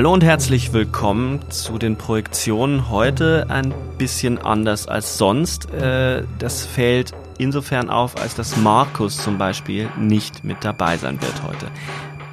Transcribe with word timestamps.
Hallo 0.00 0.14
und 0.14 0.24
herzlich 0.24 0.72
willkommen 0.72 1.40
zu 1.50 1.76
den 1.76 1.96
Projektionen. 1.96 2.88
Heute 2.88 3.50
ein 3.50 3.74
bisschen 3.98 4.38
anders 4.38 4.88
als 4.88 5.18
sonst. 5.18 5.70
Äh, 5.74 6.24
das 6.38 6.64
fällt 6.64 7.12
insofern 7.36 7.90
auf, 7.90 8.16
als 8.16 8.34
dass 8.34 8.56
Markus 8.56 9.18
zum 9.18 9.36
Beispiel 9.36 9.90
nicht 9.98 10.42
mit 10.42 10.64
dabei 10.64 10.96
sein 10.96 11.20
wird 11.20 11.42
heute. 11.42 11.66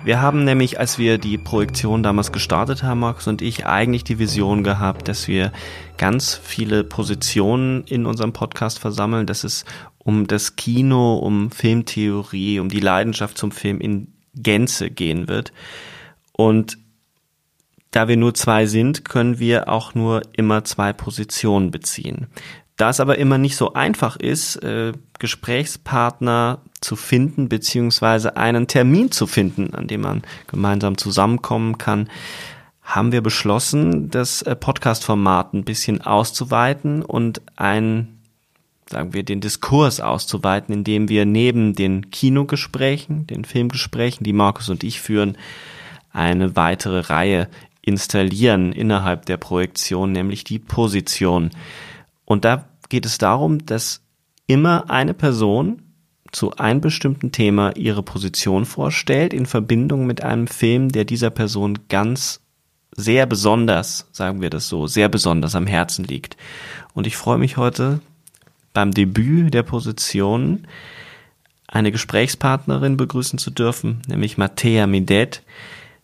Wir 0.06 0.22
haben 0.22 0.46
nämlich, 0.46 0.80
als 0.80 0.98
wir 0.98 1.18
die 1.18 1.38
Projektion 1.38 2.04
damals 2.04 2.32
gestartet 2.32 2.84
haben, 2.84 3.02
Markus 3.02 3.28
und 3.28 3.42
ich, 3.42 3.66
eigentlich 3.66 4.06
die 4.06 4.18
Vision 4.18 4.64
gehabt, 4.64 5.10
dass 5.10 5.28
wir 5.28 5.52
ganz 5.98 6.40
viele 6.42 6.86
Positionen 6.86 7.84
in 7.84 8.06
unserem 8.06 8.32
Podcast 8.32 8.80
versammeln, 8.80 9.26
dass 9.26 9.44
es 9.44 9.66
um 9.98 10.26
das 10.26 10.56
Kino, 10.56 11.18
um 11.18 11.52
Filmtheorie, 11.52 12.62
um 12.62 12.70
die 12.70 12.80
Leidenschaft 12.80 13.38
zum 13.38 13.52
Film 13.52 13.82
in 13.82 14.14
Gänze 14.36 14.90
gehen 14.90 15.28
wird. 15.28 15.52
Und 16.32 16.78
da 17.92 18.08
wir 18.08 18.18
nur 18.18 18.34
zwei 18.34 18.66
sind, 18.66 19.06
können 19.06 19.40
wir 19.40 19.70
auch 19.70 19.96
nur 19.96 20.22
immer 20.34 20.64
zwei 20.64 20.94
Positionen 20.94 21.72
beziehen. 21.72 22.28
Da 22.76 22.90
es 22.90 23.00
aber 23.00 23.18
immer 23.18 23.40
nicht 23.40 23.56
so 23.56 23.74
einfach 23.74 24.18
ist, 24.18 24.58
äh, 24.58 24.94
Gesprächspartner 25.18 26.60
zu 26.80 26.96
finden, 26.96 27.50
beziehungsweise 27.50 28.38
einen 28.38 28.68
Termin 28.68 29.12
zu 29.12 29.26
finden, 29.26 29.74
an 29.74 29.88
dem 29.88 30.02
man 30.02 30.22
gemeinsam 30.46 30.98
zusammenkommen 30.98 31.80
kann, 31.80 32.08
haben 32.84 33.12
wir 33.12 33.22
beschlossen, 33.22 34.12
das 34.12 34.44
äh, 34.44 34.56
Podcast-Format 34.56 35.54
ein 35.54 35.66
bisschen 35.66 36.02
auszuweiten 36.02 37.02
und 37.02 37.42
ein 37.56 38.14
sagen 38.90 39.14
wir, 39.14 39.24
den 39.24 39.42
Diskurs 39.42 40.00
auszuweiten, 40.00 40.74
indem 40.74 41.10
wir 41.10 41.26
neben 41.26 41.74
den 41.74 42.10
Kinogesprächen, 42.10 43.28
den 43.28 43.44
Filmgesprächen, 43.44 44.24
die 44.24 44.34
Markus 44.34 44.70
und 44.70 44.84
ich 44.84 45.02
führen, 45.02 45.38
eine 46.12 46.56
weitere 46.56 47.00
Reihe 47.00 47.50
installieren 47.88 48.74
innerhalb 48.74 49.26
der 49.26 49.38
Projektion, 49.38 50.12
nämlich 50.12 50.44
die 50.44 50.60
Position. 50.60 51.52
Und 52.26 52.44
da 52.44 52.68
geht 52.90 53.06
es 53.06 53.18
darum, 53.18 53.66
dass 53.66 54.02
immer 54.46 54.90
eine 54.90 55.14
Person 55.14 55.82
zu 56.34 56.58
einem 56.58 56.82
bestimmten 56.82 57.32
Thema 57.32 57.76
ihre 57.78 58.04
Position 58.04 58.66
vorstellt 58.66 59.34
in 59.34 59.46
Verbindung 59.46 60.06
mit 60.06 60.22
einem 60.22 60.48
Film, 60.48 60.90
der 60.90 61.06
dieser 61.06 61.30
Person 61.30 61.80
ganz 61.88 62.42
sehr 62.92 63.26
besonders, 63.26 64.10
sagen 64.12 64.42
wir 64.42 64.50
das 64.50 64.68
so, 64.68 64.88
sehr 64.88 65.08
besonders 65.08 65.56
am 65.56 65.66
Herzen 65.66 66.04
liegt. 66.04 66.36
Und 66.94 67.08
ich 67.08 67.16
freue 67.16 67.38
mich 67.38 67.56
heute 67.56 68.02
beim 68.74 68.92
Debüt 68.92 69.54
der 69.54 69.64
Position 69.64 70.68
eine 71.68 71.94
Gesprächspartnerin 71.94 72.98
begrüßen 72.98 73.40
zu 73.40 73.50
dürfen, 73.50 74.02
nämlich 74.08 74.38
Mattea 74.38 74.88
Midet. 74.88 75.44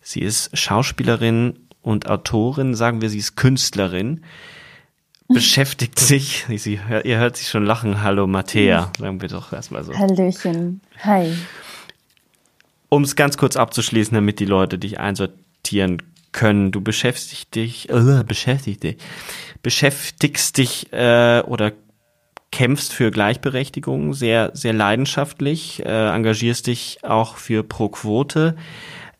Sie 0.02 0.20
ist 0.20 0.56
Schauspielerin 0.58 1.60
und 1.84 2.10
Autorin, 2.10 2.74
sagen 2.74 3.02
wir, 3.02 3.10
sie 3.10 3.20
ist 3.20 3.36
Künstlerin, 3.36 4.24
beschäftigt 5.28 6.00
sich, 6.00 6.46
sie, 6.50 6.80
ihr 7.04 7.18
hört 7.18 7.38
sich 7.38 7.50
schon 7.50 7.66
lachen, 7.66 8.02
hallo 8.02 8.26
Mattea, 8.26 8.92
sagen 8.98 9.22
wir 9.22 9.30
doch 9.30 9.54
erstmal 9.54 9.84
so. 9.84 9.94
Hallöchen, 9.94 10.82
hi. 11.00 11.34
Um 12.90 13.04
es 13.04 13.16
ganz 13.16 13.38
kurz 13.38 13.56
abzuschließen, 13.56 14.16
damit 14.16 14.40
die 14.40 14.46
Leute 14.46 14.80
dich 14.80 15.00
einsortieren 15.00 16.02
können, 16.32 16.72
du 16.72 16.82
beschäftigst 16.82 17.54
dich, 17.54 17.90
äh, 17.90 18.24
beschäftigst 18.26 18.84
dich, 18.84 18.98
beschäftigst 19.62 20.58
dich 20.58 20.92
äh, 20.94 21.42
oder 21.46 21.74
kämpfst 22.52 22.94
für 22.94 23.10
Gleichberechtigung 23.10 24.14
sehr, 24.14 24.52
sehr 24.54 24.74
leidenschaftlich, 24.74 25.84
äh, 25.86 26.16
engagierst 26.16 26.68
dich 26.68 27.00
auch 27.04 27.38
für 27.38 27.64
Pro 27.64 27.90
Quote. 27.90 28.56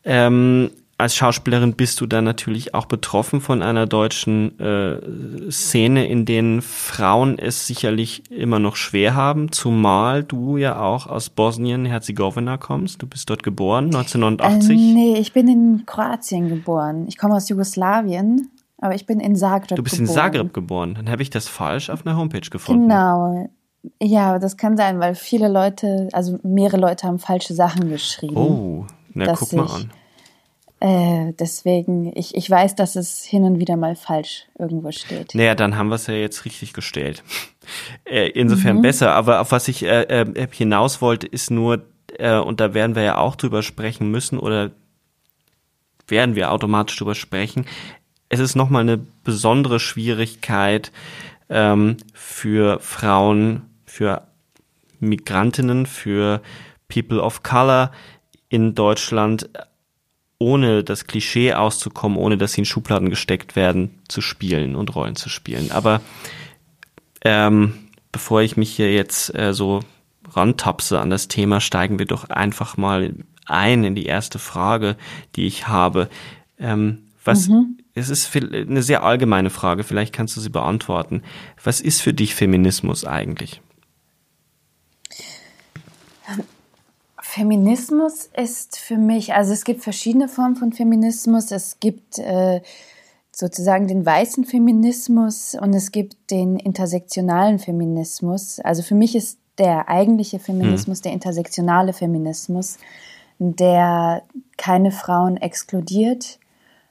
Ähm, 0.04 0.70
als 0.96 1.16
Schauspielerin 1.16 1.74
bist 1.74 2.00
du 2.00 2.06
dann 2.06 2.24
natürlich 2.24 2.74
auch 2.74 2.86
betroffen 2.86 3.40
von 3.40 3.62
einer 3.62 3.86
deutschen 3.86 4.58
äh, 4.60 5.50
Szene, 5.50 6.06
in 6.06 6.24
denen 6.24 6.62
Frauen 6.62 7.38
es 7.38 7.66
sicherlich 7.66 8.30
immer 8.30 8.58
noch 8.58 8.76
schwer 8.76 9.14
haben, 9.14 9.50
zumal 9.50 10.22
du 10.22 10.56
ja 10.56 10.80
auch 10.80 11.06
aus 11.06 11.30
Bosnien-Herzegowina 11.30 12.58
kommst. 12.58 13.02
Du 13.02 13.06
bist 13.06 13.28
dort 13.28 13.42
geboren, 13.42 13.86
1989. 13.86 14.70
Äh, 14.70 14.94
nee, 14.94 15.18
ich 15.18 15.32
bin 15.32 15.48
in 15.48 15.82
Kroatien 15.84 16.48
geboren. 16.48 17.06
Ich 17.08 17.18
komme 17.18 17.34
aus 17.34 17.48
Jugoslawien, 17.48 18.50
aber 18.78 18.94
ich 18.94 19.06
bin 19.06 19.18
in 19.18 19.34
Zagreb 19.34 19.70
geboren. 19.70 19.76
Du 19.76 19.82
bist 19.82 19.96
geboren. 19.96 20.08
in 20.08 20.14
Zagreb 20.14 20.54
geboren. 20.54 20.94
Dann 20.94 21.10
habe 21.10 21.22
ich 21.22 21.30
das 21.30 21.48
falsch 21.48 21.90
auf 21.90 22.06
einer 22.06 22.16
Homepage 22.16 22.48
gefunden. 22.48 22.82
Genau. 22.82 23.50
Ja, 24.00 24.38
das 24.38 24.56
kann 24.56 24.76
sein, 24.76 25.00
weil 25.00 25.14
viele 25.14 25.48
Leute, 25.48 26.08
also 26.12 26.38
mehrere 26.42 26.78
Leute 26.78 27.06
haben 27.06 27.18
falsche 27.18 27.52
Sachen 27.52 27.90
geschrieben. 27.90 28.36
Oh, 28.36 28.86
na 29.12 29.34
guck 29.34 29.52
mal 29.52 29.66
an 29.66 29.90
äh, 30.80 31.32
deswegen, 31.38 32.12
ich, 32.16 32.34
ich 32.34 32.50
weiß, 32.50 32.74
dass 32.74 32.96
es 32.96 33.24
hin 33.24 33.44
und 33.44 33.58
wieder 33.58 33.76
mal 33.76 33.96
falsch 33.96 34.46
irgendwo 34.58 34.90
steht. 34.92 35.34
Naja, 35.34 35.54
dann 35.54 35.76
haben 35.76 35.88
wir 35.88 35.94
es 35.94 36.06
ja 36.06 36.14
jetzt 36.14 36.44
richtig 36.44 36.72
gestellt. 36.72 37.22
äh, 38.04 38.28
insofern 38.28 38.78
mhm. 38.78 38.82
besser. 38.82 39.12
Aber 39.12 39.40
auf 39.40 39.52
was 39.52 39.68
ich 39.68 39.84
äh, 39.84 40.02
äh, 40.02 40.48
hinaus 40.50 41.00
wollte, 41.00 41.26
ist 41.26 41.50
nur, 41.50 41.84
äh, 42.18 42.38
und 42.38 42.60
da 42.60 42.74
werden 42.74 42.96
wir 42.96 43.02
ja 43.02 43.18
auch 43.18 43.36
drüber 43.36 43.62
sprechen 43.62 44.10
müssen 44.10 44.38
oder 44.38 44.72
werden 46.06 46.34
wir 46.34 46.52
automatisch 46.52 46.96
drüber 46.96 47.14
sprechen. 47.14 47.66
Es 48.28 48.40
ist 48.40 48.54
nochmal 48.54 48.82
eine 48.82 48.98
besondere 48.98 49.80
Schwierigkeit 49.80 50.92
ähm, 51.48 51.96
für 52.12 52.80
Frauen, 52.80 53.62
für 53.86 54.26
Migrantinnen, 55.00 55.86
für 55.86 56.42
People 56.88 57.22
of 57.22 57.42
Color 57.42 57.90
in 58.48 58.74
Deutschland 58.74 59.48
ohne 60.38 60.84
das 60.84 61.06
Klischee 61.06 61.54
auszukommen, 61.54 62.18
ohne 62.18 62.36
dass 62.36 62.52
sie 62.52 62.62
in 62.62 62.66
Schubladen 62.66 63.10
gesteckt 63.10 63.56
werden, 63.56 64.00
zu 64.08 64.20
spielen 64.20 64.76
und 64.76 64.94
Rollen 64.94 65.16
zu 65.16 65.28
spielen. 65.28 65.70
Aber 65.70 66.00
ähm, 67.24 67.74
bevor 68.12 68.42
ich 68.42 68.56
mich 68.56 68.74
hier 68.74 68.92
jetzt 68.92 69.34
äh, 69.34 69.54
so 69.54 69.80
rantapse 70.30 71.00
an 71.00 71.10
das 71.10 71.28
Thema, 71.28 71.60
steigen 71.60 71.98
wir 71.98 72.06
doch 72.06 72.28
einfach 72.28 72.76
mal 72.76 73.14
ein 73.46 73.84
in 73.84 73.94
die 73.94 74.06
erste 74.06 74.38
Frage, 74.38 74.96
die 75.36 75.46
ich 75.46 75.68
habe. 75.68 76.08
Ähm, 76.58 77.04
was 77.24 77.48
mhm. 77.48 77.78
es 77.94 78.10
ist 78.10 78.34
eine 78.36 78.82
sehr 78.82 79.02
allgemeine 79.02 79.50
Frage, 79.50 79.84
vielleicht 79.84 80.12
kannst 80.12 80.36
du 80.36 80.40
sie 80.40 80.50
beantworten. 80.50 81.22
Was 81.62 81.80
ist 81.80 82.02
für 82.02 82.12
dich 82.12 82.34
Feminismus 82.34 83.04
eigentlich? 83.04 83.62
Feminismus 87.34 88.30
ist 88.36 88.78
für 88.78 88.96
mich, 88.96 89.34
also 89.34 89.52
es 89.52 89.64
gibt 89.64 89.82
verschiedene 89.82 90.28
Formen 90.28 90.54
von 90.54 90.72
Feminismus. 90.72 91.50
Es 91.50 91.80
gibt 91.80 92.20
äh, 92.20 92.60
sozusagen 93.32 93.88
den 93.88 94.06
weißen 94.06 94.44
Feminismus 94.44 95.56
und 95.60 95.74
es 95.74 95.90
gibt 95.90 96.30
den 96.30 96.60
intersektionalen 96.60 97.58
Feminismus. 97.58 98.60
Also 98.60 98.82
für 98.82 98.94
mich 98.94 99.16
ist 99.16 99.40
der 99.58 99.88
eigentliche 99.88 100.38
Feminismus 100.38 100.98
hm. 100.98 101.02
der 101.02 101.12
intersektionale 101.12 101.92
Feminismus, 101.92 102.78
der 103.40 104.22
keine 104.56 104.92
Frauen 104.92 105.36
exkludiert, 105.36 106.38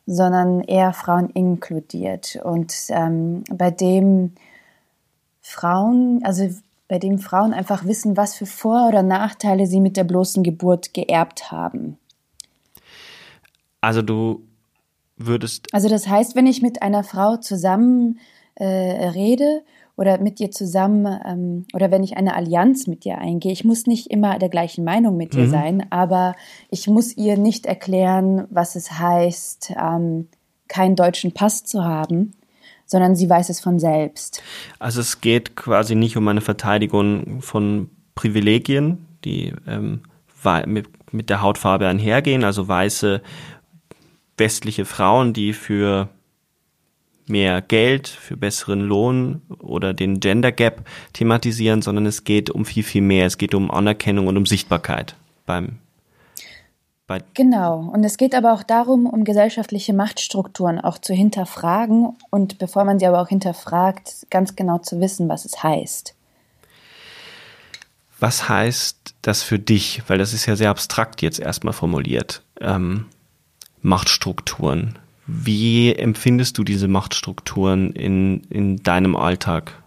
sondern 0.06 0.60
eher 0.60 0.92
Frauen 0.92 1.30
inkludiert 1.30 2.38
und 2.44 2.76
ähm, 2.90 3.46
bei 3.50 3.72
dem 3.72 4.34
Frauen, 5.40 6.20
also 6.26 6.50
bei 6.94 7.00
dem 7.00 7.18
Frauen 7.18 7.54
einfach 7.56 7.86
wissen, 7.86 8.18
was 8.18 8.36
für 8.36 8.46
Vor- 8.46 8.88
oder 8.88 9.02
Nachteile 9.02 9.66
sie 9.66 9.80
mit 9.80 9.98
der 9.98 10.04
bloßen 10.04 10.44
Geburt 10.44 10.94
geerbt 10.94 11.52
haben. 11.52 11.98
Also 13.82 14.04
du 14.04 14.44
würdest. 15.18 15.74
Also 15.74 15.90
das 15.90 16.08
heißt, 16.08 16.36
wenn 16.36 16.46
ich 16.46 16.62
mit 16.62 16.84
einer 16.84 17.04
Frau 17.04 17.38
zusammen 17.38 18.20
äh, 18.54 18.66
rede 18.66 19.64
oder 19.96 20.20
mit 20.20 20.38
dir 20.38 20.52
zusammen 20.52 21.20
ähm, 21.26 21.66
oder 21.74 21.90
wenn 21.90 22.04
ich 22.04 22.16
eine 22.16 22.36
Allianz 22.36 22.86
mit 22.86 23.06
dir 23.06 23.18
eingehe, 23.18 23.54
ich 23.54 23.66
muss 23.66 23.88
nicht 23.88 24.12
immer 24.12 24.38
der 24.38 24.50
gleichen 24.50 24.84
Meinung 24.84 25.18
mit 25.18 25.34
dir 25.34 25.46
mhm. 25.46 25.50
sein, 25.50 25.88
aber 25.90 26.36
ich 26.70 26.86
muss 26.86 27.18
ihr 27.18 27.40
nicht 27.40 27.66
erklären, 27.66 28.46
was 28.52 28.76
es 28.76 29.00
heißt, 29.00 29.74
ähm, 29.82 30.28
keinen 30.68 30.96
deutschen 30.96 31.32
Pass 31.32 31.64
zu 31.64 31.84
haben, 31.84 32.36
sondern 32.86 33.16
sie 33.16 33.30
weiß 33.30 33.50
es 33.50 33.60
von 33.60 33.80
selbst. 33.80 34.42
Also 34.80 35.02
es 35.02 35.22
geht 35.22 35.56
quasi 35.56 35.96
nicht 35.96 36.18
um 36.18 36.28
eine 36.28 36.42
Verteidigung 36.42 37.42
von 37.42 37.90
Privilegien, 38.16 39.06
die 39.24 39.54
ähm, 39.68 40.02
mit, 40.66 40.88
mit 41.14 41.30
der 41.30 41.42
Hautfarbe 41.42 41.88
einhergehen, 41.88 42.44
also 42.44 42.68
weiße 42.68 43.22
westliche 44.38 44.86
Frauen, 44.86 45.34
die 45.34 45.54
für 45.54 46.10
mehr 47.28 47.62
Geld, 47.62 48.08
für 48.08 48.36
besseren 48.36 48.82
Lohn 48.82 49.42
oder 49.60 49.94
den 49.94 50.20
Gender 50.20 50.52
Gap 50.52 50.88
thematisieren, 51.14 51.82
sondern 51.82 52.06
es 52.06 52.26
geht 52.26 52.50
um 52.50 52.66
viel, 52.66 52.84
viel 52.84 53.02
mehr. 53.02 53.26
Es 53.26 53.38
geht 53.38 53.56
um 53.56 53.72
Anerkennung 53.72 54.28
und 54.28 54.38
um 54.38 54.46
Sichtbarkeit 54.46 55.16
beim 55.46 55.68
bei 55.68 55.83
genau, 57.34 57.90
und 57.94 58.04
es 58.04 58.18
geht 58.18 58.34
aber 58.34 58.54
auch 58.54 58.64
darum, 58.64 59.06
um 59.06 59.26
gesellschaftliche 59.26 59.94
Machtstrukturen 59.94 60.80
auch 60.80 60.98
zu 60.98 61.14
hinterfragen 61.14 62.16
und 62.30 62.60
bevor 62.60 62.86
man 62.86 62.98
sie 62.98 63.06
aber 63.06 63.22
auch 63.22 63.28
hinterfragt, 63.28 64.28
ganz 64.30 64.56
genau 64.56 64.78
zu 64.78 65.00
wissen, 65.02 65.28
was 65.28 65.46
es 65.46 65.62
heißt. 65.64 66.16
Was 68.20 68.48
heißt 68.48 69.16
das 69.22 69.44
für 69.44 69.60
dich? 69.60 70.04
Weil 70.08 70.18
das 70.18 70.34
ist 70.34 70.46
ja 70.46 70.56
sehr 70.56 70.70
abstrakt 70.70 71.22
jetzt 71.22 71.40
erstmal 71.40 71.74
formuliert. 71.74 72.42
Ähm, 72.62 73.08
Machtstrukturen. 73.82 74.98
Wie 75.28 75.94
empfindest 75.94 76.58
du 76.58 76.64
diese 76.64 76.88
Machtstrukturen 76.88 77.92
in, 77.92 78.44
in 78.50 78.78
deinem 78.78 79.18
Alltag? 79.18 79.83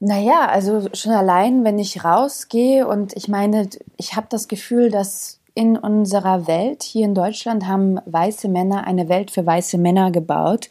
Naja, 0.00 0.48
also 0.48 0.88
schon 0.92 1.12
allein, 1.12 1.64
wenn 1.64 1.78
ich 1.78 2.04
rausgehe 2.04 2.86
und 2.86 3.16
ich 3.16 3.28
meine, 3.28 3.68
ich 3.96 4.16
habe 4.16 4.26
das 4.28 4.48
Gefühl, 4.48 4.90
dass 4.90 5.40
in 5.54 5.76
unserer 5.78 6.46
Welt 6.46 6.82
hier 6.82 7.04
in 7.04 7.14
Deutschland 7.14 7.66
haben 7.66 8.00
weiße 8.06 8.48
Männer 8.48 8.86
eine 8.86 9.08
Welt 9.08 9.30
für 9.30 9.46
weiße 9.46 9.78
Männer 9.78 10.10
gebaut. 10.10 10.68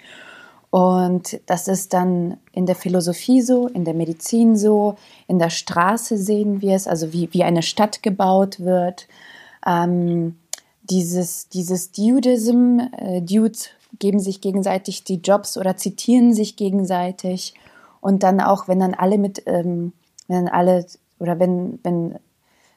Und 0.70 1.40
das 1.46 1.68
ist 1.68 1.94
dann 1.94 2.38
in 2.52 2.66
der 2.66 2.76
Philosophie 2.76 3.42
so, 3.42 3.68
in 3.68 3.86
der 3.86 3.94
Medizin 3.94 4.58
so, 4.58 4.96
in 5.28 5.40
der 5.40 5.52
Straße 5.52 6.18
sehen 6.18 6.62
wir 6.62 6.76
es, 6.76 6.88
also 6.88 7.14
wie, 7.14 7.30
wie 7.32 7.44
eine 7.44 7.62
Stadt 7.62 8.04
gebaut 8.04 8.60
wird. 8.60 9.08
Ähm, 9.66 10.36
dieses, 10.82 11.48
dieses 11.48 11.92
Dudism, 11.92 12.80
äh, 12.98 13.22
Dudes 13.22 13.70
geben 14.00 14.20
sich 14.20 14.42
gegenseitig 14.42 15.04
die 15.04 15.22
Jobs 15.22 15.58
oder 15.58 15.78
zitieren 15.78 16.34
sich 16.34 16.56
gegenseitig. 16.56 17.54
Und 18.04 18.22
dann 18.22 18.42
auch, 18.42 18.68
wenn 18.68 18.82
dann 18.82 18.96
alle 18.96 19.18
mit, 19.18 19.44
ähm, 19.46 19.94
wenn 20.28 20.44
dann 20.46 20.54
alle, 20.54 20.86
oder 21.20 21.40
wenn, 21.40 21.80
wenn 21.84 22.20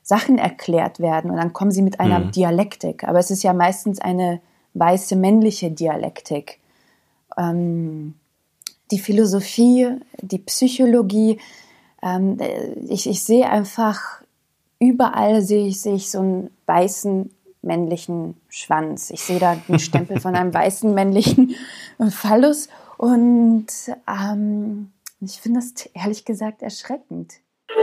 Sachen 0.00 0.38
erklärt 0.38 1.00
werden 1.00 1.32
und 1.32 1.36
dann 1.36 1.52
kommen 1.52 1.72
sie 1.72 1.82
mit 1.82 1.98
einer 1.98 2.20
mhm. 2.20 2.30
Dialektik. 2.30 3.02
Aber 3.02 3.18
es 3.18 3.32
ist 3.32 3.42
ja 3.42 3.52
meistens 3.52 4.00
eine 4.00 4.40
weiße 4.74 5.16
männliche 5.16 5.72
Dialektik. 5.72 6.60
Ähm, 7.36 8.14
die 8.92 9.00
Philosophie, 9.00 9.96
die 10.22 10.38
Psychologie, 10.38 11.40
ähm, 12.04 12.38
ich, 12.88 13.08
ich 13.08 13.24
sehe 13.24 13.50
einfach, 13.50 14.22
überall 14.78 15.42
sehe 15.42 15.66
ich, 15.66 15.80
sehe 15.80 15.96
ich 15.96 16.08
so 16.08 16.20
einen 16.20 16.50
weißen 16.66 17.32
männlichen 17.62 18.36
Schwanz. 18.48 19.10
Ich 19.10 19.22
sehe 19.22 19.40
da 19.40 19.56
den 19.56 19.80
Stempel 19.80 20.20
von 20.20 20.36
einem 20.36 20.54
weißen 20.54 20.94
männlichen 20.94 21.56
Phallus 22.10 22.68
und 22.96 23.66
ähm, 24.06 24.92
ich 25.20 25.40
finde 25.40 25.60
das 25.60 25.86
ehrlich 25.94 26.24
gesagt 26.24 26.62
erschreckend. 26.62 27.34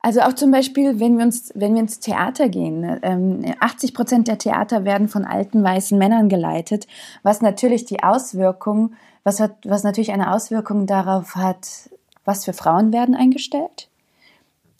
Also 0.00 0.20
auch 0.20 0.32
zum 0.32 0.52
Beispiel, 0.52 1.00
wenn 1.00 1.18
wir 1.18 1.24
uns, 1.24 1.50
wenn 1.56 1.74
wir 1.74 1.80
ins 1.80 1.98
Theater 1.98 2.48
gehen, 2.48 3.00
ähm, 3.02 3.44
80 3.58 3.94
Prozent 3.94 4.28
der 4.28 4.38
Theater 4.38 4.84
werden 4.84 5.08
von 5.08 5.24
alten 5.24 5.62
weißen 5.62 5.98
Männern 5.98 6.28
geleitet, 6.28 6.86
was 7.24 7.42
natürlich 7.42 7.84
die 7.84 8.04
Auswirkung, 8.04 8.94
was 9.24 9.40
hat, 9.40 9.56
was 9.64 9.82
natürlich 9.82 10.12
eine 10.12 10.32
Auswirkung 10.32 10.86
darauf 10.86 11.34
hat, 11.34 11.90
was 12.24 12.44
für 12.44 12.52
Frauen 12.52 12.92
werden 12.92 13.16
eingestellt 13.16 13.88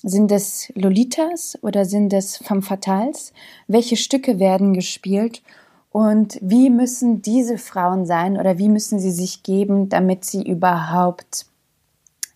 sind 0.03 0.31
es 0.31 0.73
Lolitas 0.75 1.59
oder 1.63 1.85
sind 1.85 2.13
es 2.13 2.37
Femme 2.37 2.63
Fatales? 2.63 3.33
Welche 3.67 3.97
Stücke 3.97 4.39
werden 4.39 4.73
gespielt? 4.73 5.43
Und 5.91 6.39
wie 6.43 6.71
müssen 6.71 7.23
diese 7.23 7.59
Frauen 7.59 8.07
sein 8.07 8.39
oder 8.39 8.59
wie 8.59 8.69
müssen 8.69 8.99
sie 8.99 9.11
sich 9.11 9.43
geben, 9.43 9.89
damit 9.89 10.25
sie 10.25 10.43
überhaupt 10.43 11.47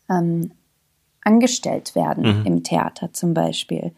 ähm, 0.09 0.53
angestellt 1.23 1.95
werden 1.95 2.41
mhm. 2.41 2.47
im 2.47 2.63
Theater 2.65 3.13
zum 3.13 3.35
Beispiel? 3.35 3.93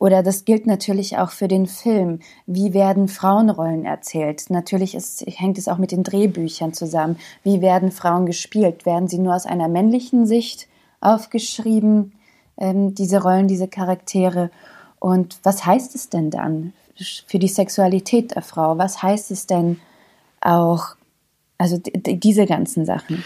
Oder 0.00 0.22
das 0.22 0.44
gilt 0.44 0.66
natürlich 0.66 1.18
auch 1.18 1.30
für 1.30 1.48
den 1.48 1.66
Film. 1.66 2.20
Wie 2.46 2.72
werden 2.72 3.08
Frauenrollen 3.08 3.84
erzählt? 3.84 4.48
Natürlich 4.48 4.94
ist, 4.94 5.24
hängt 5.26 5.58
es 5.58 5.66
auch 5.66 5.78
mit 5.78 5.90
den 5.90 6.04
Drehbüchern 6.04 6.72
zusammen. 6.72 7.16
Wie 7.42 7.60
werden 7.60 7.90
Frauen 7.90 8.26
gespielt? 8.26 8.86
Werden 8.86 9.08
sie 9.08 9.18
nur 9.18 9.34
aus 9.34 9.46
einer 9.46 9.68
männlichen 9.68 10.26
Sicht 10.26 10.68
aufgeschrieben? 11.00 12.12
ähm, 12.58 12.94
diese 12.94 13.22
Rollen, 13.22 13.48
diese 13.48 13.68
Charaktere. 13.68 14.50
Und 14.98 15.38
was 15.44 15.64
heißt 15.64 15.94
es 15.94 16.10
denn 16.10 16.30
dann 16.30 16.72
für 17.26 17.38
die 17.38 17.48
Sexualität 17.48 18.34
der 18.34 18.42
Frau? 18.42 18.78
Was 18.78 19.02
heißt 19.02 19.30
es 19.30 19.46
denn 19.46 19.80
auch, 20.40 20.96
also 21.58 21.80
diese 21.94 22.46
ganzen 22.46 22.84
Sachen? 22.84 23.24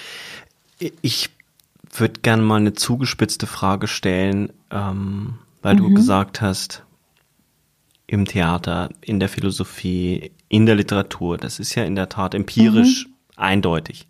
Ich 1.00 1.30
würde 1.92 2.20
gerne 2.20 2.42
mal 2.42 2.56
eine 2.56 2.72
zugespitzte 2.72 3.46
Frage 3.46 3.86
stellen, 3.86 4.52
ähm, 4.70 5.38
weil 5.60 5.74
mhm. 5.74 5.78
du 5.78 5.94
gesagt 5.94 6.40
hast, 6.40 6.82
im 8.06 8.26
Theater, 8.26 8.90
in 9.00 9.20
der 9.20 9.28
Philosophie, 9.28 10.32
in 10.48 10.66
der 10.66 10.74
Literatur, 10.74 11.38
das 11.38 11.58
ist 11.58 11.74
ja 11.74 11.84
in 11.84 11.94
der 11.94 12.08
Tat 12.08 12.34
empirisch 12.34 13.06
mhm. 13.06 13.12
eindeutig, 13.36 14.06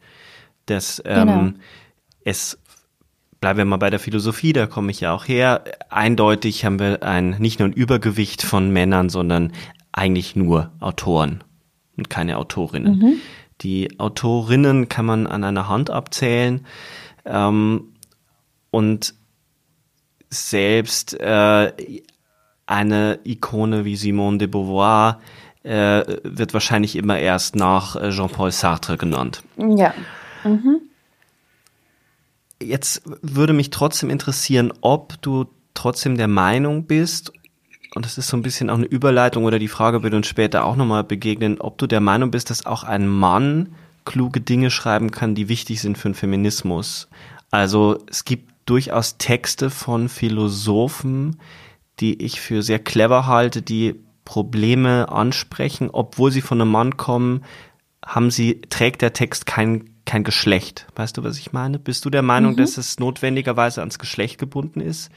dass 0.67 1.00
ähm, 1.05 1.29
genau. 1.29 1.53
es 2.25 2.58
bleiben 3.43 3.59
wir 3.59 3.65
mal 3.65 3.77
bei 3.77 3.91
der 3.91 3.99
Philosophie, 3.99 4.53
da 4.53 4.67
komme 4.67 4.93
ich 4.93 5.00
ja 5.00 5.12
auch 5.12 5.27
her. 5.27 5.65
Eindeutig 5.91 6.65
haben 6.65 6.79
wir 6.79 7.03
ein, 7.03 7.31
nicht 7.41 7.59
nur 7.59 7.69
ein 7.69 7.73
Übergewicht 7.73 8.41
von 8.41 8.71
Männern, 8.71 9.09
sondern 9.09 9.53
eigentlich 9.91 10.37
nur 10.37 10.71
Autoren 10.79 11.43
und 11.97 12.09
keine 12.09 12.39
Autorinnen. 12.39 12.99
Mhm. 12.99 13.15
Die 13.61 13.99
Autorinnen 13.99 14.89
kann 14.89 15.06
man 15.06 15.27
an 15.27 15.43
einer 15.43 15.69
Hand 15.69 15.91
abzählen. 15.91 16.65
Ähm, 17.25 17.94
und 18.71 19.15
selbst 20.31 21.19
äh, 21.21 21.73
eine 22.67 23.19
Ikone 23.25 23.84
wie 23.84 23.96
Simone 23.96 24.39
de 24.39 24.46
Beauvoir 24.46 25.19
äh, 25.65 26.05
wird 26.22 26.55
wahrscheinlich 26.55 26.94
immer 26.94 27.19
erst 27.19 27.56
nach 27.56 27.96
äh, 27.96 28.11
Jean-Paul 28.11 28.53
Sartre 28.53 28.96
genannt. 28.96 29.43
Ja. 29.56 29.93
Mhm. 30.44 30.81
Jetzt 32.62 33.02
würde 33.22 33.52
mich 33.52 33.70
trotzdem 33.70 34.10
interessieren, 34.10 34.72
ob 34.81 35.20
du 35.22 35.46
trotzdem 35.74 36.16
der 36.16 36.28
Meinung 36.28 36.86
bist, 36.86 37.32
und 37.94 38.06
das 38.06 38.16
ist 38.16 38.28
so 38.28 38.36
ein 38.36 38.42
bisschen 38.42 38.70
auch 38.70 38.76
eine 38.76 38.86
Überleitung 38.86 39.44
oder 39.44 39.58
die 39.58 39.69
Frage 39.69 40.02
wird 40.02 40.14
uns 40.14 40.26
später 40.26 40.64
auch 40.64 40.76
nochmal 40.76 41.04
begegnen, 41.04 41.60
ob 41.60 41.76
du 41.78 41.86
der 41.86 42.00
Meinung 42.00 42.31
bist, 42.31 42.50
dass 42.50 42.64
auch 42.64 42.84
ein 42.84 43.06
Mann 43.06 43.74
kluge 44.04 44.40
Dinge 44.40 44.70
schreiben 44.70 45.10
kann, 45.10 45.34
die 45.34 45.48
wichtig 45.48 45.81
sind 45.81 45.98
für 45.98 46.08
den 46.08 46.14
Feminismus. 46.14 47.08
Also 47.50 47.98
es 48.08 48.24
gibt 48.24 48.50
durchaus 48.64 49.19
Texte 49.19 49.70
von 49.70 50.08
Philosophen, 50.08 51.38
die 52.00 52.22
ich 52.22 52.40
für 52.40 52.62
sehr 52.62 52.78
clever 52.78 53.26
halte, 53.26 53.60
die 53.60 53.96
Probleme 54.24 55.10
ansprechen, 55.10 55.90
obwohl 55.92 56.31
sie 56.31 56.40
von 56.40 56.60
einem 56.60 56.70
Mann 56.70 56.96
kommen, 56.96 57.44
haben 58.04 58.31
sie, 58.31 58.62
trägt 58.62 59.02
der 59.02 59.12
Text 59.12 59.46
kein 59.46 59.92
kein 60.05 60.25
Geschlecht. 60.25 60.87
Weißt 60.97 61.17
du, 61.17 61.25
was 61.25 61.39
ich 61.39 61.53
meine? 61.53 61.79
Bist 61.79 62.05
du 62.05 62.11
der 62.11 62.23
Meinung, 62.23 62.53
mhm. 62.53 62.56
dass 62.56 62.77
es 62.77 62.99
notwendigerweise 62.99 63.81
ans 63.81 63.99
Geschlecht 63.99 64.39
gebunden 64.39 64.81
ist? 64.81 65.11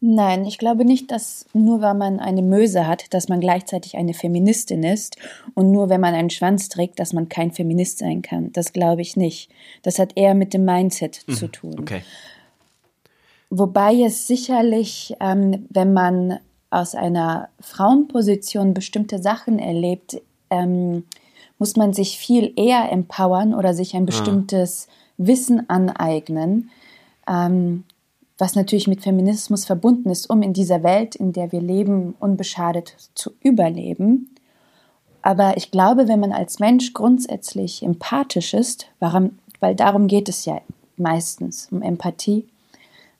Nein, 0.00 0.44
ich 0.44 0.58
glaube 0.58 0.84
nicht, 0.84 1.10
dass 1.10 1.46
nur 1.54 1.80
weil 1.80 1.94
man 1.94 2.20
eine 2.20 2.42
Möse 2.42 2.86
hat, 2.86 3.14
dass 3.14 3.28
man 3.28 3.40
gleichzeitig 3.40 3.96
eine 3.96 4.12
Feministin 4.12 4.82
ist 4.82 5.16
und 5.54 5.72
nur 5.72 5.88
wenn 5.88 6.02
man 6.02 6.14
einen 6.14 6.28
Schwanz 6.28 6.68
trägt, 6.68 7.00
dass 7.00 7.14
man 7.14 7.30
kein 7.30 7.50
Feminist 7.50 7.98
sein 7.98 8.20
kann. 8.20 8.52
Das 8.52 8.74
glaube 8.74 9.00
ich 9.00 9.16
nicht. 9.16 9.50
Das 9.82 9.98
hat 9.98 10.12
eher 10.14 10.34
mit 10.34 10.52
dem 10.52 10.66
Mindset 10.66 11.24
mhm. 11.26 11.32
zu 11.32 11.48
tun. 11.48 11.76
Okay. 11.80 12.02
Wobei 13.48 13.94
es 14.02 14.26
sicherlich, 14.26 15.14
ähm, 15.20 15.66
wenn 15.70 15.94
man 15.94 16.40
aus 16.68 16.94
einer 16.94 17.48
Frauenposition 17.60 18.74
bestimmte 18.74 19.18
Sachen 19.18 19.58
erlebt, 19.58 20.20
ähm, 20.50 21.04
muss 21.58 21.76
man 21.76 21.92
sich 21.92 22.18
viel 22.18 22.52
eher 22.56 22.90
empowern 22.90 23.54
oder 23.54 23.74
sich 23.74 23.94
ein 23.94 24.02
ah. 24.02 24.06
bestimmtes 24.06 24.86
ja. 24.88 25.26
Wissen 25.26 25.68
aneignen, 25.70 26.70
ähm, 27.28 27.84
was 28.38 28.54
natürlich 28.54 28.86
mit 28.86 29.02
Feminismus 29.02 29.64
verbunden 29.64 30.10
ist, 30.10 30.28
um 30.28 30.42
in 30.42 30.52
dieser 30.52 30.82
Welt, 30.82 31.14
in 31.14 31.32
der 31.32 31.52
wir 31.52 31.60
leben, 31.60 32.14
unbeschadet 32.20 32.94
zu 33.14 33.30
überleben. 33.42 34.34
Aber 35.22 35.56
ich 35.56 35.70
glaube, 35.70 36.06
wenn 36.06 36.20
man 36.20 36.32
als 36.32 36.58
Mensch 36.58 36.92
grundsätzlich 36.92 37.82
empathisch 37.82 38.52
ist, 38.54 38.86
warum, 39.00 39.38
weil 39.58 39.74
darum 39.74 40.06
geht 40.06 40.28
es 40.28 40.44
ja 40.44 40.60
meistens, 40.96 41.68
um 41.72 41.82
Empathie, 41.82 42.46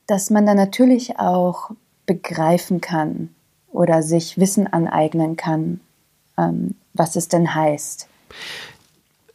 dass 0.06 0.30
man 0.30 0.46
dann 0.46 0.56
natürlich 0.56 1.18
auch 1.18 1.70
begreifen 2.04 2.80
kann 2.80 3.34
oder 3.72 4.02
sich 4.02 4.38
Wissen 4.38 4.66
aneignen 4.66 5.36
kann, 5.36 5.80
ähm, 6.38 6.74
was 6.94 7.16
es 7.16 7.28
denn 7.28 7.54
heißt. 7.54 8.08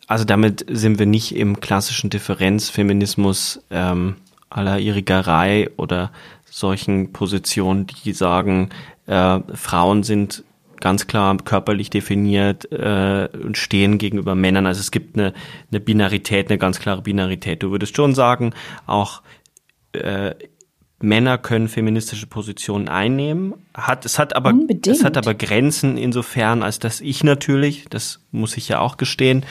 Also 0.07 0.25
damit 0.25 0.65
sind 0.69 0.99
wir 0.99 1.05
nicht 1.05 1.35
im 1.35 1.59
klassischen 1.61 2.09
Differenzfeminismus 2.09 3.63
ähm, 3.71 4.17
aller 4.49 4.79
Irigerei 4.79 5.69
oder 5.77 6.11
solchen 6.49 7.13
Positionen, 7.13 7.87
die 7.87 8.11
sagen, 8.11 8.69
äh, 9.07 9.39
Frauen 9.53 10.03
sind 10.03 10.43
ganz 10.81 11.07
klar 11.07 11.37
körperlich 11.37 11.89
definiert 11.89 12.69
äh, 12.71 13.29
und 13.41 13.57
stehen 13.57 13.97
gegenüber 13.97 14.35
Männern. 14.35 14.65
Also 14.65 14.81
es 14.81 14.91
gibt 14.91 15.17
eine, 15.17 15.33
eine 15.71 15.79
Binarität, 15.79 16.49
eine 16.49 16.57
ganz 16.57 16.79
klare 16.79 17.03
Binarität. 17.03 17.63
Du 17.63 17.71
würdest 17.71 17.95
schon 17.95 18.13
sagen, 18.13 18.53
auch 18.87 19.21
äh, 19.93 20.35
Männer 21.03 21.37
können 21.37 21.67
feministische 21.67 22.27
Positionen 22.27 22.89
einnehmen. 22.89 23.53
Hat, 23.73 24.05
es 24.05 24.19
hat 24.19 24.35
aber, 24.35 24.49
Unbedingt. 24.49 24.87
es 24.87 25.03
hat 25.03 25.17
aber 25.17 25.33
Grenzen 25.33 25.97
insofern, 25.97 26.63
als 26.63 26.79
dass 26.79 27.01
ich 27.01 27.23
natürlich, 27.23 27.85
das 27.89 28.19
muss 28.31 28.57
ich 28.57 28.67
ja 28.69 28.79
auch 28.79 28.97
gestehen, 28.97 29.45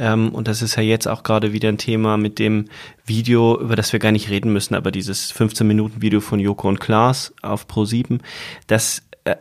ähm, 0.00 0.30
und 0.30 0.48
das 0.48 0.62
ist 0.62 0.76
ja 0.76 0.82
jetzt 0.82 1.06
auch 1.06 1.22
gerade 1.22 1.52
wieder 1.52 1.68
ein 1.68 1.78
Thema 1.78 2.16
mit 2.16 2.38
dem 2.38 2.66
Video, 3.04 3.60
über 3.60 3.76
das 3.76 3.92
wir 3.92 4.00
gar 4.00 4.12
nicht 4.12 4.30
reden 4.30 4.52
müssen, 4.52 4.74
aber 4.74 4.90
dieses 4.90 5.30
15 5.30 5.66
Minuten 5.66 6.00
Video 6.00 6.20
von 6.20 6.40
Joko 6.40 6.68
und 6.68 6.80
Klaas 6.80 7.34
auf 7.42 7.68
Pro 7.68 7.84
7, 7.84 8.20
das 8.66 9.02
äh, 9.24 9.36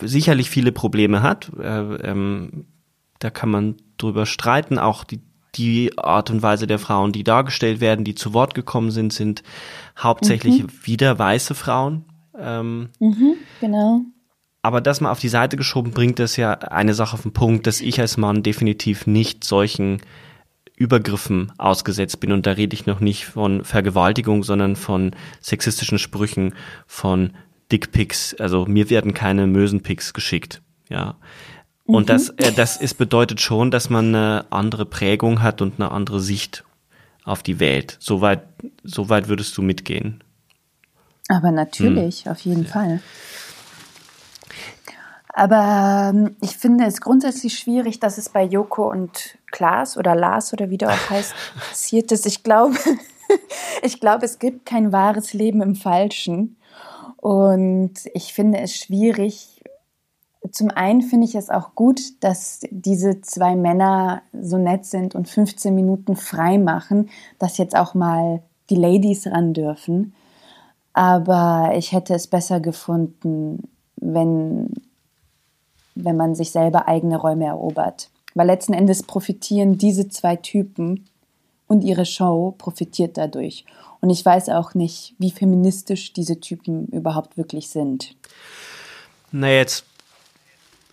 sicherlich 0.00 0.48
viele 0.48 0.72
Probleme 0.72 1.22
hat. 1.22 1.50
Äh, 1.58 1.94
ähm, 1.96 2.64
da 3.18 3.28
kann 3.28 3.50
man 3.50 3.76
drüber 3.98 4.24
streiten. 4.24 4.78
Auch 4.78 5.04
die, 5.04 5.20
die 5.54 5.96
Art 5.98 6.30
und 6.30 6.42
Weise 6.42 6.66
der 6.66 6.78
Frauen, 6.78 7.12
die 7.12 7.24
dargestellt 7.24 7.80
werden, 7.80 8.04
die 8.04 8.14
zu 8.14 8.34
Wort 8.34 8.54
gekommen 8.54 8.90
sind, 8.90 9.12
sind 9.12 9.42
hauptsächlich 9.98 10.62
mhm. 10.62 10.68
wieder 10.84 11.18
weiße 11.18 11.54
Frauen. 11.54 12.04
Ähm, 12.38 12.90
mhm, 12.98 13.34
genau. 13.60 14.02
Aber 14.62 14.80
das 14.80 15.00
mal 15.00 15.10
auf 15.10 15.20
die 15.20 15.28
Seite 15.28 15.56
geschoben 15.56 15.92
bringt 15.92 16.18
das 16.18 16.36
ja 16.36 16.52
eine 16.52 16.94
Sache 16.94 17.14
auf 17.14 17.22
den 17.22 17.32
Punkt, 17.32 17.66
dass 17.66 17.80
ich 17.80 18.00
als 18.00 18.16
Mann 18.16 18.42
definitiv 18.42 19.06
nicht 19.06 19.44
solchen 19.44 20.02
Übergriffen 20.76 21.52
ausgesetzt 21.58 22.20
bin. 22.20 22.32
Und 22.32 22.46
da 22.46 22.52
rede 22.52 22.74
ich 22.74 22.86
noch 22.86 23.00
nicht 23.00 23.26
von 23.26 23.64
Vergewaltigung, 23.64 24.42
sondern 24.42 24.76
von 24.76 25.14
sexistischen 25.40 25.98
Sprüchen, 25.98 26.54
von 26.86 27.32
Dickpics. 27.72 28.34
Also 28.34 28.66
mir 28.66 28.90
werden 28.90 29.14
keine 29.14 29.46
Mösenpics 29.46 30.12
geschickt. 30.12 30.62
Ja. 30.88 31.16
Und 31.94 32.04
mhm. 32.04 32.06
das, 32.06 32.28
äh, 32.30 32.52
das 32.52 32.76
ist, 32.76 32.94
bedeutet 32.94 33.40
schon, 33.40 33.70
dass 33.70 33.90
man 33.90 34.14
eine 34.14 34.46
andere 34.50 34.86
Prägung 34.86 35.42
hat 35.42 35.60
und 35.62 35.80
eine 35.80 35.90
andere 35.90 36.20
Sicht 36.20 36.64
auf 37.24 37.42
die 37.42 37.60
Welt. 37.60 37.96
Soweit, 38.00 38.42
soweit 38.82 39.28
würdest 39.28 39.56
du 39.56 39.62
mitgehen. 39.62 40.22
Aber 41.28 41.52
natürlich, 41.52 42.24
hm. 42.24 42.32
auf 42.32 42.40
jeden 42.40 42.66
Fall. 42.66 43.00
Aber 45.32 46.10
ähm, 46.12 46.36
ich 46.40 46.56
finde 46.56 46.84
es 46.86 47.00
grundsätzlich 47.00 47.56
schwierig, 47.56 48.00
dass 48.00 48.18
es 48.18 48.28
bei 48.28 48.42
Joko 48.42 48.90
und 48.90 49.38
Klaas 49.52 49.96
oder 49.96 50.16
Lars 50.16 50.52
oder 50.52 50.70
wie 50.70 50.78
der 50.78 50.90
auch 50.90 51.10
heißt, 51.10 51.34
passiert 51.68 52.10
ist. 52.10 52.26
Ich 52.26 52.42
glaube, 52.42 52.74
ich 53.82 54.00
glaube, 54.00 54.24
es 54.24 54.38
gibt 54.38 54.66
kein 54.66 54.92
wahres 54.92 55.32
Leben 55.32 55.62
im 55.62 55.76
Falschen. 55.76 56.56
Und 57.16 57.94
ich 58.14 58.32
finde 58.32 58.60
es 58.60 58.76
schwierig. 58.76 59.59
Zum 60.52 60.70
einen 60.70 61.02
finde 61.02 61.26
ich 61.26 61.34
es 61.34 61.50
auch 61.50 61.74
gut, 61.74 62.00
dass 62.20 62.60
diese 62.70 63.20
zwei 63.20 63.56
Männer 63.56 64.22
so 64.32 64.56
nett 64.56 64.86
sind 64.86 65.14
und 65.14 65.28
15 65.28 65.74
Minuten 65.74 66.16
frei 66.16 66.58
machen, 66.58 67.10
dass 67.38 67.58
jetzt 67.58 67.76
auch 67.76 67.94
mal 67.94 68.42
die 68.70 68.76
Ladies 68.76 69.26
ran 69.26 69.52
dürfen. 69.52 70.14
Aber 70.92 71.72
ich 71.76 71.92
hätte 71.92 72.14
es 72.14 72.26
besser 72.26 72.58
gefunden, 72.60 73.68
wenn 73.96 74.72
wenn 75.94 76.16
man 76.16 76.34
sich 76.34 76.50
selber 76.50 76.88
eigene 76.88 77.16
Räume 77.16 77.46
erobert. 77.46 78.10
Weil 78.34 78.46
letzten 78.46 78.72
Endes 78.72 79.02
profitieren 79.02 79.78
diese 79.78 80.08
zwei 80.08 80.36
Typen 80.36 81.06
und 81.66 81.82
ihre 81.82 82.06
Show 82.06 82.54
profitiert 82.58 83.16
dadurch. 83.16 83.64
Und 84.00 84.10
ich 84.10 84.24
weiß 84.24 84.48
auch 84.50 84.74
nicht, 84.74 85.14
wie 85.18 85.30
feministisch 85.30 86.12
diese 86.12 86.40
Typen 86.40 86.86
überhaupt 86.86 87.36
wirklich 87.36 87.68
sind. 87.68 88.14
Na, 89.32 89.50
jetzt 89.50 89.84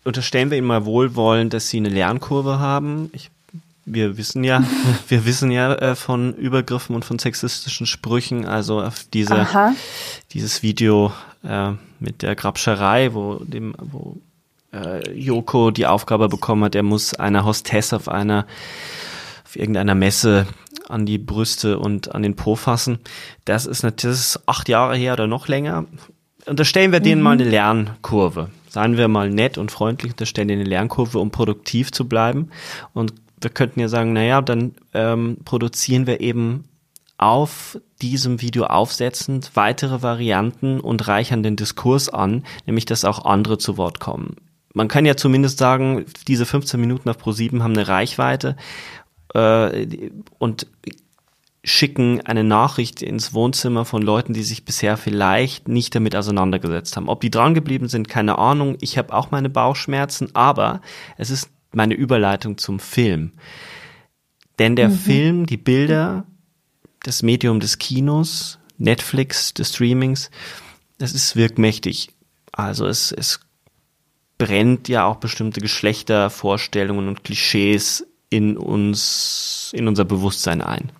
unterstellen 0.08 0.50
wir 0.50 0.58
ihnen 0.58 0.68
mal 0.68 0.86
wohlwollend, 0.86 1.54
dass 1.54 1.70
sie 1.70 1.78
eine 1.78 1.90
Lernkurve 1.90 2.60
haben. 2.60 3.10
Ich, 3.14 3.30
wir 3.86 4.18
wissen 4.18 4.44
ja, 4.44 4.64
wir 5.10 5.26
wissen 5.26 5.52
ja 5.52 5.74
äh, 5.76 5.96
von 5.96 6.34
Übergriffen 6.34 6.96
und 6.96 7.04
von 7.04 7.20
sexistischen 7.20 7.86
Sprüchen, 7.86 8.46
also 8.46 8.82
auf 8.82 9.06
diese, 9.14 9.48
dieses 10.32 10.64
Video 10.64 11.12
äh, 11.44 11.72
mit 12.00 12.22
der 12.22 12.36
Grabscherei, 12.36 13.14
wo 13.14 13.36
dem, 13.44 13.76
wo 13.80 14.18
äh, 14.72 15.12
Joko 15.12 15.72
die 15.72 15.86
Aufgabe 15.86 16.30
bekommen 16.30 16.64
hat, 16.64 16.76
er 16.76 16.84
muss 16.84 17.14
einer 17.14 17.44
Hostess 17.44 17.94
auf 17.94 18.08
einer 18.08 18.48
auf 19.46 19.56
irgendeiner 19.56 19.96
Messe 19.96 20.46
an 20.90 21.06
die 21.06 21.18
Brüste 21.18 21.80
und 21.80 22.14
an 22.16 22.24
den 22.24 22.36
Po 22.36 22.56
fassen. 22.56 23.00
Das 23.46 23.66
ist 23.66 23.84
natürlich 23.84 24.18
das 24.18 24.36
ist 24.36 24.40
acht 24.46 24.70
Jahre 24.70 24.96
her 24.96 25.14
oder 25.14 25.28
noch 25.28 25.48
länger. 25.48 25.86
Unterstellen 26.46 26.94
wir 26.94 27.02
denen 27.02 27.20
mhm. 27.20 27.24
mal 27.24 27.32
eine 27.32 27.44
Lernkurve. 27.44 28.50
Seien 28.78 28.96
wir 28.96 29.08
mal 29.08 29.32
nett 29.32 29.58
und 29.58 29.72
freundlich, 29.72 30.12
unterstellen 30.12 30.50
denen 30.50 30.62
eine 30.62 30.70
Lernkurve, 30.70 31.18
um 31.18 31.32
produktiv 31.32 31.92
zu 31.92 32.08
bleiben. 32.08 32.50
Und 32.94 33.12
wir 33.42 33.50
könnten 33.50 33.80
ja 33.80 33.88
sagen, 33.88 34.14
naja, 34.14 34.44
dann 34.44 34.76
ähm, 34.94 35.38
produzieren 35.46 36.06
wir 36.06 36.22
eben 36.22 36.66
auf 37.18 37.80
diesem 38.04 38.40
Video 38.40 38.66
aufsetzend 38.66 39.52
weitere 39.56 40.04
Varianten 40.04 40.80
und 40.80 41.08
reichern 41.08 41.42
den 41.42 41.56
Diskurs 41.56 42.10
an, 42.10 42.44
nämlich 42.68 42.86
dass 42.86 43.04
auch 43.04 43.26
andere 43.26 43.58
zu 43.58 43.78
Wort 43.78 44.00
kommen 44.00 44.36
man 44.76 44.88
kann 44.88 45.08
ja 45.08 45.18
zumindest 45.18 45.58
sagen, 45.58 46.06
diese 46.28 46.46
15 46.46 46.80
Minuten 46.80 47.10
auf 47.10 47.18
Pro7 47.18 47.64
haben 47.64 47.74
eine 47.74 47.88
Reichweite 47.88 48.56
äh, 49.34 50.12
und 50.38 50.68
schicken 51.68 52.22
eine 52.22 52.46
Nachricht 52.46 53.02
ins 53.02 53.34
Wohnzimmer 53.34 53.84
von 53.84 54.02
Leuten, 54.02 54.34
die 54.34 54.44
sich 54.44 54.64
bisher 54.64 54.96
vielleicht 54.96 55.68
nicht 55.68 55.94
damit 55.94 56.16
auseinandergesetzt 56.16 56.96
haben. 56.96 57.10
Ob 57.10 57.20
die 57.20 57.30
dran 57.30 57.54
geblieben 57.54 57.90
sind, 57.90 58.08
keine 58.08 58.38
Ahnung. 58.38 58.78
Ich 58.80 58.98
habe 58.98 59.14
auch 59.14 59.32
meine 59.32 59.50
Bauchschmerzen, 59.50 60.30
aber 60.34 60.82
es 61.18 61.30
ist 61.30 61.50
meine 61.74 61.94
Überleitung 61.94 62.58
zum 62.58 62.80
Film. 62.80 63.34
Denn 64.60 64.78
der 64.78 64.88
mhm. 64.88 64.94
Film, 64.98 65.46
die 65.46 65.58
Bilder, 65.58 66.26
das 67.04 67.22
Medium 67.22 67.60
des 67.60 67.78
Kinos, 67.78 68.60
Netflix, 68.78 69.54
des 69.54 69.70
Streamings, 69.70 70.32
das 70.98 71.12
ist 71.12 71.36
wirkmächtig. 71.36 72.12
Also 72.54 72.88
es, 72.88 73.12
es 73.12 73.42
brennt 74.38 74.88
ja 74.88 75.06
auch 75.06 75.18
bestimmte 75.18 75.60
Geschlechtervorstellungen 75.60 77.10
und 77.10 77.26
Klischees 77.26 78.08
in 78.30 78.56
uns, 78.56 79.72
in 79.74 79.90
unser 79.90 80.06
Bewusstsein 80.06 80.62
ein. 80.62 80.92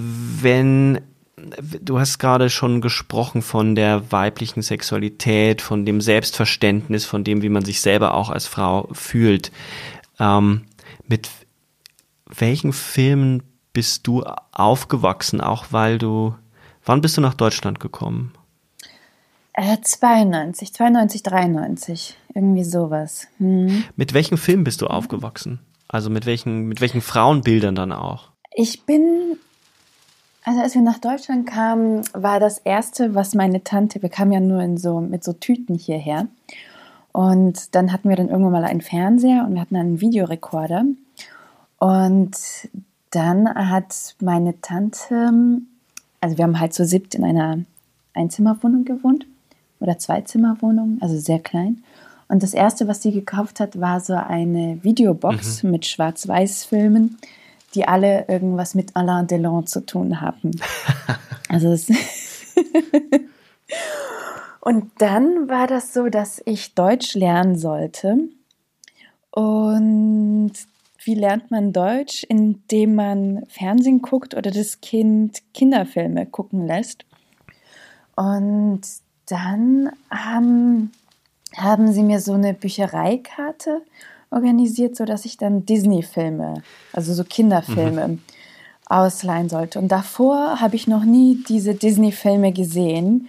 Wenn 0.00 1.00
du 1.80 1.98
hast 1.98 2.18
gerade 2.18 2.50
schon 2.50 2.80
gesprochen 2.80 3.42
von 3.42 3.74
der 3.74 4.10
weiblichen 4.10 4.62
Sexualität, 4.62 5.62
von 5.62 5.86
dem 5.86 6.00
Selbstverständnis, 6.00 7.04
von 7.04 7.24
dem, 7.24 7.42
wie 7.42 7.48
man 7.48 7.64
sich 7.64 7.80
selber 7.80 8.14
auch 8.14 8.30
als 8.30 8.46
Frau 8.46 8.88
fühlt. 8.92 9.52
Ähm, 10.18 10.62
mit 11.06 11.30
welchen 12.26 12.72
Filmen 12.72 13.42
bist 13.72 14.06
du 14.06 14.24
aufgewachsen, 14.52 15.40
auch 15.40 15.66
weil 15.70 15.98
du, 15.98 16.34
wann 16.84 17.00
bist 17.00 17.16
du 17.16 17.20
nach 17.20 17.34
Deutschland 17.34 17.80
gekommen? 17.80 18.32
Äh, 19.52 19.78
92, 19.80 20.72
92, 20.72 21.22
93, 21.22 22.16
irgendwie 22.34 22.64
sowas. 22.64 23.28
Hm. 23.38 23.84
Mit 23.96 24.14
welchen 24.14 24.36
Filmen 24.36 24.64
bist 24.64 24.82
du 24.82 24.86
aufgewachsen? 24.86 25.60
Also 25.88 26.10
mit 26.10 26.26
welchen, 26.26 26.66
mit 26.66 26.80
welchen 26.80 27.00
Frauenbildern 27.00 27.74
dann 27.74 27.92
auch? 27.92 28.30
Ich 28.54 28.84
bin, 28.84 29.38
also 30.48 30.62
als 30.62 30.74
wir 30.74 30.80
nach 30.80 30.96
Deutschland 30.96 31.46
kamen, 31.46 32.00
war 32.14 32.40
das 32.40 32.56
erste, 32.56 33.14
was 33.14 33.34
meine 33.34 33.64
Tante, 33.64 34.00
wir 34.00 34.08
kamen 34.08 34.32
ja 34.32 34.40
nur 34.40 34.62
in 34.62 34.78
so, 34.78 34.98
mit 34.98 35.22
so 35.22 35.34
Tüten 35.34 35.74
hierher. 35.74 36.26
Und 37.12 37.74
dann 37.74 37.92
hatten 37.92 38.08
wir 38.08 38.16
dann 38.16 38.30
irgendwann 38.30 38.52
mal 38.52 38.64
einen 38.64 38.80
Fernseher 38.80 39.44
und 39.46 39.52
wir 39.52 39.60
hatten 39.60 39.76
einen 39.76 40.00
Videorekorder. 40.00 40.86
Und 41.78 42.36
dann 43.10 43.46
hat 43.54 44.14
meine 44.22 44.58
Tante, 44.62 45.60
also 46.22 46.38
wir 46.38 46.44
haben 46.44 46.58
halt 46.58 46.72
so 46.72 46.84
siebt 46.84 47.14
in 47.14 47.24
einer 47.24 47.58
Einzimmerwohnung 48.14 48.86
gewohnt 48.86 49.26
oder 49.80 49.98
Zweizimmerwohnung, 49.98 50.96
also 51.02 51.18
sehr 51.18 51.40
klein. 51.40 51.82
Und 52.28 52.42
das 52.42 52.54
erste, 52.54 52.88
was 52.88 53.02
sie 53.02 53.12
gekauft 53.12 53.60
hat, 53.60 53.78
war 53.80 54.00
so 54.00 54.14
eine 54.14 54.78
Videobox 54.82 55.62
mhm. 55.62 55.72
mit 55.72 55.84
Schwarz-Weiß-Filmen, 55.84 57.18
die 57.74 57.86
alle 57.86 58.26
irgendwas 58.28 58.74
mit 58.74 58.96
Alain 58.96 59.26
Delon 59.26 59.66
zu 59.66 59.84
tun 59.84 60.20
haben. 60.20 60.52
also 61.48 61.72
es 61.72 61.88
Und 64.60 64.90
dann 64.98 65.48
war 65.48 65.66
das 65.66 65.94
so, 65.94 66.08
dass 66.08 66.42
ich 66.44 66.74
Deutsch 66.74 67.14
lernen 67.14 67.56
sollte. 67.56 68.28
Und 69.30 70.52
wie 71.04 71.14
lernt 71.14 71.50
man 71.50 71.72
Deutsch? 71.72 72.24
Indem 72.24 72.94
man 72.94 73.46
Fernsehen 73.48 74.02
guckt 74.02 74.34
oder 74.34 74.50
das 74.50 74.80
Kind 74.80 75.42
Kinderfilme 75.54 76.26
gucken 76.26 76.66
lässt. 76.66 77.06
Und 78.16 78.82
dann 79.26 79.90
haben, 80.10 80.90
haben 81.56 81.92
sie 81.92 82.02
mir 82.02 82.20
so 82.20 82.34
eine 82.34 82.52
Büchereikarte 82.52 83.82
organisiert, 84.30 84.96
sodass 84.96 85.24
ich 85.24 85.36
dann 85.36 85.64
Disney-Filme, 85.66 86.62
also 86.92 87.12
so 87.14 87.24
Kinderfilme, 87.24 88.08
mhm. 88.08 88.18
ausleihen 88.86 89.48
sollte. 89.48 89.78
Und 89.78 89.88
davor 89.88 90.60
habe 90.60 90.76
ich 90.76 90.86
noch 90.86 91.04
nie 91.04 91.42
diese 91.48 91.74
Disney-Filme 91.74 92.52
gesehen. 92.52 93.28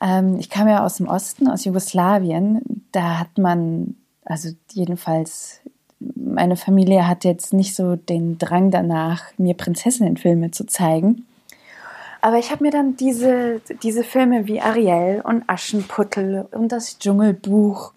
Ähm, 0.00 0.38
ich 0.38 0.50
kam 0.50 0.68
ja 0.68 0.84
aus 0.84 0.96
dem 0.96 1.08
Osten, 1.08 1.48
aus 1.48 1.64
Jugoslawien. 1.64 2.62
Da 2.92 3.18
hat 3.18 3.38
man, 3.38 3.96
also 4.24 4.50
jedenfalls, 4.72 5.60
meine 5.98 6.56
Familie 6.56 7.08
hat 7.08 7.24
jetzt 7.24 7.52
nicht 7.52 7.74
so 7.74 7.96
den 7.96 8.38
Drang 8.38 8.70
danach, 8.70 9.24
mir 9.38 9.54
Prinzessinnenfilme 9.54 10.50
zu 10.50 10.66
zeigen. 10.66 11.24
Aber 12.20 12.38
ich 12.38 12.50
habe 12.50 12.64
mir 12.64 12.72
dann 12.72 12.96
diese, 12.96 13.60
diese 13.82 14.02
Filme 14.02 14.46
wie 14.46 14.60
Ariel 14.60 15.22
und 15.24 15.44
Aschenputtel 15.46 16.48
und 16.50 16.72
das 16.72 16.98
Dschungelbuch 16.98 17.92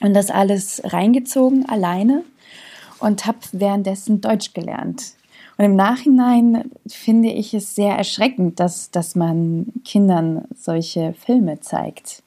und 0.00 0.14
das 0.14 0.30
alles 0.30 0.82
reingezogen 0.84 1.68
alleine 1.68 2.24
und 2.98 3.26
habe 3.26 3.38
währenddessen 3.52 4.20
Deutsch 4.20 4.52
gelernt. 4.54 5.14
Und 5.58 5.64
im 5.64 5.76
Nachhinein 5.76 6.70
finde 6.86 7.30
ich 7.30 7.54
es 7.54 7.74
sehr 7.74 7.96
erschreckend, 7.96 8.60
dass, 8.60 8.90
dass 8.90 9.14
man 9.14 9.66
Kindern 9.84 10.44
solche 10.54 11.14
Filme 11.14 11.60
zeigt. 11.60 12.22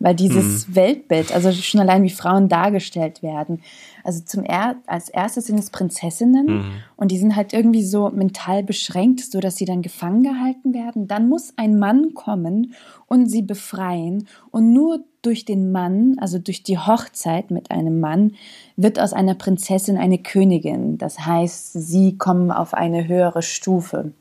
Weil 0.00 0.14
dieses 0.14 0.68
mhm. 0.68 0.76
Weltbild, 0.76 1.32
also 1.32 1.50
schon 1.50 1.80
allein 1.80 2.04
wie 2.04 2.10
Frauen 2.10 2.48
dargestellt 2.48 3.20
werden. 3.24 3.62
Also 4.04 4.22
zum 4.24 4.44
er 4.44 4.76
als 4.86 5.08
erstes 5.08 5.46
sind 5.46 5.58
es 5.58 5.70
Prinzessinnen 5.70 6.46
mhm. 6.46 6.72
und 6.96 7.10
die 7.10 7.18
sind 7.18 7.34
halt 7.34 7.52
irgendwie 7.52 7.82
so 7.82 8.08
mental 8.08 8.62
beschränkt, 8.62 9.20
so 9.20 9.40
dass 9.40 9.56
sie 9.56 9.64
dann 9.64 9.82
gefangen 9.82 10.22
gehalten 10.22 10.72
werden. 10.72 11.08
Dann 11.08 11.28
muss 11.28 11.52
ein 11.56 11.80
Mann 11.80 12.14
kommen 12.14 12.74
und 13.06 13.26
sie 13.26 13.42
befreien 13.42 14.28
und 14.52 14.72
nur 14.72 15.00
durch 15.22 15.44
den 15.44 15.72
Mann, 15.72 16.16
also 16.18 16.38
durch 16.38 16.62
die 16.62 16.78
Hochzeit 16.78 17.50
mit 17.50 17.70
einem 17.70 18.00
Mann, 18.00 18.32
wird 18.76 19.00
aus 19.00 19.12
einer 19.12 19.34
Prinzessin 19.34 19.96
eine 19.96 20.18
Königin. 20.18 20.98
Das 20.98 21.26
heißt, 21.26 21.72
sie 21.72 22.16
kommen 22.16 22.50
auf 22.50 22.74
eine 22.74 23.08
höhere 23.08 23.42
Stufe. 23.42 24.12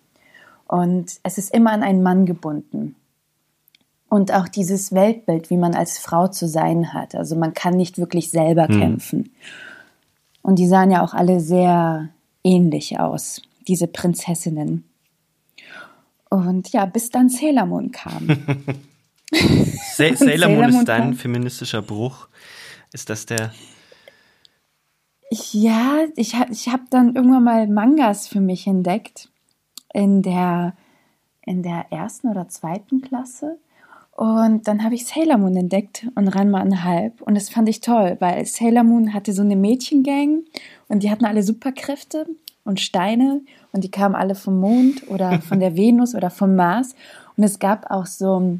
Und 0.68 1.14
es 1.24 1.38
ist 1.38 1.54
immer 1.54 1.72
an 1.72 1.84
einen 1.84 2.04
Mann 2.04 2.26
gebunden 2.26 2.96
und 4.10 4.34
auch 4.34 4.48
dieses 4.48 4.94
Weltbild, 4.94 5.50
wie 5.50 5.58
man 5.58 5.76
als 5.76 5.98
Frau 5.98 6.28
zu 6.28 6.48
sein 6.48 6.94
hat. 6.94 7.16
Also 7.16 7.36
man 7.36 7.54
kann 7.54 7.76
nicht 7.76 7.98
wirklich 7.98 8.32
selber 8.32 8.68
hm. 8.68 8.80
kämpfen. 8.80 9.32
Und 10.42 10.60
die 10.60 10.68
sahen 10.68 10.92
ja 10.92 11.04
auch 11.04 11.14
alle 11.14 11.40
sehr 11.40 12.10
ähnlich 12.44 13.00
aus, 13.00 13.42
diese 13.68 13.88
Prinzessinnen. 13.88 14.86
Und 16.30 16.72
ja, 16.72 16.86
bis 16.86 17.10
dann 17.10 17.30
Sailor 17.30 17.66
Moon 17.66 17.92
kam. 17.92 18.28
Sa 19.32 20.14
Sailor 20.16 20.50
Moon 20.50 20.70
ist 20.70 20.86
dein 20.86 21.14
feministischer 21.14 21.82
Bruch. 21.82 22.28
Ist 22.94 23.10
das 23.10 23.26
der? 23.26 23.54
Ja, 25.52 26.00
ich, 26.16 26.36
ich 26.50 26.70
habe 26.70 26.84
dann 26.90 27.16
irgendwann 27.16 27.44
mal 27.44 27.68
Mangas 27.68 28.28
für 28.28 28.40
mich 28.40 28.66
entdeckt 28.68 29.30
in 29.94 30.22
der 30.22 30.74
in 31.48 31.64
der 31.64 31.86
ersten 31.92 32.28
oder 32.28 32.50
zweiten 32.50 33.02
Klasse. 33.02 33.58
Und 34.12 34.68
dann 34.68 34.84
habe 34.84 34.96
ich 34.96 35.06
Sailor 35.06 35.38
Moon 35.38 35.56
entdeckt 35.56 36.08
und 36.16 36.28
Ranma 36.28 36.60
an 36.60 36.84
halb. 36.84 37.22
Und 37.22 37.36
das 37.36 37.50
fand 37.50 37.70
ich 37.70 37.80
toll, 37.82 38.18
weil 38.20 38.46
Sailor 38.46 38.84
Moon 38.84 39.14
hatte 39.14 39.32
so 39.32 39.44
eine 39.44 39.56
Mädchengang 39.56 40.44
und 40.88 41.04
die 41.04 41.12
hatten 41.12 41.26
alle 41.26 41.44
Superkräfte 41.44 42.26
und 42.64 42.82
Steine 42.82 43.42
und 43.72 43.84
die 43.84 43.92
kamen 43.92 44.16
alle 44.16 44.36
vom 44.36 44.60
Mond 44.60 45.10
oder 45.10 45.40
von 45.42 45.60
der 45.60 45.78
Venus 45.78 46.16
oder 46.16 46.30
vom 46.30 46.56
Mars. 46.56 46.96
Und 47.38 47.44
es 47.44 47.60
gab 47.60 47.90
auch 47.92 48.08
so, 48.08 48.60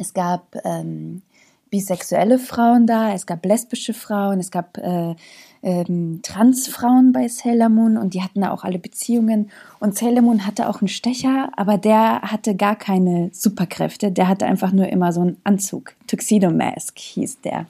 es 0.00 0.14
gab 0.14 0.56
ähm, 0.64 1.22
bisexuelle 1.70 2.38
Frauen 2.38 2.86
da, 2.86 3.12
es 3.12 3.26
gab 3.26 3.44
lesbische 3.44 3.94
Frauen, 3.94 4.40
es 4.40 4.50
gab 4.50 4.78
äh, 4.78 5.14
ähm, 5.62 6.20
Transfrauen 6.22 7.12
bei 7.12 7.28
Sailor 7.28 7.68
Moon 7.68 7.96
und 7.96 8.14
die 8.14 8.22
hatten 8.22 8.40
da 8.40 8.50
auch 8.50 8.64
alle 8.64 8.78
Beziehungen. 8.78 9.50
Und 9.78 9.96
Sailor 9.96 10.22
Moon 10.22 10.46
hatte 10.46 10.68
auch 10.68 10.80
einen 10.80 10.88
Stecher, 10.88 11.50
aber 11.56 11.76
der 11.76 12.22
hatte 12.22 12.56
gar 12.56 12.76
keine 12.76 13.30
Superkräfte. 13.32 14.10
Der 14.10 14.26
hatte 14.26 14.46
einfach 14.46 14.72
nur 14.72 14.88
immer 14.88 15.12
so 15.12 15.20
einen 15.20 15.36
Anzug. 15.44 15.94
Tuxedo 16.06 16.50
Mask 16.50 16.98
hieß 16.98 17.42
der. 17.42 17.66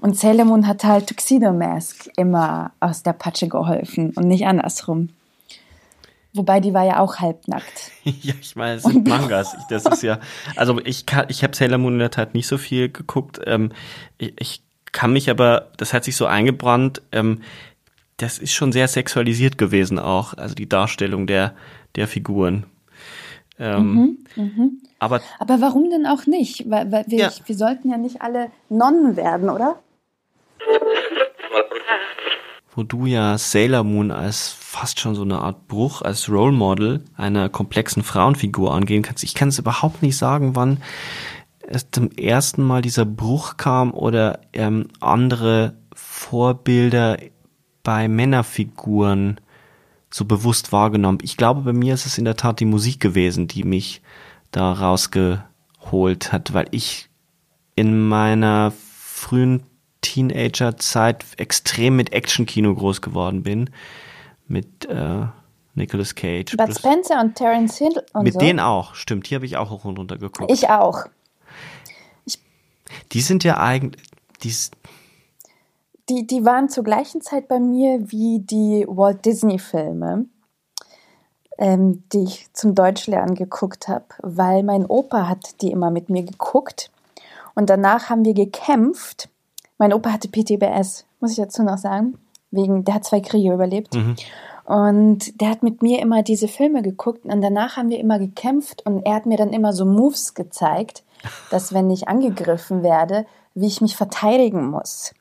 Und 0.00 0.18
Sailor 0.18 0.46
Moon 0.46 0.66
hat 0.66 0.84
halt 0.84 1.06
Tuxedo 1.06 1.52
Mask 1.52 2.10
immer 2.16 2.72
aus 2.80 3.04
der 3.04 3.12
Patsche 3.12 3.46
geholfen 3.46 4.10
und 4.16 4.26
nicht 4.26 4.46
andersrum. 4.46 5.10
Wobei 6.34 6.60
die 6.60 6.72
war 6.72 6.84
ja 6.84 6.98
auch 6.98 7.16
halbnackt. 7.16 7.90
ja, 8.04 8.32
ich 8.40 8.56
meine, 8.56 8.76
es 8.76 8.84
sind 8.84 9.06
Mangas. 9.06 9.54
Ich, 9.54 9.64
das 9.68 9.84
ist 9.84 10.02
ja, 10.02 10.18
also 10.56 10.80
ich 10.82 11.04
kann, 11.04 11.26
ich 11.28 11.42
habe 11.42 11.54
Sailor 11.54 11.78
Moon 11.78 11.94
in 11.94 11.98
der 11.98 12.10
Tat 12.10 12.34
nicht 12.34 12.46
so 12.46 12.56
viel 12.56 12.88
geguckt. 12.88 13.40
Ähm, 13.44 13.72
ich, 14.16 14.32
ich 14.38 14.62
kann 14.92 15.12
mich 15.12 15.30
aber, 15.30 15.68
das 15.76 15.92
hat 15.92 16.04
sich 16.04 16.16
so 16.16 16.26
eingebrannt, 16.26 17.02
ähm, 17.12 17.42
das 18.16 18.38
ist 18.38 18.52
schon 18.52 18.72
sehr 18.72 18.88
sexualisiert 18.88 19.58
gewesen 19.58 19.98
auch, 19.98 20.34
also 20.34 20.54
die 20.54 20.68
Darstellung 20.68 21.26
der, 21.26 21.54
der 21.96 22.06
Figuren. 22.06 22.64
Ähm, 23.58 24.18
mhm, 24.36 24.44
mh. 24.56 24.70
aber, 24.98 25.20
aber 25.38 25.60
warum 25.60 25.90
denn 25.90 26.06
auch 26.06 26.26
nicht? 26.26 26.70
Weil, 26.70 26.90
weil 26.92 27.04
wir, 27.08 27.18
ja. 27.18 27.30
wir 27.44 27.54
sollten 27.54 27.90
ja 27.90 27.98
nicht 27.98 28.22
alle 28.22 28.50
Nonnen 28.68 29.16
werden, 29.16 29.50
oder? 29.50 29.78
Wo 32.74 32.82
du 32.82 33.06
ja 33.06 33.36
Sailor 33.36 33.84
Moon 33.84 34.10
als 34.10 34.48
fast 34.48 34.98
schon 34.98 35.14
so 35.14 35.22
eine 35.22 35.40
Art 35.40 35.68
Bruch, 35.68 36.00
als 36.00 36.30
Role 36.30 36.52
Model 36.52 37.04
einer 37.16 37.50
komplexen 37.50 38.02
Frauenfigur 38.02 38.72
angehen 38.72 39.02
kannst. 39.02 39.24
Ich 39.24 39.34
kann 39.34 39.48
es 39.48 39.58
überhaupt 39.58 40.02
nicht 40.02 40.16
sagen, 40.16 40.56
wann 40.56 40.78
es 41.60 41.90
zum 41.90 42.10
ersten 42.12 42.62
Mal 42.62 42.82
dieser 42.82 43.04
Bruch 43.04 43.56
kam 43.56 43.92
oder 43.92 44.40
ähm, 44.54 44.88
andere 45.00 45.74
Vorbilder 45.94 47.18
bei 47.82 48.08
Männerfiguren 48.08 49.40
so 50.10 50.24
bewusst 50.24 50.72
wahrgenommen. 50.72 51.18
Ich 51.22 51.36
glaube, 51.36 51.62
bei 51.62 51.72
mir 51.72 51.94
ist 51.94 52.06
es 52.06 52.18
in 52.18 52.24
der 52.24 52.36
Tat 52.36 52.60
die 52.60 52.64
Musik 52.64 53.00
gewesen, 53.00 53.48
die 53.48 53.64
mich 53.64 54.02
da 54.50 54.72
rausgeholt 54.72 56.32
hat, 56.32 56.52
weil 56.54 56.66
ich 56.70 57.08
in 57.74 58.08
meiner 58.08 58.72
frühen 58.72 59.62
Teenagerzeit 60.02 61.24
extrem 61.38 61.96
mit 61.96 62.12
Actionkino 62.12 62.74
groß 62.74 63.00
geworden 63.00 63.42
bin. 63.42 63.70
Mit 64.46 64.84
äh, 64.84 65.26
Nicolas 65.74 66.14
Cage. 66.14 66.56
Bud 66.56 66.76
Spencer 66.76 67.20
und 67.20 67.34
Terence 67.34 67.78
Hill 67.78 68.02
und 68.12 68.24
Mit 68.24 68.34
so. 68.34 68.38
denen 68.38 68.60
auch, 68.60 68.94
stimmt. 68.94 69.26
Hier 69.26 69.36
habe 69.36 69.46
ich 69.46 69.56
auch 69.56 69.70
hoch 69.70 69.84
und 69.84 69.98
runter 69.98 70.18
geguckt. 70.18 70.50
Ich 70.52 70.68
auch. 70.68 71.06
Die 73.12 73.20
sind 73.20 73.42
ja 73.42 73.58
eigentlich, 73.58 74.02
die, 74.42 74.54
die, 76.10 76.26
die 76.26 76.44
waren 76.44 76.68
zur 76.68 76.84
gleichen 76.84 77.22
Zeit 77.22 77.48
bei 77.48 77.58
mir 77.58 78.10
wie 78.10 78.40
die 78.40 78.84
Walt 78.86 79.24
Disney 79.24 79.58
Filme, 79.58 80.26
ähm, 81.58 82.04
die 82.12 82.24
ich 82.24 82.52
zum 82.52 82.74
Deutschlernen 82.74 83.34
geguckt 83.34 83.88
habe, 83.88 84.06
weil 84.22 84.62
mein 84.62 84.84
Opa 84.84 85.26
hat 85.26 85.62
die 85.62 85.70
immer 85.70 85.90
mit 85.90 86.10
mir 86.10 86.22
geguckt 86.22 86.90
und 87.54 87.70
danach 87.70 88.10
haben 88.10 88.26
wir 88.26 88.34
gekämpft. 88.34 89.30
Mein 89.82 89.94
Opa 89.94 90.12
hatte 90.12 90.28
PTBS, 90.28 91.06
muss 91.18 91.32
ich 91.32 91.38
dazu 91.38 91.64
noch 91.64 91.76
sagen, 91.76 92.16
wegen, 92.52 92.84
der 92.84 92.94
hat 92.94 93.04
zwei 93.04 93.18
Kriege 93.18 93.52
überlebt. 93.52 93.92
Mhm. 93.96 94.14
Und 94.64 95.40
der 95.40 95.48
hat 95.48 95.64
mit 95.64 95.82
mir 95.82 96.00
immer 96.00 96.22
diese 96.22 96.46
Filme 96.46 96.82
geguckt 96.82 97.24
und 97.24 97.40
danach 97.40 97.76
haben 97.76 97.88
wir 97.88 97.98
immer 97.98 98.20
gekämpft 98.20 98.86
und 98.86 99.04
er 99.04 99.16
hat 99.16 99.26
mir 99.26 99.36
dann 99.36 99.52
immer 99.52 99.72
so 99.72 99.84
Moves 99.84 100.34
gezeigt, 100.34 101.02
dass 101.50 101.74
wenn 101.74 101.90
ich 101.90 102.06
angegriffen 102.06 102.84
werde, 102.84 103.26
wie 103.56 103.66
ich 103.66 103.80
mich 103.80 103.96
verteidigen 103.96 104.70
muss. 104.70 105.14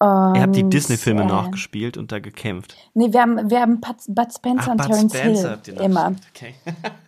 Und, 0.00 0.34
Ihr 0.34 0.42
habt 0.42 0.56
die 0.56 0.68
Disney-Filme 0.68 1.22
äh, 1.22 1.26
nachgespielt 1.26 1.96
und 1.96 2.10
da 2.10 2.18
gekämpft. 2.18 2.74
Nee, 2.94 3.12
wir 3.12 3.22
haben, 3.22 3.48
wir 3.48 3.60
haben 3.60 3.80
Bud 3.80 4.32
Spencer 4.34 4.64
Ach, 4.66 4.68
und 4.72 4.76
Bud 4.78 4.86
Terence 4.88 5.14
Hill 5.14 5.80
immer. 5.80 6.16
Okay. 6.34 6.54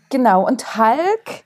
genau, 0.08 0.46
und 0.46 0.78
Hulk. 0.78 1.42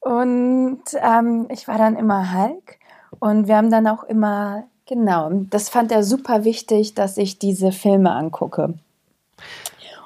Und 0.00 0.82
ähm, 1.00 1.46
ich 1.48 1.66
war 1.68 1.78
dann 1.78 1.96
immer 1.96 2.34
Hulk. 2.34 2.81
Und 3.20 3.48
wir 3.48 3.56
haben 3.56 3.70
dann 3.70 3.86
auch 3.86 4.04
immer, 4.04 4.64
genau, 4.86 5.30
das 5.50 5.68
fand 5.68 5.92
er 5.92 6.04
super 6.04 6.44
wichtig, 6.44 6.94
dass 6.94 7.16
ich 7.16 7.38
diese 7.38 7.72
Filme 7.72 8.12
angucke. 8.12 8.74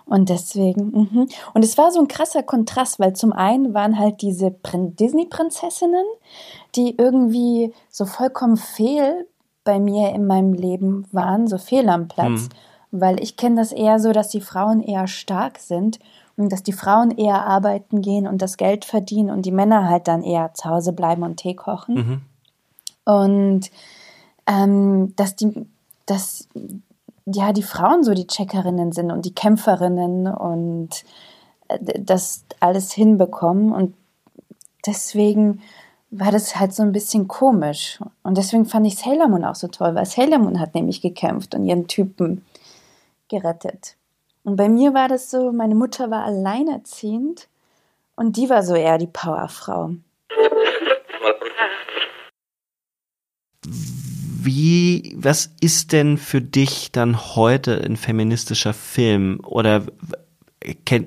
Und 0.07 0.29
deswegen, 0.29 1.09
mh. 1.11 1.27
und 1.55 1.65
es 1.65 1.77
war 1.77 1.91
so 1.91 1.99
ein 1.99 2.07
krasser 2.07 2.45
Kontrast, 2.45 3.01
weil 3.01 3.15
zum 3.15 3.33
einen 3.33 3.75
waren 3.75 3.99
halt 3.99 4.23
diese 4.23 4.55
Disney-Prinzessinnen, 4.73 6.05
die 6.77 6.97
irgendwie 6.97 7.75
so 7.91 8.07
vollkommen 8.07 8.57
fehl 8.57 9.27
bei 9.65 9.81
mir 9.81 10.11
in 10.11 10.27
meinem 10.27 10.53
Leben 10.53 11.07
waren, 11.11 11.49
so 11.49 11.59
fehl 11.59 11.89
am 11.89 12.07
Platz. 12.07 12.49
Mhm. 12.93 13.01
Weil 13.01 13.21
ich 13.21 13.37
kenne 13.37 13.57
das 13.57 13.73
eher 13.73 13.99
so, 13.99 14.13
dass 14.13 14.29
die 14.29 14.41
Frauen 14.41 14.81
eher 14.81 15.09
stark 15.09 15.59
sind 15.59 15.99
und 16.37 16.53
dass 16.53 16.63
die 16.63 16.73
Frauen 16.73 17.11
eher 17.11 17.45
arbeiten 17.45 18.01
gehen 18.01 18.29
und 18.29 18.41
das 18.41 18.57
Geld 18.57 18.85
verdienen 18.85 19.31
und 19.31 19.45
die 19.45 19.51
Männer 19.51 19.89
halt 19.89 20.07
dann 20.07 20.23
eher 20.23 20.55
zu 20.55 20.71
Hause 20.71 20.93
bleiben 20.93 21.25
und 21.25 21.39
Tee 21.39 21.55
kochen. 21.55 21.95
Mhm. 21.95 22.21
Und 23.07 23.71
ähm, 24.47 25.15
dass 25.17 25.37
die 25.37 25.67
dass 26.07 26.49
ja 27.27 27.53
die 27.53 27.63
Frauen 27.63 28.05
so 28.05 28.15
die 28.15 28.27
Checkerinnen 28.27 28.93
sind 28.93 29.11
und 29.11 29.25
die 29.25 29.35
Kämpferinnen 29.35 30.29
und 30.29 31.05
äh, 31.69 32.01
das 32.01 32.45
alles 32.61 32.93
hinbekommen 32.93 33.73
und 33.73 33.95
deswegen 34.87 35.61
war 36.11 36.31
das 36.31 36.57
halt 36.59 36.73
so 36.73 36.85
ein 36.85 36.93
bisschen 36.93 37.27
komisch. 37.27 37.99
Und 38.23 38.39
deswegen 38.39 38.65
fand 38.65 38.87
ich 38.87 38.97
Sailor 38.97 39.29
Moon 39.29 39.45
auch 39.45 39.57
so 39.57 39.67
toll, 39.67 39.95
weil 39.97 40.07
Sailor 40.07 40.39
Moon 40.39 40.61
hat 40.61 40.75
nämlich 40.75 41.03
gekämpft 41.03 41.55
und 41.55 41.67
ihren 41.67 41.89
Typen 41.89 42.45
gerettet. 43.29 43.97
Und 44.45 44.55
bei 44.55 44.69
mir 44.69 44.95
war 44.95 45.09
das 45.09 45.31
so, 45.31 45.51
meine 45.51 45.75
Mutter 45.75 46.11
war 46.11 46.25
alleinerziehend 46.25 47.49
und 48.15 48.37
die 48.37 48.49
war 48.49 48.63
so 48.63 48.75
eher 48.75 48.99
die 48.99 49.09
Powerfrau. 49.09 49.91
Wie, 54.47 55.13
was 55.17 55.51
ist 55.61 55.91
denn 55.91 56.19
für 56.19 56.41
dich 56.41 56.93
dann 56.93 57.35
heute 57.35 57.83
ein 57.85 57.97
feministischer 57.97 58.73
Film? 58.73 59.41
Oder, 59.43 59.83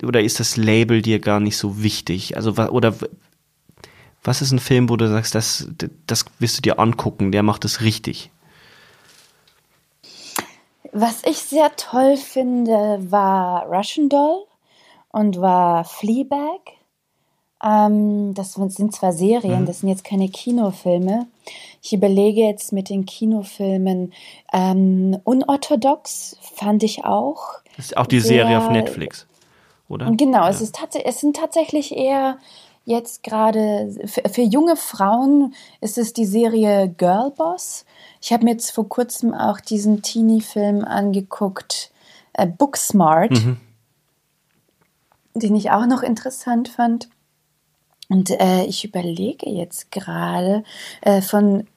oder 0.03 0.21
ist 0.21 0.41
das 0.41 0.57
Label 0.57 1.01
dir 1.01 1.19
gar 1.19 1.39
nicht 1.39 1.55
so 1.55 1.81
wichtig? 1.81 2.35
Also, 2.35 2.51
oder 2.51 2.95
was 4.25 4.41
ist 4.41 4.51
ein 4.51 4.59
Film, 4.59 4.89
wo 4.89 4.97
du 4.97 5.07
sagst, 5.07 5.35
das, 5.35 5.69
das 6.05 6.25
wirst 6.39 6.57
du 6.57 6.61
dir 6.61 6.79
angucken, 6.79 7.31
der 7.31 7.41
macht 7.41 7.63
es 7.63 7.79
richtig? 7.79 8.29
Was 10.91 11.23
ich 11.23 11.37
sehr 11.37 11.73
toll 11.77 12.17
finde, 12.17 12.99
war 13.09 13.67
Russian 13.67 14.09
Doll 14.09 14.43
und 15.13 15.39
war 15.39 15.85
Fleabag. 15.85 16.78
Ähm, 17.63 18.33
das 18.33 18.53
sind 18.53 18.95
zwar 18.95 19.11
Serien, 19.11 19.61
mhm. 19.61 19.65
das 19.65 19.79
sind 19.79 19.89
jetzt 19.89 20.03
keine 20.03 20.29
Kinofilme. 20.29 21.27
Ich 21.81 21.93
überlege 21.93 22.41
jetzt 22.41 22.71
mit 22.71 22.89
den 22.89 23.05
Kinofilmen. 23.05 24.13
Ähm, 24.53 25.17
unorthodox 25.23 26.37
fand 26.55 26.83
ich 26.83 27.03
auch. 27.03 27.59
Das 27.75 27.87
ist 27.87 27.97
auch 27.97 28.07
die 28.07 28.19
Serie 28.19 28.57
auf 28.57 28.69
Netflix, 28.69 29.27
oder? 29.87 30.11
Genau, 30.11 30.43
ja. 30.43 30.49
es, 30.49 30.61
ist 30.61 30.77
es 31.03 31.19
sind 31.19 31.35
tatsächlich 31.35 31.95
eher 31.95 32.37
jetzt 32.85 33.23
gerade 33.23 33.93
für, 34.05 34.27
für, 34.29 34.41
junge 34.41 34.75
Frauen 34.75 35.53
ist 35.79 35.97
es 35.97 36.13
die 36.13 36.25
Serie 36.25 36.89
Girlboss. 36.97 37.85
Ich 38.21 38.33
habe 38.33 38.45
mir 38.45 38.51
jetzt 38.51 38.71
vor 38.71 38.89
kurzem 38.89 39.33
auch 39.33 39.59
diesen 39.59 40.01
Teenie-Film 40.01 40.83
angeguckt, 40.83 41.91
äh, 42.33 42.47
Booksmart, 42.47 43.31
mhm. 43.31 43.57
den 45.35 45.55
ich 45.55 45.71
auch 45.71 45.85
noch 45.85 46.01
interessant 46.01 46.69
fand. 46.69 47.09
Und 48.09 48.31
äh, 48.31 48.65
ich 48.65 48.83
überlege 48.83 49.49
jetzt 49.49 49.91
gerade, 49.91 50.63
äh, 51.01 51.21
von, 51.21 51.67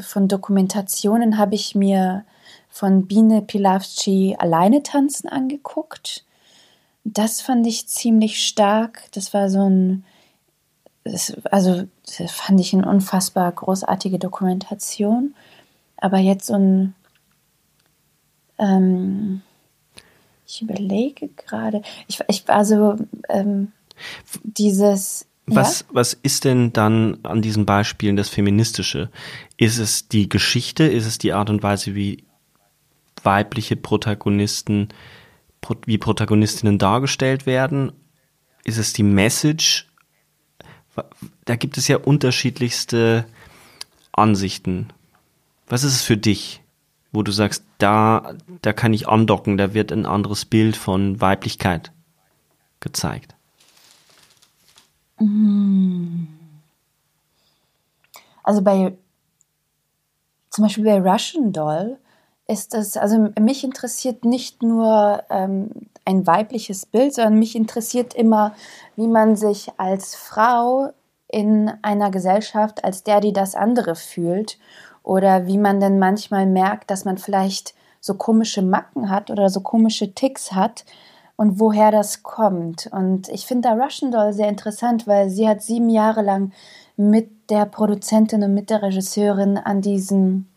von 0.00 0.26
Dokumentationen 0.26 1.38
habe 1.38 1.54
ich 1.54 1.74
mir 1.74 2.24
von 2.70 3.06
Biene 3.06 3.42
Pilavci 3.42 4.34
alleine 4.38 4.82
tanzen 4.82 5.28
angeguckt. 5.28 6.24
Das 7.04 7.42
fand 7.42 7.66
ich 7.66 7.88
ziemlich 7.88 8.44
stark. 8.44 9.02
Das 9.12 9.34
war 9.34 9.50
so 9.50 9.68
ein 9.68 10.04
das, 11.04 11.34
also 11.50 11.84
das 12.18 12.32
fand 12.32 12.60
ich 12.60 12.72
eine 12.72 12.88
unfassbar 12.88 13.50
großartige 13.50 14.18
Dokumentation. 14.18 15.34
Aber 15.96 16.18
jetzt 16.18 16.46
so 16.46 16.54
ein, 16.54 16.94
ähm, 18.58 19.42
ich 20.46 20.62
überlege 20.62 21.28
gerade, 21.28 21.82
ich, 22.06 22.20
ich 22.28 22.48
also 22.48 22.96
ähm, 23.28 23.72
dieses. 24.42 25.26
Was, 25.54 25.84
was 25.90 26.14
ist 26.14 26.44
denn 26.44 26.72
dann 26.72 27.18
an 27.22 27.42
diesen 27.42 27.66
Beispielen 27.66 28.16
das 28.16 28.28
Feministische? 28.28 29.10
Ist 29.56 29.78
es 29.78 30.08
die 30.08 30.28
Geschichte? 30.28 30.84
Ist 30.84 31.06
es 31.06 31.18
die 31.18 31.32
Art 31.32 31.50
und 31.50 31.62
Weise, 31.62 31.94
wie 31.94 32.24
weibliche 33.22 33.76
Protagonisten, 33.76 34.88
wie 35.86 35.98
Protagonistinnen 35.98 36.78
dargestellt 36.78 37.46
werden? 37.46 37.92
Ist 38.64 38.78
es 38.78 38.92
die 38.92 39.02
Message? 39.02 39.88
da 41.44 41.56
gibt 41.56 41.78
es 41.78 41.88
ja 41.88 41.96
unterschiedlichste 41.96 43.24
Ansichten. 44.12 44.88
Was 45.66 45.84
ist 45.84 45.94
es 45.94 46.02
für 46.02 46.16
dich, 46.16 46.62
wo 47.12 47.22
du 47.22 47.32
sagst, 47.32 47.64
da, 47.78 48.34
da 48.60 48.72
kann 48.72 48.92
ich 48.92 49.08
andocken, 49.08 49.56
da 49.56 49.74
wird 49.74 49.92
ein 49.92 50.06
anderes 50.06 50.44
Bild 50.44 50.76
von 50.76 51.20
Weiblichkeit 51.20 51.92
gezeigt? 52.80 53.34
Mm. 55.22 56.26
Also 58.42 58.62
bei, 58.62 58.96
zum 60.50 60.64
Beispiel 60.64 60.84
bei 60.84 61.00
Russian 61.00 61.52
Doll 61.52 61.98
ist 62.48 62.74
es, 62.74 62.96
also 62.96 63.30
mich 63.38 63.62
interessiert 63.62 64.24
nicht 64.24 64.62
nur 64.62 65.22
ähm, 65.30 65.70
ein 66.04 66.26
weibliches 66.26 66.86
Bild, 66.86 67.14
sondern 67.14 67.38
mich 67.38 67.54
interessiert 67.54 68.14
immer, 68.14 68.54
wie 68.96 69.06
man 69.06 69.36
sich 69.36 69.70
als 69.78 70.16
Frau 70.16 70.90
in 71.28 71.72
einer 71.82 72.10
Gesellschaft 72.10 72.84
als 72.84 73.04
der, 73.04 73.20
die 73.20 73.32
das 73.32 73.54
andere 73.54 73.94
fühlt 73.94 74.58
oder 75.02 75.46
wie 75.46 75.58
man 75.58 75.80
denn 75.80 75.98
manchmal 75.98 76.46
merkt, 76.46 76.90
dass 76.90 77.04
man 77.04 77.16
vielleicht 77.16 77.74
so 78.00 78.14
komische 78.14 78.62
Macken 78.62 79.08
hat 79.08 79.30
oder 79.30 79.48
so 79.48 79.60
komische 79.60 80.12
Ticks 80.14 80.52
hat 80.52 80.84
und 81.42 81.58
woher 81.58 81.90
das 81.90 82.22
kommt. 82.22 82.88
Und 82.92 83.28
ich 83.28 83.46
finde 83.46 83.68
da 83.68 83.74
Russian 83.74 84.12
Doll 84.12 84.32
sehr 84.32 84.48
interessant, 84.48 85.06
weil 85.08 85.28
sie 85.28 85.48
hat 85.48 85.60
sieben 85.60 85.90
Jahre 85.90 86.22
lang 86.22 86.52
mit 86.96 87.50
der 87.50 87.66
Produzentin 87.66 88.44
und 88.44 88.54
mit 88.54 88.70
der 88.70 88.82
Regisseurin 88.82 89.58
an 89.58 89.80
diesen 89.80 90.48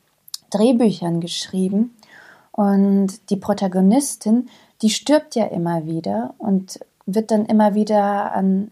Drehbüchern 0.51 1.21
geschrieben. 1.21 1.95
Und 2.51 3.29
die 3.31 3.37
Protagonistin 3.37 4.47
die 4.81 4.89
stirbt 4.89 5.35
ja 5.35 5.45
immer 5.45 5.85
wieder 5.85 6.33
und 6.37 6.79
wird 7.05 7.31
dann 7.31 7.45
immer 7.45 7.75
wieder 7.75 8.33
an 8.33 8.71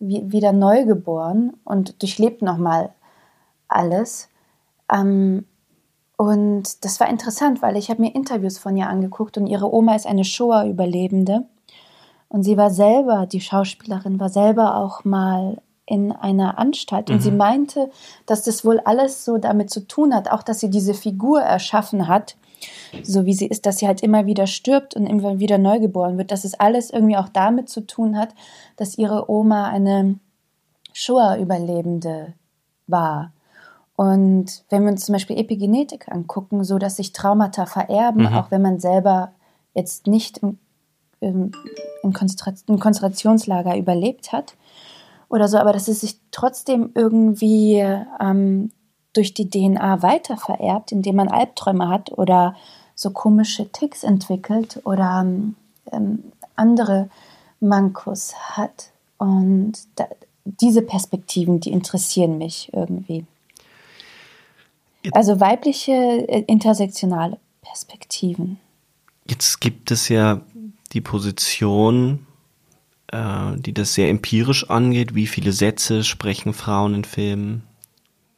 wieder 0.00 0.52
neu 0.52 0.84
geboren 0.84 1.54
und 1.64 2.02
durchlebt 2.02 2.42
nochmal 2.42 2.90
alles. 3.68 4.28
Ähm, 4.92 5.46
und 6.16 6.84
das 6.84 7.00
war 7.00 7.08
interessant, 7.08 7.62
weil 7.62 7.76
ich 7.76 7.88
habe 7.88 8.02
mir 8.02 8.14
Interviews 8.14 8.58
von 8.58 8.76
ihr 8.76 8.88
angeguckt 8.88 9.38
und 9.38 9.46
ihre 9.46 9.72
Oma 9.72 9.94
ist 9.94 10.06
eine 10.06 10.24
Shoah-Überlebende. 10.24 11.46
Und 12.34 12.42
sie 12.42 12.56
war 12.56 12.70
selber, 12.70 13.26
die 13.26 13.40
Schauspielerin 13.40 14.18
war 14.18 14.28
selber 14.28 14.74
auch 14.78 15.04
mal 15.04 15.58
in 15.86 16.10
einer 16.10 16.58
Anstalt. 16.58 17.08
Und 17.08 17.18
mhm. 17.18 17.20
sie 17.20 17.30
meinte, 17.30 17.92
dass 18.26 18.42
das 18.42 18.64
wohl 18.64 18.80
alles 18.80 19.24
so 19.24 19.38
damit 19.38 19.70
zu 19.70 19.86
tun 19.86 20.12
hat, 20.12 20.28
auch 20.28 20.42
dass 20.42 20.58
sie 20.58 20.68
diese 20.68 20.94
Figur 20.94 21.42
erschaffen 21.42 22.08
hat, 22.08 22.34
so 23.04 23.24
wie 23.24 23.34
sie 23.34 23.46
ist, 23.46 23.66
dass 23.66 23.78
sie 23.78 23.86
halt 23.86 24.00
immer 24.00 24.26
wieder 24.26 24.48
stirbt 24.48 24.96
und 24.96 25.06
immer 25.06 25.38
wieder 25.38 25.58
neu 25.58 25.78
geboren 25.78 26.18
wird, 26.18 26.32
dass 26.32 26.42
es 26.42 26.58
alles 26.58 26.90
irgendwie 26.90 27.16
auch 27.16 27.28
damit 27.28 27.68
zu 27.68 27.86
tun 27.86 28.18
hat, 28.18 28.30
dass 28.74 28.98
ihre 28.98 29.30
Oma 29.30 29.68
eine 29.68 30.18
Shoah-Überlebende 30.92 32.32
war. 32.88 33.30
Und 33.94 34.64
wenn 34.70 34.82
wir 34.82 34.90
uns 34.90 35.06
zum 35.06 35.12
Beispiel 35.12 35.38
Epigenetik 35.38 36.08
angucken, 36.10 36.64
so 36.64 36.80
dass 36.80 36.96
sich 36.96 37.12
Traumata 37.12 37.66
vererben, 37.66 38.22
mhm. 38.22 38.34
auch 38.34 38.50
wenn 38.50 38.60
man 38.60 38.80
selber 38.80 39.30
jetzt 39.72 40.08
nicht 40.08 40.38
im, 40.38 40.58
im, 41.24 41.52
im, 42.02 42.12
Konzentrationslager 42.12 43.76
überlebt 43.76 44.32
hat 44.32 44.54
oder 45.28 45.48
so, 45.48 45.58
aber 45.58 45.72
dass 45.72 45.88
es 45.88 46.00
sich 46.00 46.18
trotzdem 46.30 46.90
irgendwie 46.94 47.84
ähm, 48.20 48.70
durch 49.12 49.34
die 49.34 49.48
DNA 49.48 50.02
weiter 50.02 50.36
vererbt, 50.36 50.92
indem 50.92 51.16
man 51.16 51.28
Albträume 51.28 51.88
hat 51.88 52.12
oder 52.12 52.54
so 52.94 53.10
komische 53.10 53.70
Ticks 53.70 54.04
entwickelt 54.04 54.80
oder 54.84 55.26
ähm, 55.92 56.32
andere 56.56 57.08
Mankos 57.60 58.34
hat. 58.34 58.90
Und 59.18 59.72
da, 59.96 60.06
diese 60.44 60.82
Perspektiven, 60.82 61.60
die 61.60 61.72
interessieren 61.72 62.38
mich 62.38 62.70
irgendwie. 62.72 63.24
Also 65.12 65.40
weibliche 65.40 65.92
äh, 65.92 66.44
intersektionale 66.46 67.38
Perspektiven. 67.62 68.58
Jetzt 69.28 69.60
gibt 69.60 69.90
es 69.90 70.08
ja 70.08 70.40
die 70.94 71.00
Position, 71.00 72.26
äh, 73.08 73.56
die 73.56 73.74
das 73.74 73.94
sehr 73.94 74.08
empirisch 74.08 74.70
angeht. 74.70 75.14
Wie 75.14 75.26
viele 75.26 75.52
Sätze 75.52 76.04
sprechen 76.04 76.54
Frauen 76.54 76.94
in 76.94 77.04
Filmen? 77.04 77.64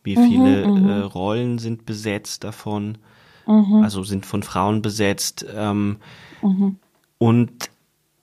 Wie 0.03 0.17
mhm, 0.17 0.29
viele 0.29 0.69
mhm, 0.69 0.89
äh, 0.89 0.99
Rollen 1.01 1.59
sind 1.59 1.87
besetzt 1.87 2.45
davon? 2.45 2.99
Mhm. 3.47 3.83
Also 3.83 4.03
sind 4.03 4.27
von 4.27 4.43
Frauen 4.43 4.83
besetzt. 4.83 5.47
Ähm, 5.55 5.99
mhm. 6.43 6.77
Und 7.19 7.71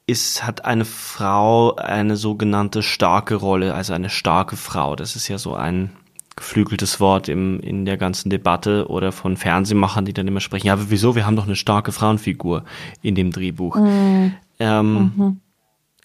ist, 0.05 0.43
hat 0.43 0.65
eine 0.65 0.85
Frau 0.85 1.75
eine 1.75 2.17
sogenannte 2.17 2.83
starke 2.83 3.35
Rolle, 3.35 3.73
also 3.73 3.93
eine 3.93 4.09
starke 4.09 4.57
Frau. 4.57 4.95
Das 4.95 5.15
ist 5.15 5.27
ja 5.29 5.37
so 5.37 5.55
ein 5.55 5.91
geflügeltes 6.35 6.99
Wort 6.99 7.29
im, 7.29 7.59
in 7.59 7.85
der 7.85 7.97
ganzen 7.97 8.29
Debatte 8.29 8.87
oder 8.89 9.11
von 9.11 9.37
Fernsehmachern, 9.37 10.05
die 10.05 10.13
dann 10.13 10.27
immer 10.27 10.39
sprechen, 10.39 10.67
ja, 10.67 10.73
aber 10.73 10.89
wieso, 10.89 11.15
wir 11.15 11.25
haben 11.25 11.35
doch 11.35 11.45
eine 11.45 11.55
starke 11.55 11.91
Frauenfigur 11.91 12.63
in 13.01 13.15
dem 13.15 13.31
Drehbuch. 13.31 13.75
Mhm. 13.75 14.33
Ähm, 14.59 14.93
mhm. 15.15 15.39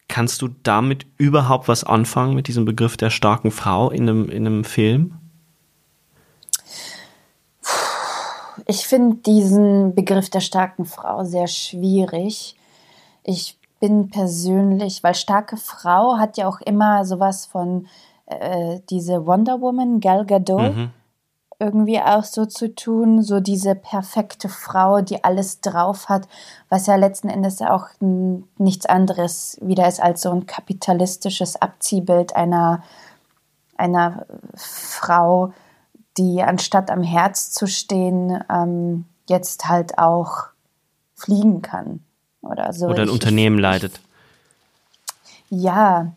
Kannst 0.08 0.40
du 0.40 0.48
damit 0.62 1.06
überhaupt 1.18 1.68
was 1.68 1.84
anfangen 1.84 2.34
mit 2.34 2.48
diesem 2.48 2.64
Begriff 2.64 2.96
der 2.96 3.10
starken 3.10 3.50
Frau 3.50 3.90
in 3.90 4.08
einem, 4.08 4.28
in 4.30 4.46
einem 4.46 4.64
Film? 4.64 5.14
ich 8.66 8.86
finde 8.86 9.16
diesen 9.16 9.94
Begriff 9.94 10.28
der 10.28 10.40
starken 10.40 10.84
Frau 10.84 11.24
sehr 11.24 11.46
schwierig. 11.46 12.54
Ich 13.24 13.58
bin 13.80 14.10
persönlich, 14.10 15.02
weil 15.02 15.14
starke 15.14 15.56
Frau 15.56 16.18
hat 16.18 16.36
ja 16.36 16.46
auch 16.46 16.60
immer 16.60 17.04
sowas 17.06 17.46
von 17.46 17.86
äh, 18.28 18.80
diese 18.90 19.26
Wonder 19.26 19.60
Woman, 19.60 20.00
Gal 20.00 20.26
Gadot, 20.26 20.76
mhm. 20.76 20.90
irgendwie 21.58 22.00
auch 22.00 22.24
so 22.24 22.46
zu 22.46 22.74
tun, 22.74 23.22
so 23.22 23.40
diese 23.40 23.74
perfekte 23.74 24.48
Frau, 24.48 25.00
die 25.00 25.24
alles 25.24 25.60
drauf 25.60 26.08
hat, 26.08 26.28
was 26.68 26.86
ja 26.86 26.96
letzten 26.96 27.28
Endes 27.28 27.62
auch 27.62 27.86
nichts 28.00 28.86
anderes 28.86 29.58
wieder 29.62 29.88
ist 29.88 30.00
als 30.00 30.22
so 30.22 30.30
ein 30.30 30.46
kapitalistisches 30.46 31.56
Abziehbild 31.56 32.36
einer, 32.36 32.82
einer 33.76 34.26
Frau, 34.54 35.52
die 36.18 36.42
anstatt 36.42 36.90
am 36.90 37.02
Herz 37.02 37.52
zu 37.52 37.66
stehen, 37.66 38.44
ähm, 38.50 39.06
jetzt 39.28 39.68
halt 39.68 39.98
auch 39.98 40.48
fliegen 41.14 41.62
kann 41.62 42.00
oder 42.42 42.72
so. 42.72 42.86
Oder 42.86 43.02
ein 43.02 43.08
ich, 43.08 43.14
Unternehmen 43.14 43.56
ich, 43.56 43.62
leidet. 43.62 44.00
Ja, 45.50 46.12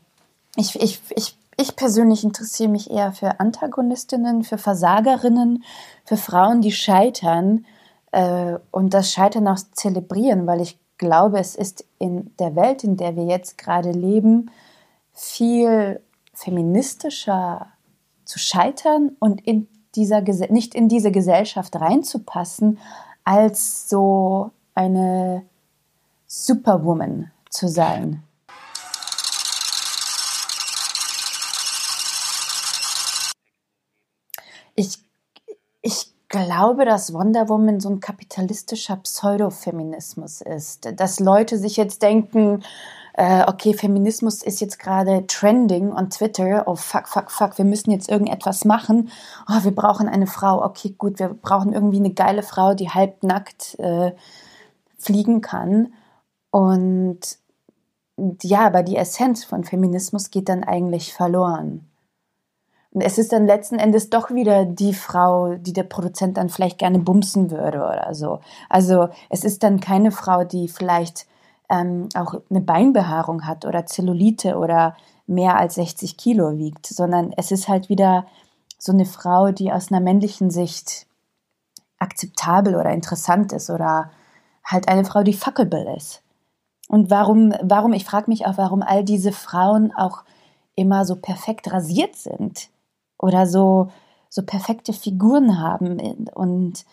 ich, 0.56 0.80
ich, 0.82 1.00
ich, 1.16 1.38
ich 1.62 1.76
persönlich 1.76 2.24
interessiere 2.24 2.70
mich 2.70 2.92
eher 2.92 3.12
für 3.12 3.40
Antagonistinnen, 3.40 4.44
für 4.44 4.58
Versagerinnen, 4.58 5.64
für 6.06 6.18
Frauen, 6.18 6.62
die 6.62 6.72
scheitern 6.72 7.66
äh, 8.12 8.58
und 8.72 8.94
das 8.94 9.12
Scheitern 9.12 9.48
auch 9.48 9.60
zelebrieren, 9.74 10.48
weil 10.48 10.62
ich 10.62 10.80
glaube, 10.98 11.40
es 11.40 11.56
ist 11.56 11.86
in 12.00 12.36
der 12.38 12.56
Welt, 12.56 12.84
in 12.84 12.98
der 12.98 13.16
wir 13.16 13.26
jetzt 13.26 13.58
gerade 13.58 13.92
leben, 13.92 14.52
viel 15.14 16.02
feministischer 16.34 17.68
zu 18.26 18.40
scheitern 18.40 19.16
und 19.20 19.42
in 19.42 19.68
dieser 19.96 20.22
nicht 20.22 20.74
in 20.74 20.88
diese 20.88 21.12
Gesellschaft 21.12 21.76
reinzupassen, 21.76 22.80
als 23.24 23.90
so 23.90 24.52
eine 24.74 25.44
Superwoman 26.28 27.32
zu 27.50 27.68
sein. 27.68 28.24
Ich, 34.76 35.00
ich 35.82 36.14
glaube, 36.32 36.86
dass 36.86 37.14
Wonder 37.14 37.50
Woman 37.50 37.80
so 37.80 37.90
ein 37.90 38.00
kapitalistischer 38.00 38.96
Pseudofeminismus 38.98 40.42
ist. 40.42 40.90
Dass 41.00 41.20
Leute 41.20 41.58
sich 41.58 41.78
jetzt 41.78 42.02
denken, 42.02 42.64
äh, 43.14 43.44
okay, 43.48 43.74
Feminismus 43.74 44.42
ist 44.42 44.62
jetzt 44.62 44.80
gerade 44.80 45.28
trending 45.28 45.92
on 45.92 46.10
Twitter. 46.10 46.64
Oh 46.68 46.76
fuck, 46.76 47.08
fuck, 47.10 47.30
fuck, 47.30 47.58
wir 47.58 47.66
müssen 47.66 47.92
jetzt 47.92 48.10
irgendetwas 48.10 48.66
machen. 48.66 49.10
Oh, 49.50 49.64
wir 49.64 49.76
brauchen 49.76 50.08
eine 50.08 50.28
Frau. 50.28 50.64
Okay, 50.64 50.96
gut, 50.98 51.20
wir 51.20 51.30
brauchen 51.30 51.74
irgendwie 51.74 52.00
eine 52.00 52.14
geile 52.14 52.44
Frau, 52.44 52.74
die 52.74 52.90
halbnackt 52.90 53.78
äh, 53.80 54.14
fliegen 54.98 55.42
kann. 55.42 55.94
Und 56.52 57.20
ja, 58.44 58.66
aber 58.66 58.84
die 58.84 58.98
Essenz 58.98 59.44
von 59.44 59.64
Feminismus 59.64 60.32
geht 60.32 60.48
dann 60.48 60.64
eigentlich 60.64 61.14
verloren. 61.14 61.91
Es 62.94 63.18
ist 63.18 63.32
dann 63.32 63.46
letzten 63.46 63.80
Endes 63.80 64.10
doch 64.10 64.32
wieder 64.32 64.66
die 64.66 64.94
Frau, 64.94 65.56
die 65.56 65.72
der 65.72 65.84
Produzent 65.84 66.38
dann 66.38 66.50
vielleicht 66.50 66.78
gerne 66.78 67.00
bumsen 67.00 67.50
würde 67.50 67.80
oder 67.80 68.14
so. 68.14 68.42
Also 68.70 69.10
es 69.30 69.46
ist 69.46 69.64
dann 69.64 69.80
keine 69.80 70.12
Frau, 70.12 70.44
die 70.44 70.68
vielleicht 70.68 71.26
ähm, 71.70 72.10
auch 72.16 72.36
eine 72.50 72.60
Beinbehaarung 72.60 73.46
hat 73.46 73.66
oder 73.66 73.86
Zellulite 73.86 74.58
oder 74.58 74.98
mehr 75.26 75.58
als 75.58 75.76
60 75.76 76.18
Kilo 76.18 76.58
wiegt, 76.58 76.86
sondern 76.86 77.34
es 77.38 77.52
ist 77.52 77.70
halt 77.70 77.88
wieder 77.88 78.26
so 78.78 78.92
eine 78.92 79.06
Frau, 79.06 79.52
die 79.52 79.72
aus 79.72 79.90
einer 79.90 80.02
männlichen 80.02 80.52
Sicht 80.52 81.08
akzeptabel 81.98 82.76
oder 82.76 82.92
interessant 82.92 83.54
ist 83.54 83.70
oder 83.70 84.12
halt 84.66 84.90
eine 84.90 85.06
Frau, 85.06 85.24
die 85.24 85.34
fuckable 85.34 85.96
ist. 85.96 86.24
Und 86.90 87.10
warum, 87.10 87.54
warum, 87.62 87.94
ich 87.94 88.04
frage 88.04 88.30
mich 88.30 88.46
auch, 88.46 88.58
warum 88.58 88.82
all 88.82 89.06
diese 89.06 89.32
Frauen 89.32 89.94
auch 89.96 90.26
immer 90.76 91.06
so 91.06 91.16
perfekt 91.16 91.72
rasiert 91.72 92.18
sind 92.18 92.70
oder 93.22 93.46
so, 93.48 93.92
so 94.30 94.44
perfekte 94.44 94.94
Figuren 94.94 95.60
haben. 95.60 96.00
Und 96.34 96.86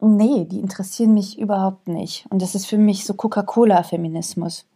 nee, 0.00 0.44
die 0.44 0.60
interessieren 0.60 1.14
mich 1.14 1.38
überhaupt 1.38 1.88
nicht. 1.88 2.26
Und 2.30 2.42
das 2.42 2.54
ist 2.54 2.66
für 2.66 2.78
mich 2.78 3.04
so 3.04 3.14
Coca-Cola-Feminismus. 3.14 4.66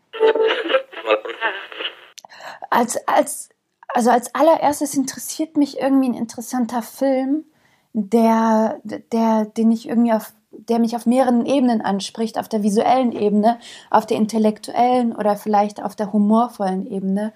Als, 2.70 2.96
als, 3.08 3.48
also 3.88 4.10
als 4.10 4.34
allererstes 4.34 4.94
interessiert 4.94 5.56
mich 5.56 5.80
irgendwie 5.80 6.10
ein 6.10 6.14
interessanter 6.14 6.82
Film, 6.82 7.44
der, 7.92 8.80
der, 8.84 9.46
den 9.46 9.72
ich 9.72 9.88
irgendwie 9.88 10.12
auf 10.12 10.32
der 10.50 10.78
mich 10.78 10.96
auf 10.96 11.06
mehreren 11.06 11.46
Ebenen 11.46 11.80
anspricht, 11.82 12.38
auf 12.38 12.48
der 12.48 12.62
visuellen 12.62 13.12
Ebene, 13.12 13.58
auf 13.90 14.06
der 14.06 14.16
intellektuellen 14.16 15.14
oder 15.14 15.36
vielleicht 15.36 15.82
auf 15.82 15.94
der 15.94 16.12
humorvollen 16.12 16.86
Ebene 16.86 17.32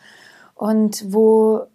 und 0.54 1.12
wo 1.12 1.66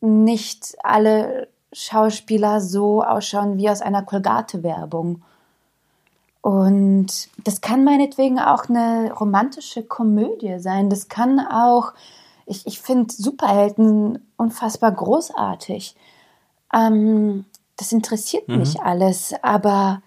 nicht 0.00 0.76
alle 0.82 1.48
Schauspieler 1.72 2.60
so 2.60 3.02
ausschauen 3.02 3.56
wie 3.56 3.70
aus 3.70 3.80
einer 3.80 4.02
Colgate-Werbung. 4.02 5.22
Und 6.42 7.28
das 7.44 7.60
kann 7.60 7.84
meinetwegen 7.84 8.38
auch 8.40 8.68
eine 8.68 9.12
romantische 9.12 9.82
Komödie 9.82 10.58
sein. 10.58 10.90
Das 10.90 11.08
kann 11.08 11.40
auch, 11.40 11.92
ich, 12.46 12.66
ich 12.66 12.80
finde 12.80 13.14
Superhelden 13.14 14.26
unfassbar 14.36 14.90
großartig. 14.90 15.94
Ähm, 16.74 17.44
das 17.76 17.92
interessiert 17.92 18.48
mhm. 18.48 18.58
mich 18.58 18.80
alles, 18.80 19.34
aber 19.42 20.02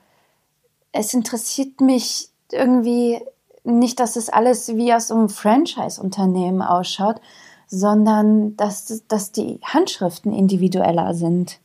es 0.91 1.13
interessiert 1.13 1.81
mich 1.81 2.29
irgendwie 2.51 3.21
nicht, 3.63 3.99
dass 3.99 4.15
es 4.15 4.29
alles 4.29 4.75
wie 4.75 4.93
aus 4.93 5.11
einem 5.11 5.29
Franchise-Unternehmen 5.29 6.61
ausschaut, 6.61 7.19
sondern 7.67 8.55
dass, 8.57 9.03
dass 9.07 9.31
die 9.31 9.59
Handschriften 9.63 10.33
individueller 10.33 11.13
sind. 11.13 11.59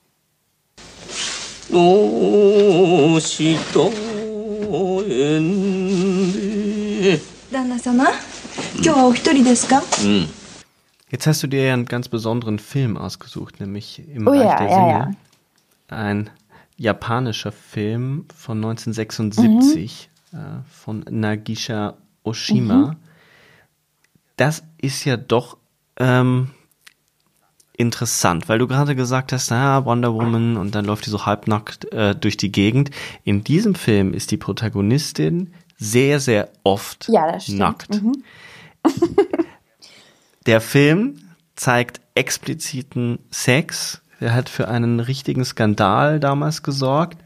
Jetzt 11.10 11.26
hast 11.26 11.42
du 11.42 11.46
dir 11.48 11.64
ja 11.64 11.74
einen 11.74 11.86
ganz 11.86 12.08
besonderen 12.08 12.58
Film 12.58 12.96
ausgesucht, 12.96 13.60
nämlich 13.60 14.02
im 14.08 14.26
oh, 14.26 14.30
Reich 14.30 14.42
ja, 14.42 14.58
der 14.58 14.68
Sinne. 14.68 14.88
Ja, 14.88 14.98
ja. 14.98 15.10
Ein 15.88 16.30
japanischer 16.76 17.52
Film 17.52 18.26
von 18.34 18.58
1976 18.58 20.08
mhm. 20.32 20.38
äh, 20.38 20.42
von 20.70 21.04
Nagisha 21.10 21.94
Oshima. 22.22 22.74
Mhm. 22.74 22.96
Das 24.36 24.62
ist 24.78 25.04
ja 25.04 25.16
doch 25.16 25.58
ähm, 26.00 26.50
interessant, 27.76 28.48
weil 28.48 28.58
du 28.58 28.66
gerade 28.66 28.96
gesagt 28.96 29.32
hast, 29.32 29.50
na, 29.50 29.84
Wonder 29.84 30.12
Woman 30.12 30.56
und 30.56 30.74
dann 30.74 30.84
läuft 30.84 31.06
die 31.06 31.10
so 31.10 31.24
halbnackt 31.24 31.92
äh, 31.92 32.14
durch 32.14 32.36
die 32.36 32.50
Gegend. 32.50 32.90
In 33.24 33.44
diesem 33.44 33.74
Film 33.74 34.12
ist 34.12 34.32
die 34.32 34.36
Protagonistin 34.36 35.54
sehr, 35.78 36.20
sehr 36.20 36.50
oft 36.64 37.08
ja, 37.08 37.38
nackt. 37.48 38.02
Mhm. 38.02 38.24
Der 40.46 40.60
Film 40.60 41.16
zeigt 41.54 42.00
expliziten 42.14 43.18
Sex, 43.30 44.00
der 44.20 44.34
hat 44.34 44.48
für 44.48 44.68
einen 44.68 45.00
richtigen 45.00 45.44
Skandal 45.44 46.18
damals 46.18 46.62
gesorgt. 46.62 47.18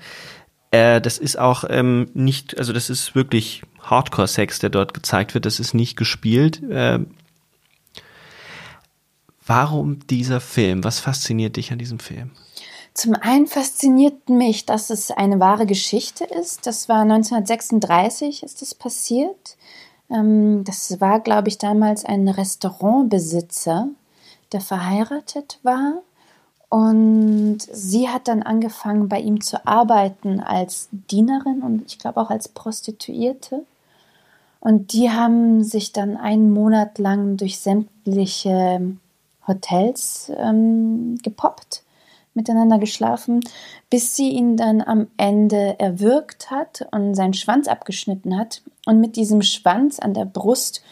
Äh, 0.71 1.01
das 1.01 1.19
ist 1.19 1.39
auch 1.39 1.65
ähm, 1.69 2.11
nicht, 2.15 2.59
also 2.59 2.73
das 2.73 2.91
ist 2.91 3.15
wirklich 3.15 3.63
Hardcore-Sex, 3.81 4.59
der 4.59 4.71
dort 4.71 4.95
gezeigt 4.95 5.35
wird. 5.35 5.47
Das 5.47 5.61
ist 5.61 5.75
nicht 5.75 5.97
gespielt. 5.97 6.63
Äh, 6.63 7.01
warum 9.47 10.07
dieser 10.07 10.41
Film? 10.41 10.85
Was 10.85 11.01
fasziniert 11.01 11.57
dich 11.57 11.73
an 11.73 11.79
diesem 11.79 11.99
Film? 11.99 12.31
Zum 12.95 13.15
einen 13.15 13.47
fasziniert 13.47 14.29
mich, 14.29 14.67
dass 14.67 14.91
es 14.91 15.11
eine 15.11 15.41
wahre 15.41 15.67
Geschichte 15.67 16.25
ist. 16.25 16.67
Das 16.67 16.89
war 16.89 17.01
1936 17.01 18.43
ist 18.43 18.63
es 18.63 18.75
passiert. 18.75 19.57
Ähm, 20.11 20.63
das 20.65 21.01
war, 21.01 21.21
glaube 21.21 21.49
ich, 21.49 21.59
damals 21.59 22.05
ein 22.05 22.29
Restaurantbesitzer, 22.29 23.89
der 24.53 24.61
verheiratet 24.61 25.59
war 25.63 26.03
und 26.75 27.59
sie 27.61 28.09
hat 28.09 28.27
dann 28.27 28.43
angefangen, 28.43 29.09
bei 29.09 29.21
ihm 29.21 29.41
zu 29.41 29.65
arbeiten 29.65 30.41
als 30.41 30.89
Dienerin 30.91 31.63
und 31.63 31.85
ich 31.87 32.01
glaube 32.01 32.21
auch 32.21 32.31
als 32.31 32.49
Prostituierte. 32.49 33.65
Und 34.59 34.93
die 34.93 35.09
haben 35.09 35.63
sich 35.63 35.93
dann 35.93 36.17
einen 36.17 36.51
Monat 36.51 36.99
lang 36.99 37.37
durch 37.37 37.61
sämtliche 37.61 38.97
Hotels 39.47 40.33
ähm, 40.37 41.19
gepoppt, 41.23 41.83
miteinander 42.35 42.79
geschlafen, 42.79 43.41
bis 43.91 44.17
sie 44.17 44.31
ihn 44.31 44.57
dann 44.57 44.83
am 44.83 45.09
Ende 45.17 45.79
erwürgt 45.79 46.51
hat 46.51 46.87
und 46.91 47.15
seinen 47.15 47.35
Schwanz 47.35 47.69
abgeschnitten 47.69 48.37
hat 48.39 48.63
und 48.87 49.01
mit 49.01 49.17
diesem 49.17 49.43
Schwanz 49.43 49.99
an 49.99 50.15
der 50.15 50.25
Brust 50.25 50.83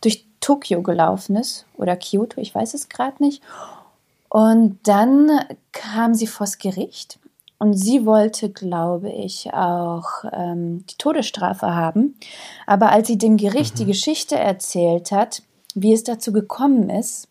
durch 0.00 0.26
Tokio 0.40 0.82
gelaufen 0.82 1.36
ist 1.36 1.66
oder 1.76 1.96
Kyoto, 1.96 2.40
ich 2.40 2.54
weiß 2.54 2.74
es 2.74 2.88
gerade 2.88 3.22
nicht 3.22 3.42
und 4.28 4.78
dann 4.84 5.30
kam 5.72 6.14
sie 6.14 6.26
vors 6.26 6.56
Gericht 6.56 7.18
und 7.58 7.74
sie 7.74 8.06
wollte, 8.06 8.48
glaube 8.48 9.10
ich, 9.10 9.52
auch 9.52 10.24
ähm, 10.32 10.86
die 10.86 10.96
Todesstrafe 10.96 11.74
haben. 11.74 12.16
Aber 12.66 12.90
als 12.90 13.08
sie 13.08 13.18
dem 13.18 13.36
Gericht 13.36 13.74
mhm. 13.74 13.78
die 13.80 13.84
Geschichte 13.84 14.38
erzählt 14.38 15.12
hat, 15.12 15.42
wie 15.74 15.92
es 15.92 16.02
dazu 16.02 16.32
gekommen 16.32 16.88
ist, 16.88 17.28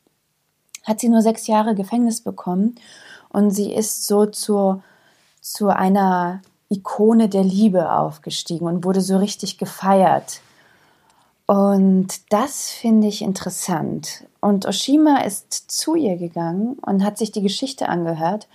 hat 0.83 0.99
sie 0.99 1.09
nur 1.09 1.21
sechs 1.21 1.47
Jahre 1.47 1.75
Gefängnis 1.75 2.21
bekommen 2.21 2.75
und 3.29 3.51
sie 3.51 3.73
ist 3.73 4.07
so 4.07 4.25
zu, 4.25 4.81
zu 5.39 5.69
einer 5.69 6.41
Ikone 6.69 7.29
der 7.29 7.43
Liebe 7.43 7.91
aufgestiegen 7.91 8.65
und 8.65 8.83
wurde 8.83 9.01
so 9.01 9.17
richtig 9.17 9.57
gefeiert. 9.57 10.41
Und 11.45 12.07
das 12.31 12.69
finde 12.69 13.07
ich 13.07 13.21
interessant. 13.21 14.25
Und 14.39 14.65
Oshima 14.65 15.17
ist 15.17 15.69
zu 15.69 15.95
ihr 15.95 16.15
gegangen 16.15 16.77
und 16.85 17.03
hat 17.03 17.17
sich 17.17 17.31
die 17.31 17.41
Geschichte 17.41 17.89
angehört 17.89 18.47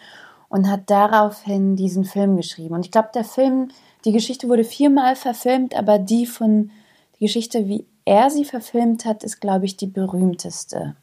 und 0.49 0.71
hat 0.71 0.89
daraufhin 0.89 1.77
diesen 1.77 2.05
Film 2.05 2.37
geschrieben. 2.37 2.75
Und 2.75 2.87
ich 2.87 2.91
glaube, 2.91 3.11
der 3.13 3.25
Film, 3.25 3.69
die 4.05 4.13
Geschichte 4.13 4.49
wurde 4.49 4.65
viermal 4.65 5.15
verfilmt, 5.15 5.77
aber 5.77 5.99
die 5.99 6.27
von, 6.27 6.71
die 7.19 7.27
Geschichte, 7.27 7.67
wie 7.69 7.85
er 8.07 8.31
sie 8.31 8.45
verfilmt 8.45 9.05
hat, 9.05 9.25
ist, 9.25 9.41
glaube 9.41 9.67
ich, 9.67 9.77
die 9.77 9.89
berühmteste. 9.89 10.97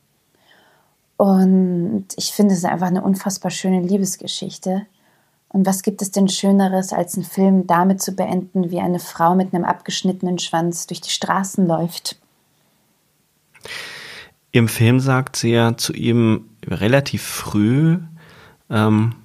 Und 1.17 2.07
ich 2.17 2.31
finde 2.31 2.55
es 2.55 2.65
einfach 2.65 2.87
eine 2.87 3.03
unfassbar 3.03 3.51
schöne 3.51 3.81
Liebesgeschichte. 3.81 4.85
Und 5.49 5.67
was 5.67 5.83
gibt 5.83 6.01
es 6.01 6.11
denn 6.11 6.27
Schöneres, 6.27 6.93
als 6.93 7.15
einen 7.15 7.25
Film 7.25 7.67
damit 7.67 8.01
zu 8.01 8.13
beenden, 8.13 8.71
wie 8.71 8.79
eine 8.79 8.99
Frau 8.99 9.35
mit 9.35 9.53
einem 9.53 9.65
abgeschnittenen 9.65 10.39
Schwanz 10.39 10.87
durch 10.87 10.99
die 10.99 11.11
Straßen 11.11 11.67
läuft? 11.67 12.17
Im 14.51 14.67
Film 14.67 14.99
sagt 14.99 15.35
sie 15.35 15.51
ja 15.51 15.77
zu 15.77 15.93
ihm 15.93 16.49
relativ 16.65 17.21
früh, 17.21 17.99
ähm, 18.69 19.15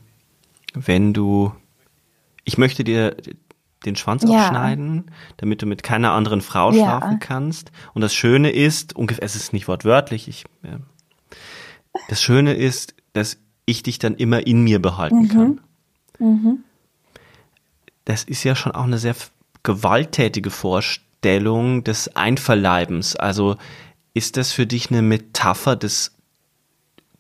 wenn 0.75 1.15
du, 1.15 1.53
ich 2.45 2.59
möchte 2.59 2.85
dir 2.85 3.17
den 3.85 3.97
Schwanz 3.97 4.25
ja. 4.25 4.39
abschneiden, 4.39 5.11
damit 5.39 5.63
du 5.63 5.67
mit 5.67 5.83
keiner 5.83 6.13
anderen 6.13 6.41
Frau 6.41 6.73
ja. 6.73 6.77
schlafen 6.77 7.21
kannst. 7.21 7.73
Und 7.95 8.03
das 8.03 8.13
Schöne 8.13 8.51
ist, 8.51 8.95
ungefähr, 8.97 9.25
es 9.25 9.37
ist 9.37 9.53
nicht 9.53 9.69
wortwörtlich, 9.69 10.29
ich 10.29 10.45
das 12.09 12.23
Schöne 12.23 12.55
ist, 12.55 12.95
dass 13.13 13.39
ich 13.67 13.83
dich 13.83 13.99
dann 13.99 14.15
immer 14.15 14.47
in 14.47 14.63
mir 14.63 14.81
behalten 14.81 15.23
mhm. 15.23 15.29
kann. 15.29 15.61
Mhm. 16.19 16.65
Das 18.05 18.25
ist 18.25 18.45
ja 18.45 18.57
schon 18.57 18.73
auch 18.73 18.85
eine 18.85 18.99
sehr 18.99 19.15
gewalttätige 19.63 20.51
Vorstellung 20.51 21.85
des 21.85 22.17
Einverleibens. 22.17 23.17
Also 23.17 23.57
ist 24.15 24.37
das 24.37 24.53
für 24.53 24.67
dich 24.67 24.91
eine 24.91 25.03
Metapher 25.03 25.77
des 25.77 26.13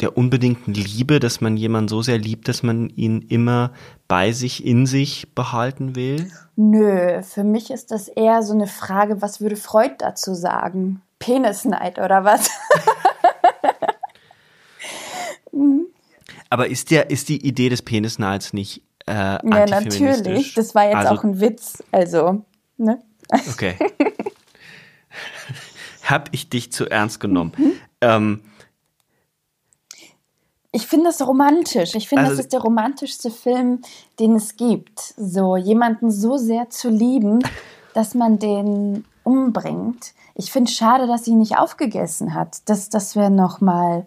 der 0.00 0.16
unbedingten 0.16 0.74
Liebe, 0.74 1.18
dass 1.18 1.40
man 1.40 1.56
jemanden 1.56 1.88
so 1.88 2.02
sehr 2.02 2.18
liebt, 2.18 2.48
dass 2.48 2.62
man 2.62 2.88
ihn 2.90 3.22
immer 3.22 3.72
bei 4.06 4.30
sich, 4.32 4.64
in 4.64 4.86
sich 4.86 5.34
behalten 5.34 5.96
will? 5.96 6.30
Nö, 6.54 7.20
für 7.22 7.42
mich 7.42 7.70
ist 7.70 7.90
das 7.90 8.06
eher 8.06 8.42
so 8.42 8.52
eine 8.52 8.68
Frage, 8.68 9.20
was 9.22 9.40
würde 9.40 9.56
Freud 9.56 9.96
dazu 9.98 10.34
sagen? 10.34 11.02
Penisneid 11.18 11.98
oder 11.98 12.24
was? 12.24 12.48
Aber 16.50 16.68
ist 16.68 16.90
der, 16.90 17.10
ist 17.10 17.28
die 17.28 17.46
Idee 17.46 17.68
des 17.68 17.82
Penisnahls 17.82 18.52
nicht 18.52 18.82
äh, 19.06 19.12
Ja, 19.12 19.66
natürlich. 19.66 20.54
Das 20.54 20.74
war 20.74 20.84
jetzt 20.84 20.96
also, 20.96 21.14
auch 21.14 21.24
ein 21.24 21.40
Witz. 21.40 21.82
Also, 21.92 22.44
ne? 22.76 23.02
Okay. 23.52 23.76
Hab 26.04 26.30
ich 26.32 26.48
dich 26.48 26.72
zu 26.72 26.88
ernst 26.88 27.20
genommen? 27.20 27.52
Mhm. 27.56 27.72
Ähm, 28.00 28.40
ich 30.72 30.86
finde 30.86 31.06
das 31.06 31.26
romantisch. 31.26 31.94
Ich 31.94 32.08
finde, 32.08 32.24
also, 32.24 32.36
das 32.36 32.46
ist 32.46 32.52
der 32.52 32.60
romantischste 32.60 33.30
Film, 33.30 33.82
den 34.18 34.36
es 34.36 34.56
gibt. 34.56 35.14
So 35.16 35.56
jemanden 35.56 36.10
so 36.10 36.36
sehr 36.36 36.70
zu 36.70 36.88
lieben, 36.88 37.40
dass 37.94 38.14
man 38.14 38.38
den 38.38 39.04
umbringt. 39.24 40.14
Ich 40.34 40.52
finde 40.52 40.70
es 40.70 40.76
schade, 40.76 41.06
dass 41.06 41.24
sie 41.24 41.32
ihn 41.32 41.38
nicht 41.38 41.58
aufgegessen 41.58 42.32
hat. 42.32 42.58
Das, 42.66 42.88
das 42.88 43.16
wäre 43.16 43.30
noch 43.30 43.60
mal 43.60 44.06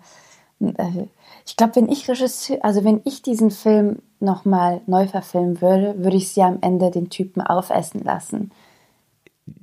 äh, 0.60 1.06
ich 1.46 1.56
glaube, 1.56 1.76
wenn 1.76 1.90
ich 1.90 2.08
Regisseur, 2.08 2.60
also 2.64 2.84
wenn 2.84 3.02
ich 3.06 3.22
diesen 3.22 3.52
Film 3.52 4.00
nochmal 4.20 4.82
neu 4.88 5.08
verfilmen 5.08 5.62
würde, 5.62 5.96
würde 5.98 6.18
ich 6.18 6.30
sie 6.30 6.42
am 6.42 6.60
Ende 6.62 6.92
den 6.92 7.10
Typen 7.10 7.42
aufessen 7.42 8.04
lassen. 8.04 8.52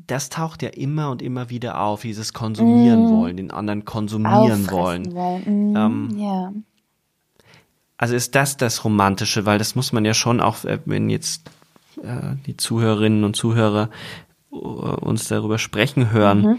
Das 0.07 0.29
taucht 0.29 0.63
ja 0.63 0.71
immer 0.71 1.11
und 1.11 1.23
immer 1.23 1.51
wieder 1.51 1.81
auf, 1.81 2.03
dieses 2.03 2.33
Konsumieren 2.33 3.07
mm. 3.07 3.17
wollen, 3.17 3.37
den 3.37 3.51
anderen 3.51 3.85
konsumieren 3.85 4.71
wollen. 4.71 5.15
wollen. 5.15 5.73
Mm, 5.73 5.77
ähm, 5.77 6.19
ja. 6.19 6.53
Also 7.97 8.15
ist 8.15 8.35
das 8.35 8.57
das 8.57 8.85
Romantische, 8.85 9.47
weil 9.47 9.59
das 9.59 9.75
muss 9.75 9.93
man 9.93 10.05
ja 10.05 10.15
schon 10.15 10.41
auch, 10.41 10.65
äh, 10.65 10.81
wenn 10.85 11.09
jetzt 11.09 11.51
äh, 12.03 12.37
die 12.47 12.57
Zuhörerinnen 12.57 13.25
und 13.25 13.37
Zuhörer 13.37 13.91
äh, 14.51 14.57
uns 14.57 15.29
darüber 15.29 15.59
sprechen 15.59 16.11
hören, 16.11 16.43
mhm 16.43 16.59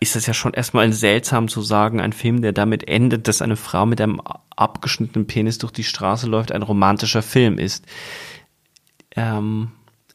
ist 0.00 0.16
es 0.16 0.26
ja 0.26 0.34
schon 0.34 0.54
erstmal 0.54 0.92
seltsam 0.92 1.48
zu 1.48 1.60
sagen, 1.62 2.00
ein 2.00 2.12
Film, 2.12 2.42
der 2.42 2.52
damit 2.52 2.86
endet, 2.86 3.26
dass 3.26 3.42
eine 3.42 3.56
Frau 3.56 3.84
mit 3.84 4.00
einem 4.00 4.20
abgeschnittenen 4.54 5.26
Penis 5.26 5.58
durch 5.58 5.72
die 5.72 5.84
Straße 5.84 6.26
läuft, 6.26 6.52
ein 6.52 6.62
romantischer 6.62 7.22
Film 7.22 7.58
ist. 7.58 7.84
Ähm, 9.16 9.72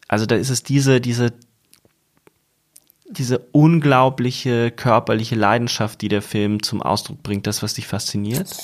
also 0.08 0.26
da 0.26 0.36
ist 0.36 0.50
es 0.50 0.64
diese, 0.64 1.02
diese, 1.02 1.34
diese 3.10 3.40
unglaubliche 3.52 4.72
körperliche 4.72 5.36
Leidenschaft, 5.36 6.02
die 6.02 6.08
der 6.08 6.22
Film 6.22 6.64
zum 6.64 6.82
Ausdruck 6.82 7.22
bringt, 7.22 7.48
das, 7.48 7.62
was 7.62 7.74
dich 7.74 7.88
fasziniert. 7.88 8.56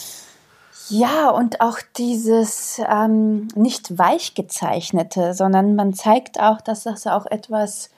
Ja, 0.89 1.29
und 1.29 1.61
auch 1.61 1.77
dieses 1.97 2.81
ähm, 2.89 3.47
nicht 3.55 3.97
weich 3.97 4.33
gezeichnete, 4.33 5.33
sondern 5.35 5.75
man 5.75 5.93
zeigt 5.93 6.39
auch, 6.39 6.61
dass 6.61 6.83
das 6.83 7.05
auch 7.05 7.27
etwas 7.27 7.91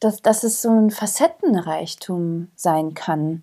dass, 0.00 0.22
dass 0.22 0.44
es 0.44 0.62
so 0.62 0.70
ein 0.70 0.90
Facettenreichtum 0.90 2.48
sein 2.56 2.94
kann. 2.94 3.42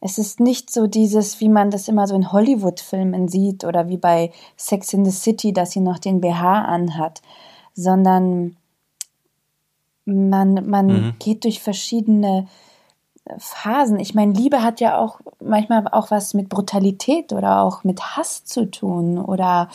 Es 0.00 0.18
ist 0.18 0.40
nicht 0.40 0.70
so 0.70 0.86
dieses, 0.86 1.40
wie 1.40 1.48
man 1.48 1.70
das 1.70 1.86
immer 1.88 2.06
so 2.08 2.14
in 2.14 2.32
Hollywood-Filmen 2.32 3.28
sieht 3.28 3.64
oder 3.64 3.88
wie 3.88 3.96
bei 3.96 4.32
Sex 4.56 4.92
in 4.92 5.04
the 5.04 5.12
City, 5.12 5.52
dass 5.52 5.70
sie 5.70 5.80
noch 5.80 5.98
den 5.98 6.20
BH 6.20 6.64
anhat, 6.64 7.22
sondern 7.74 8.56
man, 10.04 10.68
man 10.68 10.86
mhm. 10.86 11.14
geht 11.18 11.44
durch 11.44 11.62
verschiedene 11.62 12.48
Phasen. 13.38 14.00
Ich 14.00 14.14
meine, 14.14 14.32
Liebe 14.32 14.62
hat 14.62 14.80
ja 14.80 14.98
auch 14.98 15.20
manchmal 15.40 15.86
auch 15.88 16.10
was 16.10 16.34
mit 16.34 16.48
Brutalität 16.48 17.32
oder 17.32 17.62
auch 17.62 17.84
mit 17.84 18.16
Hass 18.16 18.44
zu 18.44 18.70
tun 18.70 19.18
oder 19.18 19.68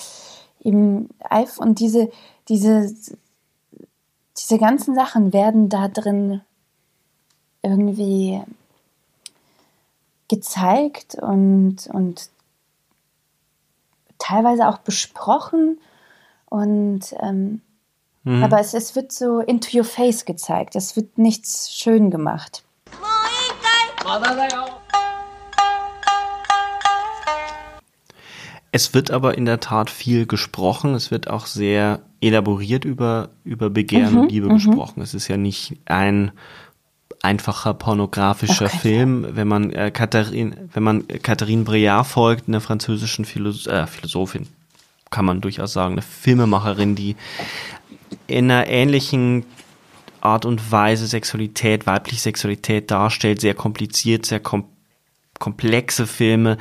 eben 0.62 1.10
und 1.58 1.80
diese, 1.80 2.10
diese 2.50 2.94
diese 4.40 4.58
ganzen 4.60 4.96
Sachen 4.96 5.34
werden 5.34 5.70
da 5.70 5.88
drin 5.88 6.42
irgendwie 7.64 8.42
gezeigt 10.28 11.16
und, 11.16 11.88
und 11.88 12.30
teilweise 14.20 14.68
auch 14.68 14.80
besprochen 14.80 15.80
und 16.50 17.02
ähm, 17.20 17.62
mhm. 18.24 18.44
aber 18.44 18.60
es, 18.60 18.74
es 18.74 18.96
wird 18.96 19.12
so 19.12 19.40
into 19.40 19.78
your 19.78 19.84
face 19.84 20.26
gezeigt. 20.26 20.76
Es 20.76 20.96
wird 20.96 21.18
nichts 21.18 21.74
schön 21.74 22.12
gemacht. 22.12 22.64
Es 28.72 28.94
wird 28.94 29.12
aber 29.12 29.38
in 29.38 29.46
der 29.46 29.60
Tat 29.60 29.90
viel 29.90 30.26
gesprochen. 30.26 30.94
Es 30.94 31.10
wird 31.10 31.30
auch 31.30 31.46
sehr 31.46 32.02
elaboriert 32.22 32.86
über, 32.86 33.30
über 33.44 33.70
Begehren 33.70 34.14
mhm, 34.14 34.20
und 34.20 34.32
Liebe 34.32 34.48
mhm. 34.48 34.56
gesprochen. 34.56 35.02
Es 35.02 35.14
ist 35.14 35.28
ja 35.28 35.38
nicht 35.38 35.78
ein 35.86 36.32
einfacher 37.22 37.74
pornografischer 37.74 38.66
okay. 38.66 38.78
Film, 38.78 39.28
wenn 39.32 39.48
man 39.48 39.72
äh, 39.72 39.92
Katharin, 39.92 40.56
wenn 40.74 40.84
man 40.84 41.08
Catherine 41.08 41.64
Breillat 41.64 42.08
folgt, 42.08 42.48
einer 42.48 42.62
französischen 42.62 43.26
Philosoph 43.26 43.74
äh, 43.74 43.88
Philosophin, 43.88 44.48
kann 45.10 45.26
man 45.26 45.42
durchaus 45.42 45.74
sagen, 45.74 45.94
eine 45.94 46.02
Filmemacherin, 46.02 46.96
die 46.96 47.16
in 48.28 48.52
einer 48.52 48.68
ähnlichen 48.68 49.46
Art 50.22 50.46
und 50.46 50.72
Weise 50.72 51.08
Sexualität, 51.08 51.88
weibliche 51.88 52.22
Sexualität 52.22 52.92
darstellt, 52.92 53.42
sehr 53.42 53.54
kompliziert, 53.54 54.26
sehr 54.26 54.40
kom 54.40 54.66
komplexe 55.40 56.08
Filme, 56.08 56.58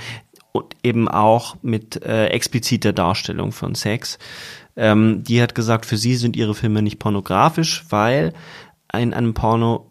und 0.57 0.75
eben 0.83 1.09
auch 1.09 1.57
mit 1.63 2.03
äh, 2.03 2.29
expliziter 2.29 2.93
Darstellung 2.93 3.53
von 3.53 3.75
Sex. 3.75 4.19
Ähm, 4.77 5.25
die 5.25 5.41
hat 5.43 5.55
gesagt, 5.55 5.87
für 5.87 5.97
sie 5.97 6.17
sind 6.17 6.37
ihre 6.37 6.55
Filme 6.55 6.83
nicht 6.83 6.99
pornografisch, 6.99 7.85
weil 7.89 8.33
in 8.95 9.15
einem 9.15 9.35
Porno 9.35 9.87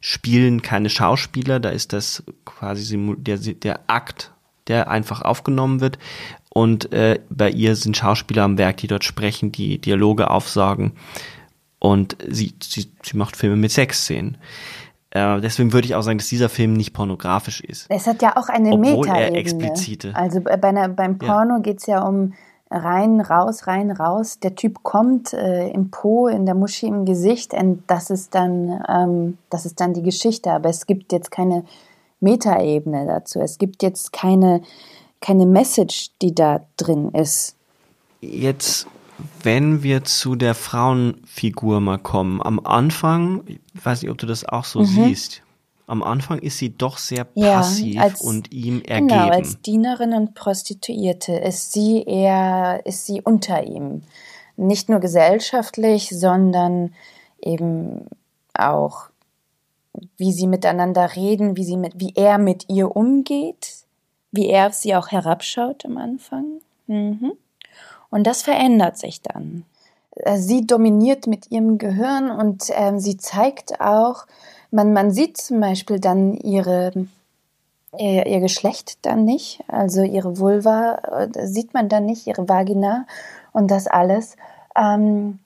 spielen 0.00 0.62
keine 0.62 0.90
Schauspieler, 0.90 1.60
da 1.60 1.70
ist 1.70 1.92
das 1.92 2.22
quasi 2.44 2.96
der, 3.18 3.38
der 3.38 3.80
Akt, 3.88 4.32
der 4.68 4.90
einfach 4.90 5.22
aufgenommen 5.22 5.80
wird. 5.80 5.98
Und 6.50 6.92
äh, 6.92 7.20
bei 7.30 7.50
ihr 7.50 7.76
sind 7.76 7.96
Schauspieler 7.96 8.44
am 8.44 8.58
Werk, 8.58 8.78
die 8.78 8.86
dort 8.86 9.04
sprechen, 9.04 9.52
die 9.52 9.78
Dialoge 9.78 10.30
aufsagen. 10.30 10.92
Und 11.78 12.16
sie, 12.26 12.54
sie, 12.62 12.90
sie 13.02 13.16
macht 13.16 13.36
Filme 13.36 13.56
mit 13.56 13.70
Sexszenen. 13.70 14.38
Äh, 15.10 15.40
deswegen 15.40 15.72
würde 15.72 15.86
ich 15.86 15.94
auch 15.94 16.02
sagen, 16.02 16.18
dass 16.18 16.28
dieser 16.28 16.48
Film 16.48 16.74
nicht 16.74 16.92
pornografisch 16.92 17.60
ist. 17.60 17.86
Es 17.88 18.06
hat 18.06 18.22
ja 18.22 18.36
auch 18.36 18.48
eine 18.48 18.76
Meta-Ebene. 18.76 19.38
explizite. 19.38 20.14
Also 20.14 20.40
bei 20.40 20.62
einer, 20.62 20.88
beim 20.88 21.18
Porno 21.18 21.56
ja. 21.56 21.60
geht 21.60 21.78
es 21.78 21.86
ja 21.86 22.02
um 22.02 22.34
rein, 22.70 23.20
raus, 23.20 23.66
rein, 23.66 23.90
raus. 23.90 24.38
Der 24.40 24.54
Typ 24.54 24.82
kommt 24.82 25.32
äh, 25.32 25.68
im 25.70 25.90
Po, 25.90 26.28
in 26.28 26.46
der 26.46 26.54
Muschi, 26.54 26.86
im 26.86 27.04
Gesicht 27.04 27.54
und 27.54 27.82
das 27.86 28.10
ist 28.10 28.34
dann, 28.34 28.82
ähm, 28.88 29.38
das 29.50 29.66
ist 29.66 29.80
dann 29.80 29.94
die 29.94 30.02
Geschichte. 30.02 30.50
Aber 30.52 30.68
es 30.68 30.86
gibt 30.86 31.12
jetzt 31.12 31.30
keine 31.30 31.64
Metaebene 32.20 33.06
dazu. 33.06 33.40
Es 33.40 33.58
gibt 33.58 33.82
jetzt 33.82 34.12
keine, 34.12 34.62
keine 35.20 35.46
Message, 35.46 36.10
die 36.20 36.34
da 36.34 36.60
drin 36.76 37.10
ist. 37.10 37.54
Jetzt, 38.20 38.86
wenn 39.42 39.82
wir 39.82 40.04
zu 40.04 40.34
der 40.34 40.54
Frauenfigur 40.54 41.80
mal 41.80 41.98
kommen, 41.98 42.42
am 42.42 42.60
Anfang, 42.60 43.44
ich 43.46 43.84
weiß 43.84 44.02
nicht, 44.02 44.10
ob 44.10 44.18
du 44.18 44.26
das 44.26 44.44
auch 44.44 44.64
so 44.64 44.80
mhm. 44.80 44.86
siehst, 44.86 45.42
am 45.88 46.02
Anfang 46.02 46.38
ist 46.38 46.58
sie 46.58 46.76
doch 46.76 46.98
sehr 46.98 47.24
passiv 47.24 47.94
ja, 47.94 48.02
als, 48.02 48.20
und 48.20 48.52
ihm 48.52 48.82
ergeben. 48.82 49.08
Genau, 49.08 49.28
als 49.28 49.60
Dienerin 49.62 50.12
und 50.12 50.34
Prostituierte 50.34 51.32
ist 51.32 51.72
sie 51.72 52.02
eher, 52.02 52.82
ist 52.84 53.06
sie 53.06 53.22
unter 53.22 53.64
ihm. 53.64 54.02
Nicht 54.56 54.90
nur 54.90 55.00
gesellschaftlich, 55.00 56.10
sondern 56.10 56.94
eben 57.40 58.06
auch, 58.52 59.04
wie 60.18 60.32
sie 60.32 60.46
miteinander 60.46 61.16
reden, 61.16 61.56
wie, 61.56 61.64
sie 61.64 61.78
mit, 61.78 61.98
wie 61.98 62.12
er 62.14 62.36
mit 62.36 62.68
ihr 62.68 62.94
umgeht, 62.94 63.76
wie 64.30 64.48
er 64.48 64.66
auf 64.66 64.74
sie 64.74 64.94
auch 64.94 65.08
herabschaut 65.08 65.86
am 65.86 65.96
Anfang. 65.96 66.60
Mhm. 66.86 67.32
Und 68.10 68.26
das 68.26 68.42
verändert 68.42 68.98
sich 68.98 69.22
dann. 69.22 69.64
Äh, 70.16 70.36
sie 70.36 70.66
dominiert 70.66 71.26
mit 71.26 71.50
ihrem 71.50 71.78
Gehirn 71.78 72.30
und 72.30 72.68
äh, 72.68 72.98
sie 72.98 73.16
zeigt 73.16 73.80
auch, 73.80 74.26
man, 74.70 74.92
man 74.92 75.10
sieht 75.10 75.36
zum 75.36 75.60
Beispiel 75.60 76.00
dann 76.00 76.34
ihre, 76.34 76.92
ihr, 77.98 78.26
ihr 78.26 78.40
Geschlecht 78.40 78.98
dann 79.02 79.24
nicht, 79.24 79.62
also 79.68 80.02
ihre 80.02 80.38
Vulva 80.38 81.28
äh, 81.34 81.46
sieht 81.46 81.74
man 81.74 81.88
dann 81.88 82.06
nicht, 82.06 82.26
ihre 82.26 82.48
Vagina 82.48 83.06
und 83.52 83.70
das 83.70 83.86
alles, 83.86 84.36
ähm, 84.76 85.38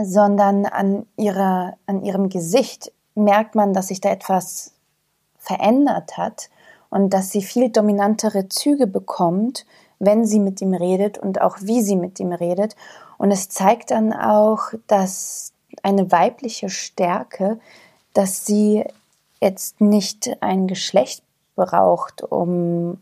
sondern 0.00 0.66
an, 0.66 1.06
ihrer, 1.16 1.74
an 1.86 2.02
ihrem 2.02 2.28
Gesicht 2.28 2.92
merkt 3.14 3.54
man, 3.54 3.74
dass 3.74 3.88
sich 3.88 4.00
da 4.00 4.10
etwas 4.10 4.72
verändert 5.36 6.16
hat 6.16 6.48
und 6.88 7.10
dass 7.12 7.30
sie 7.30 7.42
viel 7.42 7.68
dominantere 7.70 8.48
Züge 8.48 8.86
bekommt, 8.86 9.66
wenn 9.98 10.24
sie 10.24 10.40
mit 10.40 10.60
ihm 10.60 10.74
redet 10.74 11.18
und 11.18 11.40
auch 11.40 11.58
wie 11.60 11.82
sie 11.82 11.96
mit 11.96 12.18
ihm 12.20 12.32
redet. 12.32 12.74
Und 13.18 13.30
es 13.30 13.48
zeigt 13.48 13.90
dann 13.90 14.12
auch, 14.12 14.72
dass 14.86 15.52
eine 15.82 16.10
weibliche 16.10 16.68
Stärke 16.68 17.58
dass 18.12 18.46
sie 18.46 18.84
jetzt 19.40 19.80
nicht 19.80 20.30
ein 20.40 20.66
Geschlecht 20.66 21.22
braucht, 21.56 22.22
um, 22.22 22.98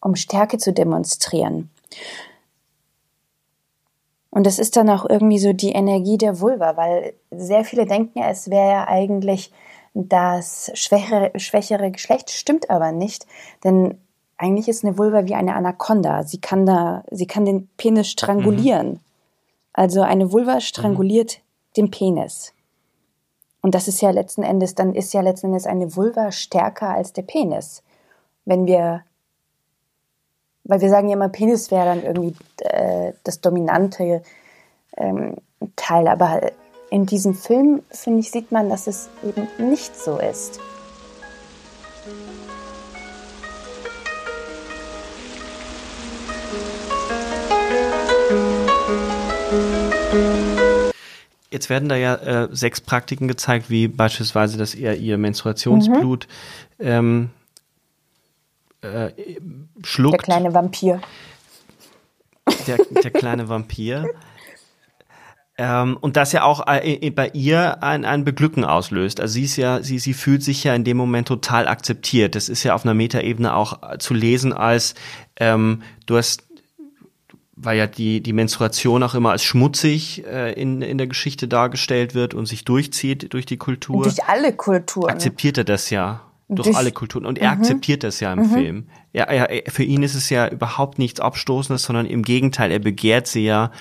um 0.00 0.16
Stärke 0.16 0.58
zu 0.58 0.72
demonstrieren. 0.72 1.70
Und 4.30 4.44
das 4.44 4.58
ist 4.58 4.76
dann 4.76 4.90
auch 4.90 5.08
irgendwie 5.08 5.38
so 5.38 5.52
die 5.52 5.72
Energie 5.72 6.18
der 6.18 6.40
Vulva, 6.40 6.76
weil 6.76 7.14
sehr 7.30 7.64
viele 7.64 7.86
denken 7.86 8.18
ja, 8.18 8.28
es 8.28 8.50
wäre 8.50 8.70
ja 8.70 8.88
eigentlich 8.88 9.50
das 9.94 10.70
schwächere, 10.74 11.32
schwächere 11.38 11.90
Geschlecht, 11.90 12.30
stimmt 12.30 12.68
aber 12.68 12.92
nicht, 12.92 13.26
denn 13.64 13.98
eigentlich 14.36 14.68
ist 14.68 14.84
eine 14.84 14.98
Vulva 14.98 15.24
wie 15.24 15.34
eine 15.34 15.54
Anaconda. 15.54 16.24
Sie 16.24 16.38
kann 16.38 16.66
da, 16.66 17.02
sie 17.10 17.26
kann 17.26 17.46
den 17.46 17.68
Penis 17.78 18.10
strangulieren. 18.10 18.88
Mhm. 18.88 19.00
Also 19.72 20.02
eine 20.02 20.32
Vulva 20.32 20.60
stranguliert 20.60 21.38
mhm. 21.38 21.72
den 21.76 21.90
Penis. 21.90 22.52
Und 23.66 23.74
das 23.74 23.88
ist 23.88 24.00
ja 24.00 24.10
letzten 24.10 24.44
Endes, 24.44 24.76
dann 24.76 24.94
ist 24.94 25.12
ja 25.12 25.22
letzten 25.22 25.48
Endes 25.48 25.66
eine 25.66 25.96
Vulva 25.96 26.30
stärker 26.30 26.90
als 26.90 27.12
der 27.12 27.22
Penis. 27.22 27.82
Wenn 28.44 28.64
wir, 28.64 29.02
weil 30.62 30.80
wir 30.80 30.88
sagen 30.88 31.08
ja 31.08 31.14
immer, 31.14 31.30
Penis 31.30 31.72
wäre 31.72 31.86
dann 31.86 32.04
irgendwie 32.04 32.36
äh, 32.60 33.12
das 33.24 33.40
dominante 33.40 34.22
ähm, 34.96 35.34
Teil. 35.74 36.06
Aber 36.06 36.52
in 36.90 37.06
diesem 37.06 37.34
Film, 37.34 37.82
finde 37.90 38.20
ich, 38.20 38.30
sieht 38.30 38.52
man, 38.52 38.68
dass 38.68 38.86
es 38.86 39.08
eben 39.24 39.48
nicht 39.68 39.96
so 39.96 40.16
ist. 40.18 40.60
Jetzt 51.56 51.70
werden 51.70 51.88
da 51.88 51.96
ja 51.96 52.16
äh, 52.16 52.48
sechs 52.52 52.82
Praktiken 52.82 53.28
gezeigt, 53.28 53.70
wie 53.70 53.88
beispielsweise, 53.88 54.58
dass 54.58 54.74
er 54.74 54.98
ihr 54.98 55.16
Menstruationsblut 55.16 56.28
mhm. 56.76 56.86
ähm, 56.86 57.30
äh, 58.82 59.10
schluckt. 59.82 60.18
Der 60.18 60.22
kleine 60.22 60.52
Vampir. 60.52 61.00
Der, 62.66 62.76
der 63.02 63.10
kleine 63.10 63.48
Vampir. 63.48 64.04
Ähm, 65.56 65.96
und 65.98 66.18
das 66.18 66.32
ja 66.32 66.42
auch 66.42 66.66
äh, 66.66 67.10
bei 67.10 67.30
ihr 67.30 67.82
ein, 67.82 68.04
ein 68.04 68.24
Beglücken 68.24 68.66
auslöst. 68.66 69.18
Also 69.18 69.32
sie 69.32 69.44
ist 69.44 69.56
ja, 69.56 69.82
sie, 69.82 69.98
sie 69.98 70.12
fühlt 70.12 70.42
sich 70.42 70.62
ja 70.62 70.74
in 70.74 70.84
dem 70.84 70.98
Moment 70.98 71.26
total 71.26 71.68
akzeptiert. 71.68 72.34
Das 72.34 72.50
ist 72.50 72.64
ja 72.64 72.74
auf 72.74 72.84
einer 72.84 72.92
Metaebene 72.92 73.54
auch 73.54 73.96
zu 73.96 74.12
lesen 74.12 74.52
als 74.52 74.94
ähm, 75.38 75.82
du 76.04 76.18
hast 76.18 76.45
weil 77.56 77.78
ja 77.78 77.86
die, 77.86 78.22
die 78.22 78.34
Menstruation 78.34 79.02
auch 79.02 79.14
immer 79.14 79.30
als 79.30 79.42
schmutzig 79.42 80.24
äh, 80.26 80.52
in, 80.52 80.82
in 80.82 80.98
der 80.98 81.06
Geschichte 81.06 81.48
dargestellt 81.48 82.14
wird 82.14 82.34
und 82.34 82.46
sich 82.46 82.64
durchzieht 82.64 83.32
durch 83.32 83.46
die 83.46 83.56
Kultur. 83.56 84.02
Durch 84.02 84.24
alle 84.24 84.52
Kulturen. 84.52 85.10
Akzeptiert 85.10 85.58
er 85.58 85.64
das 85.64 85.88
ja. 85.90 86.22
Durch, 86.48 86.66
durch 86.66 86.76
alle 86.76 86.92
Kulturen. 86.92 87.26
Und 87.26 87.38
er 87.38 87.52
mhm. 87.52 87.60
akzeptiert 87.60 88.04
das 88.04 88.20
ja 88.20 88.32
im 88.32 88.40
mhm. 88.40 88.50
Film. 88.50 88.86
Er, 89.12 89.28
er, 89.28 89.70
für 89.72 89.82
ihn 89.82 90.02
ist 90.02 90.14
es 90.14 90.30
ja 90.30 90.46
überhaupt 90.48 90.98
nichts 90.98 91.18
Abstoßendes, 91.18 91.82
sondern 91.82 92.06
im 92.06 92.22
Gegenteil, 92.22 92.70
er 92.70 92.78
begehrt 92.78 93.26
sie 93.26 93.44
ja 93.44 93.72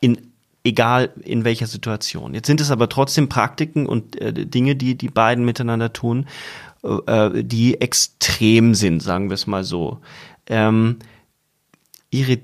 in 0.00 0.32
egal 0.64 1.10
in 1.22 1.44
welcher 1.44 1.66
Situation. 1.66 2.34
Jetzt 2.34 2.46
sind 2.46 2.60
es 2.60 2.70
aber 2.70 2.88
trotzdem 2.88 3.28
Praktiken 3.28 3.86
und 3.86 4.16
äh, 4.20 4.32
Dinge, 4.32 4.76
die 4.76 4.96
die 4.96 5.08
beiden 5.08 5.44
miteinander 5.44 5.92
tun, 5.92 6.26
äh, 6.82 7.42
die 7.42 7.80
extrem 7.80 8.74
sind, 8.74 9.02
sagen 9.02 9.28
wir 9.28 9.34
es 9.34 9.46
mal 9.46 9.64
so. 9.64 10.00
Ähm, 10.46 10.98
ihre 12.10 12.38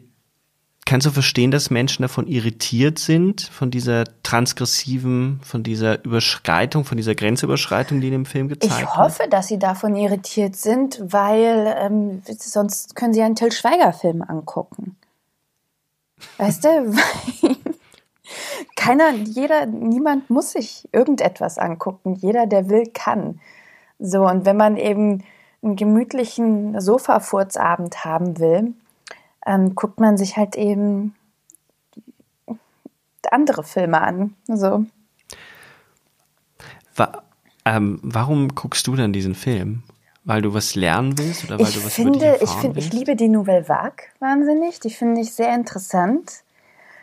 Kannst 0.86 1.06
du 1.06 1.10
verstehen, 1.10 1.50
dass 1.50 1.70
Menschen 1.70 2.02
davon 2.02 2.26
irritiert 2.26 2.98
sind, 2.98 3.40
von 3.40 3.70
dieser 3.70 4.04
transgressiven, 4.22 5.40
von 5.42 5.62
dieser 5.62 6.04
Überschreitung, 6.04 6.84
von 6.84 6.98
dieser 6.98 7.14
Grenzüberschreitung, 7.14 8.02
die 8.02 8.08
in 8.08 8.12
dem 8.12 8.26
Film 8.26 8.48
gezeigt 8.48 8.80
wird? 8.80 8.90
Ich 8.90 8.96
hoffe, 8.96 9.20
wird? 9.20 9.32
dass 9.32 9.48
sie 9.48 9.58
davon 9.58 9.96
irritiert 9.96 10.56
sind, 10.56 11.00
weil 11.02 11.74
ähm, 11.78 12.22
sonst 12.26 12.96
können 12.96 13.14
sie 13.14 13.22
einen 13.22 13.34
Till 13.34 13.50
Schweiger-Film 13.50 14.20
angucken. 14.22 14.96
Weißt 16.36 16.64
du? 16.64 16.68
Keiner, 18.76 19.12
jeder, 19.12 19.64
niemand 19.64 20.28
muss 20.28 20.52
sich 20.52 20.86
irgendetwas 20.92 21.56
angucken. 21.56 22.14
Jeder, 22.16 22.46
der 22.46 22.68
will, 22.68 22.90
kann. 22.92 23.40
So, 23.98 24.26
und 24.26 24.44
wenn 24.44 24.58
man 24.58 24.76
eben 24.76 25.24
einen 25.62 25.76
gemütlichen 25.76 26.78
Sofafurzabend 26.78 28.04
haben 28.04 28.38
will, 28.38 28.74
ähm, 29.46 29.74
guckt 29.74 30.00
man 30.00 30.16
sich 30.16 30.36
halt 30.36 30.56
eben 30.56 31.14
andere 33.30 33.64
Filme 33.64 34.00
an. 34.00 34.34
So. 34.46 34.84
Wa 36.94 37.22
ähm, 37.66 37.98
warum 38.02 38.48
guckst 38.54 38.86
du 38.86 38.94
dann 38.94 39.12
diesen 39.12 39.34
Film? 39.34 39.82
Weil 40.24 40.42
du 40.42 40.54
was 40.54 40.74
lernen 40.74 41.18
willst 41.18 41.44
oder 41.44 41.58
weil 41.58 41.68
ich 41.68 41.74
du 41.74 41.84
was 41.84 41.94
finde, 41.94 42.38
ich 42.40 42.50
finde, 42.50 42.78
ich 42.78 42.92
liebe 42.92 43.16
die 43.16 43.28
Nouvelle 43.28 43.68
Vague 43.68 44.04
wahnsinnig. 44.20 44.80
Die 44.80 44.90
finde 44.90 45.20
ich 45.20 45.32
sehr 45.32 45.54
interessant. 45.54 46.44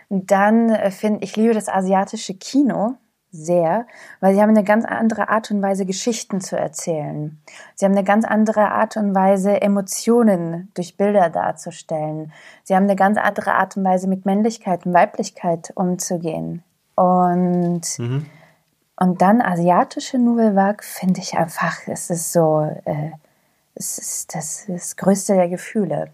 Dann 0.10 0.70
äh, 0.70 0.92
finde 0.92 1.24
ich 1.24 1.36
liebe 1.36 1.54
das 1.54 1.68
asiatische 1.68 2.36
Kino 2.36 2.96
sehr, 3.32 3.88
weil 4.20 4.36
sie 4.36 4.42
haben 4.42 4.50
eine 4.50 4.64
ganz 4.64 4.84
andere 4.86 5.30
Art 5.30 5.52
und 5.52 5.62
Weise, 5.62 5.86
Geschichten 5.86 6.42
zu 6.42 6.58
erzählen. 6.58 7.40
Sie 7.76 7.86
haben 7.86 7.94
eine 7.94 8.04
ganz 8.04 8.26
andere 8.26 8.72
Art 8.72 8.98
und 8.98 9.16
Weise, 9.16 9.62
Emotionen 9.62 10.70
durch 10.74 10.98
Bilder 10.98 11.30
darzustellen. 11.30 12.34
Sie 12.64 12.76
haben 12.76 12.84
eine 12.84 12.98
ganz 12.98 13.18
andere 13.18 13.54
Art 13.54 13.78
und 13.78 13.86
Weise, 13.86 14.08
mit 14.08 14.26
Männlichkeit 14.26 14.86
und 14.86 14.94
Weiblichkeit 14.94 15.72
umzugehen. 15.76 16.64
Und, 16.96 17.84
mhm. 17.98 18.26
und 18.98 19.22
dann 19.22 19.42
asiatische 19.42 20.18
Nouvelle 20.18 20.56
Vague 20.56 20.84
finde 20.84 21.22
ich 21.22 21.38
einfach, 21.38 21.88
es 21.88 22.10
ist 22.10 22.34
so, 22.34 22.70
äh, 22.84 23.12
es 23.76 23.98
ist 23.98 24.36
das, 24.36 24.66
das 24.68 24.98
größte 24.98 25.36
der 25.36 25.48
Gefühle. 25.48 26.12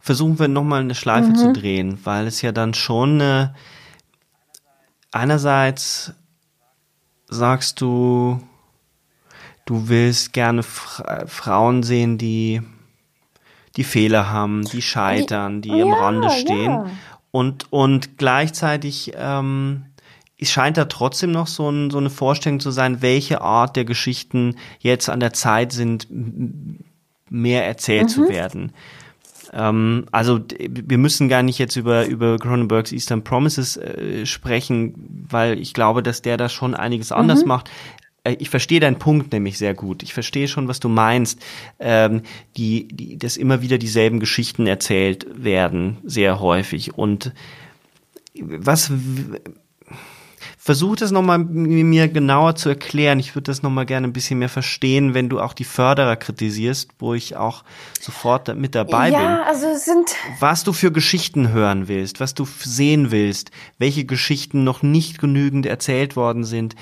Versuchen 0.00 0.38
wir 0.38 0.48
nochmal 0.48 0.80
eine 0.80 0.94
Schleife 0.94 1.30
mhm. 1.30 1.34
zu 1.34 1.52
drehen, 1.52 2.00
weil 2.04 2.26
es 2.26 2.42
ja 2.42 2.52
dann 2.52 2.74
schon 2.74 3.20
eine 3.20 3.54
einerseits 5.14 6.12
sagst 7.28 7.80
du, 7.80 8.40
du 9.64 9.88
willst 9.88 10.32
gerne 10.32 10.62
Fra 10.62 11.26
Frauen 11.26 11.82
sehen, 11.82 12.18
die 12.18 12.62
die 13.76 13.84
Fehler 13.84 14.30
haben, 14.30 14.64
die 14.64 14.82
scheitern, 14.82 15.60
die, 15.60 15.70
die 15.70 15.78
ja, 15.78 15.84
am 15.84 15.92
Rande 15.92 16.30
stehen. 16.30 16.70
Ja. 16.70 16.90
Und, 17.32 17.72
und 17.72 18.18
gleichzeitig 18.18 19.12
ähm, 19.16 19.86
es 20.38 20.50
scheint 20.50 20.76
da 20.76 20.84
trotzdem 20.84 21.32
noch 21.32 21.46
so, 21.46 21.68
ein, 21.70 21.90
so 21.90 21.98
eine 21.98 22.10
Vorstellung 22.10 22.60
zu 22.60 22.70
sein, 22.70 23.02
welche 23.02 23.40
Art 23.40 23.76
der 23.76 23.84
Geschichten 23.84 24.56
jetzt 24.78 25.08
an 25.08 25.20
der 25.20 25.32
Zeit 25.32 25.72
sind, 25.72 26.06
mehr 27.30 27.66
erzählt 27.66 28.04
mhm. 28.04 28.08
zu 28.08 28.28
werden. 28.28 28.72
Ähm, 29.54 30.06
also 30.10 30.40
wir 30.58 30.98
müssen 30.98 31.28
gar 31.28 31.42
nicht 31.42 31.58
jetzt 31.58 31.76
über, 31.76 32.06
über 32.06 32.38
Cronenbergs 32.38 32.92
Eastern 32.92 33.22
Promises 33.22 33.76
äh, 33.76 34.26
sprechen, 34.26 34.94
weil 35.30 35.58
ich 35.58 35.72
glaube, 35.72 36.02
dass 36.02 36.22
der 36.22 36.36
da 36.36 36.48
schon 36.48 36.74
einiges 36.74 37.12
anders 37.12 37.42
mhm. 37.42 37.48
macht. 37.48 37.70
Äh, 38.24 38.36
ich 38.40 38.50
verstehe 38.50 38.80
deinen 38.80 38.98
Punkt 38.98 39.32
nämlich 39.32 39.56
sehr 39.56 39.74
gut. 39.74 40.02
Ich 40.02 40.12
verstehe 40.12 40.48
schon, 40.48 40.66
was 40.66 40.80
du 40.80 40.88
meinst, 40.88 41.40
ähm, 41.78 42.22
die, 42.56 42.88
die, 42.88 43.16
dass 43.16 43.36
immer 43.36 43.62
wieder 43.62 43.78
dieselben 43.78 44.18
Geschichten 44.18 44.66
erzählt 44.66 45.26
werden, 45.32 45.98
sehr 46.02 46.40
häufig. 46.40 46.98
Und 46.98 47.32
was 48.40 48.90
Versuch 50.58 50.96
das 50.96 51.10
nochmal 51.10 51.38
mir 51.38 52.08
genauer 52.08 52.56
zu 52.56 52.68
erklären. 52.68 53.18
Ich 53.18 53.34
würde 53.34 53.50
das 53.50 53.62
nochmal 53.62 53.86
gerne 53.86 54.06
ein 54.06 54.12
bisschen 54.12 54.38
mehr 54.38 54.48
verstehen, 54.48 55.14
wenn 55.14 55.28
du 55.28 55.40
auch 55.40 55.52
die 55.52 55.64
Förderer 55.64 56.16
kritisierst, 56.16 56.90
wo 56.98 57.14
ich 57.14 57.36
auch 57.36 57.64
sofort 58.00 58.54
mit 58.56 58.74
dabei 58.74 59.10
ja, 59.10 59.18
bin. 59.18 59.28
Ja, 59.28 59.42
also 59.44 59.74
sind. 59.76 60.14
Was 60.40 60.64
du 60.64 60.72
für 60.72 60.92
Geschichten 60.92 61.50
hören 61.50 61.88
willst, 61.88 62.20
was 62.20 62.34
du 62.34 62.46
sehen 62.46 63.10
willst, 63.10 63.50
welche 63.78 64.04
Geschichten 64.04 64.64
noch 64.64 64.82
nicht 64.82 65.18
genügend 65.18 65.66
erzählt 65.66 66.16
worden 66.16 66.44
sind. 66.44 66.74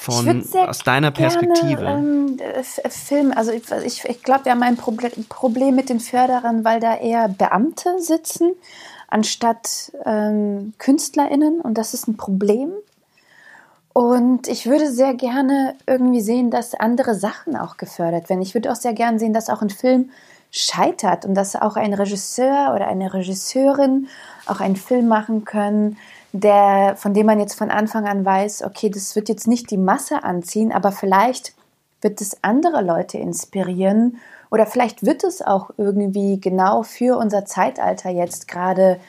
Von, 0.00 0.46
aus 0.54 0.78
deiner 0.78 1.10
Perspektive. 1.10 1.82
Gerne, 1.82 2.36
ähm, 2.40 2.40
Film, 2.88 3.32
also 3.36 3.52
ich, 3.52 3.64
ich, 3.84 4.04
ich 4.06 4.22
glaube, 4.22 4.46
wir 4.46 4.52
haben 4.52 4.62
ein 4.62 4.78
Problem 4.78 5.76
mit 5.76 5.90
den 5.90 6.00
Förderern, 6.00 6.64
weil 6.64 6.80
da 6.80 6.96
eher 6.96 7.28
Beamte 7.28 8.00
sitzen 8.00 8.52
anstatt 9.10 9.92
ähm, 10.04 10.72
KünstlerInnen 10.78 11.60
und 11.60 11.76
das 11.76 11.94
ist 11.94 12.08
ein 12.08 12.16
Problem. 12.16 12.72
Und 13.92 14.46
ich 14.46 14.66
würde 14.66 14.90
sehr 14.90 15.14
gerne 15.14 15.74
irgendwie 15.86 16.20
sehen, 16.20 16.50
dass 16.50 16.74
andere 16.74 17.14
Sachen 17.14 17.56
auch 17.56 17.76
gefördert 17.76 18.28
werden. 18.28 18.40
Ich 18.40 18.54
würde 18.54 18.70
auch 18.70 18.76
sehr 18.76 18.92
gerne 18.94 19.18
sehen, 19.18 19.32
dass 19.32 19.50
auch 19.50 19.62
ein 19.62 19.70
Film 19.70 20.10
scheitert 20.52 21.24
und 21.24 21.34
dass 21.34 21.56
auch 21.56 21.76
ein 21.76 21.94
Regisseur 21.94 22.72
oder 22.74 22.88
eine 22.88 23.12
Regisseurin 23.12 24.08
auch 24.46 24.60
einen 24.60 24.76
Film 24.76 25.08
machen 25.08 25.44
können, 25.44 25.96
der, 26.32 26.94
von 26.96 27.14
dem 27.14 27.26
man 27.26 27.40
jetzt 27.40 27.54
von 27.54 27.70
Anfang 27.70 28.06
an 28.06 28.24
weiß, 28.24 28.62
okay, 28.62 28.90
das 28.90 29.16
wird 29.16 29.28
jetzt 29.28 29.48
nicht 29.48 29.70
die 29.70 29.76
Masse 29.76 30.22
anziehen, 30.22 30.72
aber 30.72 30.92
vielleicht 30.92 31.54
wird 32.00 32.20
es 32.20 32.42
andere 32.42 32.82
Leute 32.82 33.18
inspirieren 33.18 34.18
oder 34.50 34.66
vielleicht 34.66 35.04
wird 35.06 35.24
es 35.24 35.42
auch 35.42 35.70
irgendwie 35.76 36.40
genau 36.40 36.82
für 36.82 37.16
unser 37.16 37.44
Zeitalter 37.44 38.10
jetzt 38.10 38.48
gerade 38.48 39.00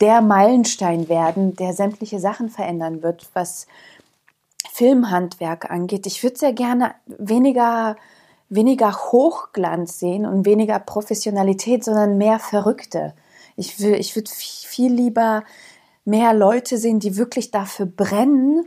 der 0.00 0.20
Meilenstein 0.20 1.08
werden, 1.08 1.56
der 1.56 1.72
sämtliche 1.72 2.20
Sachen 2.20 2.48
verändern 2.48 3.02
wird, 3.02 3.28
was 3.32 3.66
Filmhandwerk 4.72 5.70
angeht. 5.70 6.06
Ich 6.06 6.22
würde 6.22 6.36
sehr 6.36 6.52
gerne 6.52 6.94
weniger, 7.06 7.96
weniger 8.48 8.92
Hochglanz 8.92 10.00
sehen 10.00 10.26
und 10.26 10.46
weniger 10.46 10.78
Professionalität, 10.78 11.84
sondern 11.84 12.18
mehr 12.18 12.38
Verrückte. 12.38 13.14
Ich, 13.56 13.80
ich 13.80 14.16
würde 14.16 14.30
viel 14.32 14.92
lieber 14.92 15.44
mehr 16.04 16.34
Leute 16.34 16.76
sehen, 16.76 16.98
die 16.98 17.16
wirklich 17.16 17.50
dafür 17.50 17.86
brennen, 17.86 18.66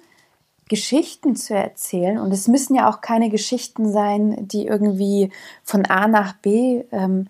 Geschichten 0.68 1.36
zu 1.36 1.54
erzählen. 1.54 2.18
Und 2.18 2.32
es 2.32 2.48
müssen 2.48 2.76
ja 2.76 2.90
auch 2.90 3.02
keine 3.02 3.30
Geschichten 3.30 3.92
sein, 3.92 4.48
die 4.48 4.66
irgendwie 4.66 5.32
von 5.64 5.86
A 5.86 6.08
nach 6.08 6.34
B 6.34 6.84
ähm, 6.92 7.28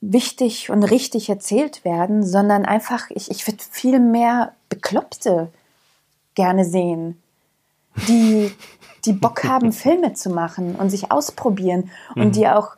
wichtig 0.00 0.70
und 0.70 0.82
richtig 0.84 1.28
erzählt 1.28 1.84
werden, 1.84 2.24
sondern 2.24 2.64
einfach, 2.64 3.10
ich, 3.10 3.30
ich 3.30 3.46
würde 3.46 3.62
viel 3.70 4.00
mehr 4.00 4.52
Bekloppte 4.68 5.50
gerne 6.34 6.64
sehen 6.64 7.20
die, 8.06 8.52
die 9.04 9.12
Bock 9.12 9.44
haben, 9.44 9.72
Filme 9.72 10.12
zu 10.12 10.30
machen 10.30 10.76
und 10.76 10.90
sich 10.90 11.10
ausprobieren 11.10 11.90
und 12.14 12.28
mhm. 12.28 12.32
die 12.32 12.48
auch 12.48 12.76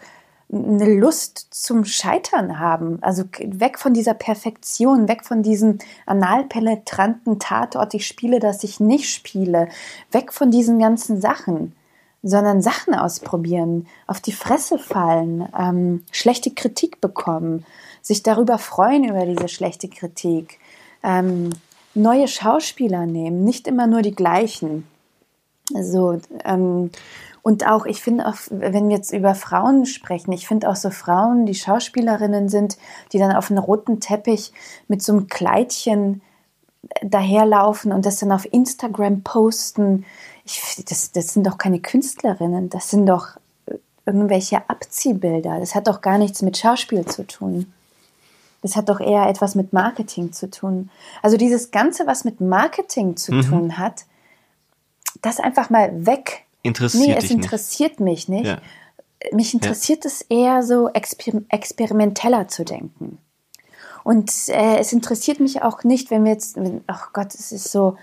eine 0.53 0.95
Lust 0.95 1.47
zum 1.51 1.85
Scheitern 1.85 2.59
haben. 2.59 2.99
Also 3.03 3.25
weg 3.41 3.79
von 3.79 3.95
dieser 3.95 4.15
Perfektion, 4.15 5.09
weg 5.09 5.25
von 5.25 5.43
diesem 5.43 5.79
analpenetranten 6.07 7.39
Tatort, 7.39 7.95
ich 7.95 8.07
spiele, 8.07 8.41
dass 8.41 8.65
ich 8.65 8.81
nicht 8.81 9.11
spiele, 9.11 9.69
weg 10.11 10.33
von 10.33 10.51
diesen 10.51 10.79
ganzen 10.79 11.21
Sachen, 11.21 11.75
sondern 12.23 12.63
Sachen 12.63 12.95
ausprobieren, 12.95 13.87
auf 14.07 14.21
die 14.21 14.33
Fresse 14.33 14.79
fallen, 14.79 15.49
ähm, 15.59 16.05
schlechte 16.11 16.51
Kritik 16.51 17.01
bekommen, 17.01 17.65
sich 18.03 18.23
darüber 18.23 18.59
freuen 18.59 19.05
über 19.05 19.25
diese 19.27 19.49
schlechte 19.49 19.89
Kritik, 19.89 20.59
ähm, 21.03 21.51
neue 21.95 22.29
Schauspieler 22.29 23.07
nehmen, 23.07 23.45
nicht 23.45 23.67
immer 23.69 23.87
nur 23.87 24.03
die 24.03 24.15
gleichen. 24.15 24.87
So, 25.73 26.21
ähm, 26.45 26.91
und 27.43 27.67
auch, 27.67 27.87
ich 27.87 28.03
finde 28.03 28.27
auch, 28.27 28.35
wenn 28.51 28.89
wir 28.89 28.97
jetzt 28.97 29.13
über 29.13 29.35
Frauen 29.35 29.87
sprechen, 29.87 30.33
ich 30.33 30.47
finde 30.47 30.69
auch 30.69 30.77
so 30.77 30.91
Frauen, 30.91 31.47
die 31.47 31.55
Schauspielerinnen 31.55 32.49
sind, 32.49 32.77
die 33.13 33.19
dann 33.19 33.35
auf 33.35 33.51
einem 33.51 33.61
roten 33.61 34.01
Teppich 34.01 34.53
mit 34.89 35.03
so 35.03 35.13
einem 35.13 35.27
Kleidchen 35.29 36.21
daherlaufen 37.03 37.93
und 37.93 38.07
das 38.07 38.19
dann 38.19 38.33
auf 38.33 38.51
Instagram 38.53 39.23
posten. 39.23 40.05
Ich, 40.45 40.85
das, 40.89 41.13
das 41.13 41.29
sind 41.29 41.47
doch 41.47 41.59
keine 41.59 41.81
Künstlerinnen, 41.81 42.69
das 42.69 42.91
sind 42.91 43.07
doch 43.07 43.37
irgendwelche 44.07 44.69
Abziehbilder. 44.69 45.61
Das 45.61 45.75
hat 45.75 45.87
doch 45.87 46.01
gar 46.01 46.19
nichts 46.19 46.43
mit 46.43 46.57
Schauspiel 46.59 47.07
zu 47.07 47.27
tun. 47.27 47.73
Das 48.63 48.77
hat 48.77 48.89
doch 48.89 49.01
eher 49.01 49.29
etwas 49.29 49.55
mit 49.55 49.73
Marketing 49.73 50.33
zu 50.33 50.51
tun. 50.51 50.91
Also 51.23 51.37
dieses 51.37 51.71
Ganze, 51.71 52.07
was 52.07 52.25
mit 52.25 52.41
Marketing 52.41 53.17
zu 53.17 53.33
mhm. 53.33 53.43
tun 53.43 53.79
hat, 53.79 54.05
das 55.23 55.41
einfach 55.41 55.71
mal 55.71 56.07
weg. 56.07 56.45
Interessiert 56.63 57.09
nee, 57.09 57.15
es 57.17 57.31
interessiert 57.31 58.01
nicht. 58.01 58.29
mich 58.29 58.41
nicht. 58.41 58.47
Ja. 58.47 58.59
Mich 59.33 59.55
interessiert 59.55 60.05
ja. 60.05 60.11
es 60.11 60.23
eher 60.23 60.63
so 60.63 60.89
exper 60.89 61.43
experimenteller 61.49 62.49
zu 62.49 62.65
denken. 62.65 63.19
Und 64.03 64.31
äh, 64.49 64.79
es 64.79 64.93
interessiert 64.93 65.41
mich 65.41 65.63
auch 65.63 65.85
nicht, 65.85 66.11
wenn 66.11 66.25
wir 66.25 66.33
jetzt, 66.33 66.59
ach 66.87 67.09
oh 67.09 67.11
Gott, 67.13 67.35
es 67.35 67.53
ist 67.53 67.71
so. 67.71 67.97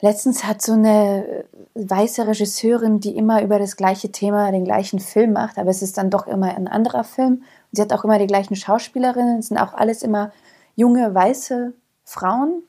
Letztens 0.00 0.44
hat 0.44 0.60
so 0.60 0.72
eine 0.72 1.46
weiße 1.74 2.26
Regisseurin, 2.26 3.00
die 3.00 3.16
immer 3.16 3.42
über 3.42 3.58
das 3.58 3.76
gleiche 3.76 4.12
Thema 4.12 4.50
den 4.52 4.64
gleichen 4.64 5.00
Film 5.00 5.32
macht, 5.32 5.56
aber 5.56 5.70
es 5.70 5.80
ist 5.80 5.96
dann 5.96 6.10
doch 6.10 6.26
immer 6.26 6.54
ein 6.54 6.68
anderer 6.68 7.04
Film. 7.04 7.34
Und 7.34 7.44
sie 7.72 7.80
hat 7.80 7.92
auch 7.92 8.04
immer 8.04 8.18
die 8.18 8.26
gleichen 8.26 8.54
Schauspielerinnen. 8.54 9.38
Es 9.38 9.48
sind 9.48 9.56
auch 9.56 9.72
alles 9.72 10.02
immer 10.02 10.30
junge 10.76 11.14
weiße 11.14 11.72
Frauen. 12.04 12.62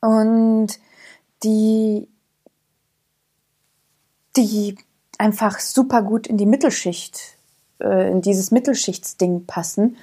Und 0.00 0.78
die, 1.42 2.08
die 4.36 4.76
einfach 5.18 5.58
super 5.58 6.02
gut 6.02 6.26
in 6.26 6.36
die 6.36 6.46
Mittelschicht, 6.46 7.36
äh, 7.80 8.10
in 8.10 8.22
dieses 8.22 8.50
Mittelschichtsding 8.50 9.46
passen. 9.46 9.96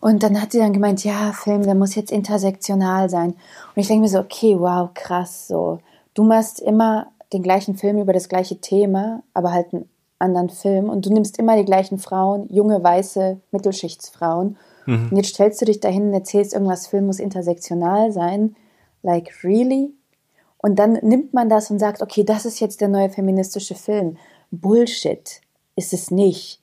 Und 0.00 0.22
dann 0.22 0.40
hat 0.40 0.52
sie 0.52 0.58
dann 0.58 0.72
gemeint, 0.72 1.04
ja, 1.04 1.32
Film, 1.32 1.62
der 1.62 1.74
muss 1.74 1.94
jetzt 1.94 2.12
intersektional 2.12 3.08
sein. 3.08 3.30
Und 3.30 3.76
ich 3.76 3.88
denke 3.88 4.02
mir 4.02 4.08
so, 4.08 4.20
okay, 4.20 4.56
wow, 4.58 4.90
krass, 4.92 5.48
so. 5.48 5.80
Du 6.14 6.24
machst 6.24 6.60
immer 6.60 7.08
den 7.32 7.42
gleichen 7.42 7.76
Film 7.76 7.98
über 7.98 8.12
das 8.12 8.28
gleiche 8.28 8.60
Thema, 8.60 9.22
aber 9.34 9.52
halt 9.52 9.72
einen 9.72 9.88
anderen 10.18 10.50
Film. 10.50 10.88
Und 10.88 11.06
du 11.06 11.12
nimmst 11.12 11.38
immer 11.38 11.56
die 11.56 11.64
gleichen 11.64 11.98
Frauen, 11.98 12.48
junge, 12.50 12.82
weiße 12.82 13.40
Mittelschichtsfrauen. 13.50 14.56
Mhm. 14.86 15.08
Und 15.10 15.16
jetzt 15.16 15.30
stellst 15.30 15.60
du 15.60 15.64
dich 15.64 15.80
dahin 15.80 16.08
und 16.08 16.14
erzählst 16.14 16.54
irgendwas, 16.54 16.86
Film 16.86 17.06
muss 17.06 17.18
intersektional 17.18 18.12
sein. 18.12 18.54
Like, 19.02 19.44
really? 19.44 19.92
Und 20.66 20.80
dann 20.80 20.94
nimmt 20.94 21.32
man 21.32 21.48
das 21.48 21.70
und 21.70 21.78
sagt, 21.78 22.02
okay, 22.02 22.24
das 22.24 22.44
ist 22.44 22.58
jetzt 22.58 22.80
der 22.80 22.88
neue 22.88 23.08
feministische 23.08 23.76
Film. 23.76 24.16
Bullshit 24.50 25.40
ist 25.76 25.92
es 25.92 26.10
nicht. 26.10 26.60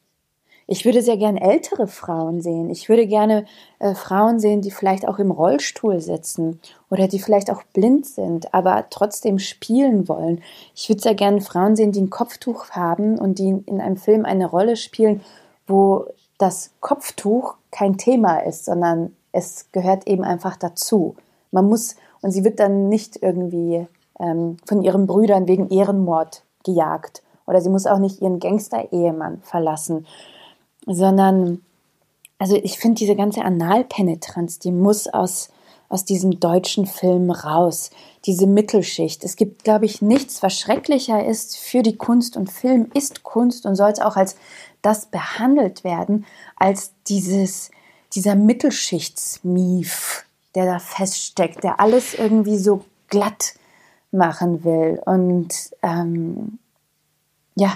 Ich 0.67 0.83
würde 0.83 1.01
sehr 1.01 1.15
gerne 1.15 1.39
ältere 1.39 1.87
Frauen 1.87 2.41
sehen. 2.41 2.69
Ich 2.69 2.89
würde 2.89 3.07
gerne 3.07 3.45
äh, 3.79 3.95
Frauen 3.95 4.41
sehen, 4.41 4.59
die 4.59 4.71
vielleicht 4.71 5.07
auch 5.07 5.19
im 5.19 5.31
Rollstuhl 5.31 6.01
sitzen 6.01 6.59
oder 6.89 7.07
die 7.07 7.19
vielleicht 7.19 7.49
auch 7.49 7.63
blind 7.63 8.05
sind, 8.05 8.53
aber 8.53 8.87
trotzdem 8.89 9.39
spielen 9.39 10.09
wollen. 10.09 10.41
Ich 10.75 10.89
würde 10.89 11.01
sehr 11.01 11.15
gerne 11.15 11.39
Frauen 11.39 11.77
sehen, 11.77 11.93
die 11.93 12.01
ein 12.01 12.09
Kopftuch 12.09 12.71
haben 12.71 13.17
und 13.17 13.39
die 13.39 13.55
in 13.65 13.79
einem 13.79 13.95
Film 13.95 14.25
eine 14.25 14.47
Rolle 14.47 14.75
spielen, 14.75 15.21
wo 15.65 16.07
das 16.37 16.71
Kopftuch 16.81 17.55
kein 17.71 17.97
Thema 17.97 18.39
ist, 18.39 18.65
sondern 18.65 19.15
es 19.31 19.71
gehört 19.71 20.09
eben 20.09 20.25
einfach 20.25 20.57
dazu. 20.57 21.15
Man 21.51 21.69
muss 21.69 21.95
und 22.23 22.31
sie 22.31 22.43
wird 22.43 22.59
dann 22.59 22.87
nicht 22.87 23.21
irgendwie 23.21 23.85
ähm, 24.19 24.57
von 24.65 24.81
ihren 24.81 25.07
Brüdern 25.07 25.47
wegen 25.47 25.69
Ehrenmord 25.69 26.43
gejagt. 26.63 27.23
Oder 27.45 27.61
sie 27.61 27.69
muss 27.69 27.85
auch 27.85 27.99
nicht 27.99 28.21
ihren 28.21 28.39
Gangster-Ehemann 28.39 29.41
verlassen. 29.43 30.07
Sondern, 30.85 31.61
also 32.39 32.55
ich 32.55 32.77
finde 32.77 32.99
diese 32.99 33.15
ganze 33.15 33.43
Analpenetranz, 33.43 34.59
die 34.59 34.71
muss 34.71 35.07
aus, 35.07 35.49
aus 35.89 36.05
diesem 36.05 36.39
deutschen 36.39 36.85
Film 36.85 37.31
raus. 37.31 37.89
Diese 38.25 38.47
Mittelschicht. 38.47 39.23
Es 39.23 39.35
gibt, 39.35 39.63
glaube 39.63 39.85
ich, 39.85 40.01
nichts, 40.01 40.41
was 40.41 40.57
schrecklicher 40.57 41.25
ist 41.25 41.57
für 41.57 41.83
die 41.83 41.97
Kunst. 41.97 42.37
Und 42.37 42.51
Film 42.51 42.89
ist 42.93 43.23
Kunst 43.23 43.65
und 43.65 43.75
soll 43.75 43.91
es 43.91 43.99
auch 43.99 44.15
als 44.15 44.37
das 44.81 45.05
behandelt 45.07 45.83
werden, 45.83 46.25
als 46.55 46.91
dieses, 47.07 47.71
dieser 48.13 48.35
Mittelschichtsmief, 48.35 50.25
der 50.55 50.65
da 50.65 50.79
feststeckt, 50.79 51.63
der 51.63 51.79
alles 51.79 52.13
irgendwie 52.13 52.57
so 52.57 52.83
glatt 53.07 53.55
machen 54.13 54.63
will. 54.63 55.01
Und 55.05 55.49
ähm, 55.81 56.59
ja. 57.55 57.73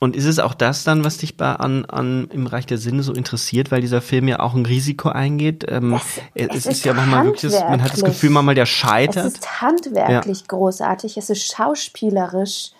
Und 0.00 0.16
ist 0.16 0.26
es 0.26 0.38
auch 0.38 0.52
das 0.52 0.84
dann, 0.84 1.02
was 1.02 1.16
dich 1.16 1.38
bei 1.38 1.50
an, 1.54 1.86
an 1.86 2.28
im 2.30 2.46
Reich 2.46 2.66
der 2.66 2.76
Sinne 2.76 3.02
so 3.02 3.14
interessiert, 3.14 3.70
weil 3.70 3.80
dieser 3.80 4.02
Film 4.02 4.28
ja 4.28 4.38
auch 4.40 4.52
ein 4.54 4.66
Risiko 4.66 5.08
eingeht? 5.08 5.64
Ähm, 5.66 5.94
Es- 5.94 6.20
es, 6.34 6.48
es 6.48 6.56
ist, 6.56 6.66
ist 6.66 6.84
ja 6.84 6.92
manchmal 6.92 7.24
wirklich, 7.24 7.52
man 7.52 7.82
hat 7.82 7.92
das. 7.94 8.04
Gefühl, 8.04 8.28
manchmal 8.28 8.54
der 8.54 8.64
Es 8.64 8.68
scheitert. 8.68 9.24
ist 9.26 9.62
handwerklich 9.62 10.46
großartig, 10.46 11.16
es 11.16 11.30
ist 11.30 11.46
schauspielerisch 11.50 12.72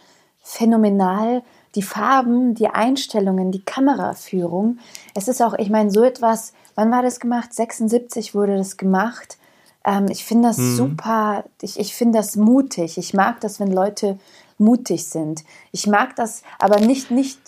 phänomenal. 0.42 1.42
Die 1.76 1.82
Farben, 1.82 2.54
die 2.54 2.68
Einstellungen, 2.68 3.50
die 3.50 3.64
Kameraführung. 3.64 4.78
Es 5.14 5.26
ist 5.26 5.42
auch, 5.42 5.54
ich 5.54 5.70
meine, 5.70 5.90
so 5.90 6.04
etwas, 6.04 6.52
wann 6.74 6.90
war 6.90 7.02
das 7.02 7.20
gemacht? 7.20 7.52
76 7.52 8.34
wurde 8.34 8.56
das 8.56 8.76
gemacht. 8.76 9.38
Ähm, 9.84 10.06
ich 10.08 10.24
finde 10.24 10.48
das 10.48 10.56
super, 10.56 11.44
ich, 11.60 11.78
ich 11.78 11.94
finde 11.94 12.18
das 12.18 12.36
mutig. 12.36 12.98
Ich 12.98 13.14
mag 13.14 13.40
das, 13.40 13.60
wenn 13.60 13.70
Leute 13.70 14.18
mutig 14.58 15.08
sind. 15.08 15.44
Ich 15.72 15.86
mag 15.86 16.16
das 16.16 16.42
aber 16.58 16.80
nicht, 16.80 17.10
nicht, 17.10 17.38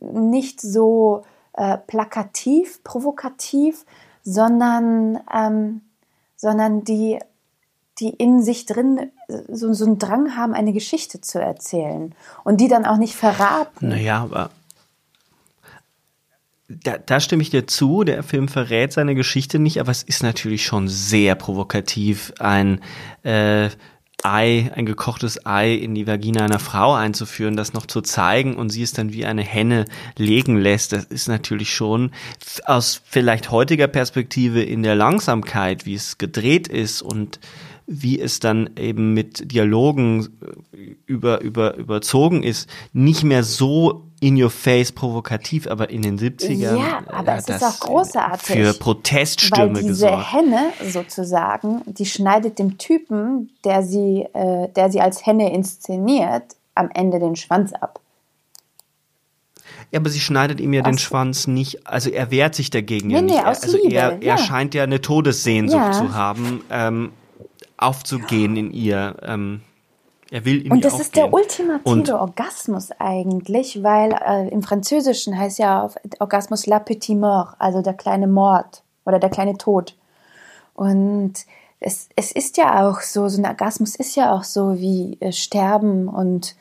nicht 0.00 0.60
so 0.60 1.24
äh, 1.52 1.78
plakativ, 1.78 2.82
provokativ, 2.84 3.84
sondern, 4.22 5.20
ähm, 5.32 5.82
sondern 6.36 6.84
die 6.84 7.18
die 8.00 8.10
in 8.10 8.42
sich 8.42 8.66
drin 8.66 9.12
so, 9.48 9.72
so 9.72 9.84
einen 9.84 9.98
Drang 9.98 10.36
haben, 10.36 10.54
eine 10.54 10.72
Geschichte 10.72 11.20
zu 11.20 11.40
erzählen 11.40 12.14
und 12.42 12.60
die 12.60 12.68
dann 12.68 12.86
auch 12.86 12.96
nicht 12.96 13.14
verraten. 13.14 13.88
Naja, 13.88 14.22
aber 14.22 14.50
da, 16.82 16.98
da 16.98 17.20
stimme 17.20 17.42
ich 17.42 17.50
dir 17.50 17.66
zu, 17.66 18.04
der 18.04 18.22
Film 18.22 18.48
verrät 18.48 18.92
seine 18.92 19.14
Geschichte 19.14 19.58
nicht, 19.58 19.80
aber 19.80 19.90
es 19.90 20.02
ist 20.02 20.22
natürlich 20.22 20.64
schon 20.64 20.88
sehr 20.88 21.34
provokativ, 21.34 22.32
ein 22.38 22.80
äh, 23.22 23.70
Ei, 24.26 24.70
ein 24.74 24.86
gekochtes 24.86 25.44
Ei 25.44 25.74
in 25.74 25.94
die 25.94 26.06
Vagina 26.06 26.46
einer 26.46 26.58
Frau 26.58 26.94
einzuführen, 26.94 27.58
das 27.58 27.74
noch 27.74 27.84
zu 27.84 28.00
zeigen 28.00 28.56
und 28.56 28.70
sie 28.70 28.82
es 28.82 28.94
dann 28.94 29.12
wie 29.12 29.26
eine 29.26 29.42
Henne 29.42 29.84
legen 30.16 30.56
lässt. 30.56 30.94
Das 30.94 31.04
ist 31.04 31.28
natürlich 31.28 31.74
schon 31.74 32.10
aus 32.64 33.02
vielleicht 33.04 33.50
heutiger 33.50 33.86
Perspektive 33.86 34.62
in 34.62 34.82
der 34.82 34.94
Langsamkeit, 34.94 35.84
wie 35.84 35.94
es 35.94 36.16
gedreht 36.16 36.68
ist 36.68 37.02
und 37.02 37.38
wie 37.86 38.18
es 38.20 38.40
dann 38.40 38.70
eben 38.78 39.12
mit 39.14 39.52
Dialogen 39.52 40.28
äh, 40.72 40.96
über, 41.06 41.40
über, 41.42 41.76
überzogen 41.76 42.42
ist, 42.42 42.68
nicht 42.92 43.24
mehr 43.24 43.44
so 43.44 44.04
in 44.20 44.40
your 44.42 44.48
face 44.48 44.90
provokativ, 44.90 45.66
aber 45.66 45.90
in 45.90 46.00
den 46.00 46.18
70ern. 46.18 46.78
Ja, 46.78 47.02
aber 47.12 47.34
äh, 47.34 47.38
es 47.38 47.48
ist 47.48 47.62
auch 47.62 47.78
großartig, 47.80 48.46
Für 48.56 48.72
Proteststürme 48.72 49.74
Weil 49.74 49.82
diese 49.82 50.06
gesorgt. 50.06 50.32
Henne 50.32 50.62
sozusagen, 50.90 51.82
die 51.86 52.06
schneidet 52.06 52.58
dem 52.58 52.78
Typen, 52.78 53.50
der 53.64 53.82
sie, 53.82 54.24
äh, 54.32 54.68
der 54.74 54.90
sie 54.90 55.02
als 55.02 55.26
Henne 55.26 55.52
inszeniert, 55.52 56.44
am 56.74 56.88
Ende 56.94 57.18
den 57.18 57.36
Schwanz 57.36 57.74
ab. 57.74 58.00
Ja, 59.90 60.00
aber 60.00 60.10
sie 60.10 60.20
schneidet 60.20 60.60
ihm 60.60 60.72
ja 60.72 60.82
den 60.82 60.94
Aus- 60.94 61.00
Schwanz 61.02 61.46
nicht, 61.46 61.86
also 61.86 62.10
er 62.10 62.30
wehrt 62.30 62.54
sich 62.54 62.70
dagegen 62.70 63.08
Nee, 63.08 63.14
ja 63.14 63.20
nicht. 63.22 63.34
nee, 63.34 63.40
Er- 63.40 63.48
aus 63.50 63.62
also 63.62 63.76
Liebe, 63.76 63.94
er, 63.94 64.12
ja. 64.22 64.32
er 64.32 64.38
scheint 64.38 64.74
ja 64.74 64.82
eine 64.84 65.00
Todessehnsucht 65.00 65.82
Ja. 65.82 65.92
zu 65.92 66.14
haben, 66.14 66.62
ähm, 66.70 67.10
aufzugehen 67.86 68.56
in 68.56 68.72
ihr. 68.72 69.16
Ähm, 69.22 69.62
er 70.30 70.44
will 70.44 70.62
in 70.66 70.72
Und 70.72 70.84
das 70.84 70.98
ist 70.98 71.14
der 71.16 71.24
aufgehen. 71.26 71.40
ultimative 71.40 71.90
Und- 71.90 72.10
Orgasmus 72.10 72.90
eigentlich, 72.98 73.82
weil 73.82 74.12
äh, 74.26 74.48
im 74.48 74.62
Französischen 74.62 75.36
heißt 75.38 75.58
ja 75.58 75.88
Orgasmus 76.18 76.66
la 76.66 76.78
petite 76.80 77.18
mort, 77.18 77.54
also 77.58 77.82
der 77.82 77.94
kleine 77.94 78.26
Mord 78.26 78.82
oder 79.04 79.18
der 79.18 79.30
kleine 79.30 79.56
Tod. 79.58 79.94
Und 80.74 81.34
es, 81.80 82.08
es 82.16 82.32
ist 82.32 82.56
ja 82.56 82.88
auch 82.88 83.00
so, 83.00 83.28
so 83.28 83.40
ein 83.40 83.46
Orgasmus 83.46 83.94
ist 83.96 84.16
ja 84.16 84.32
auch 84.32 84.42
so 84.44 84.78
wie 84.78 85.18
äh, 85.20 85.30
Sterben 85.32 86.08
und 86.08 86.56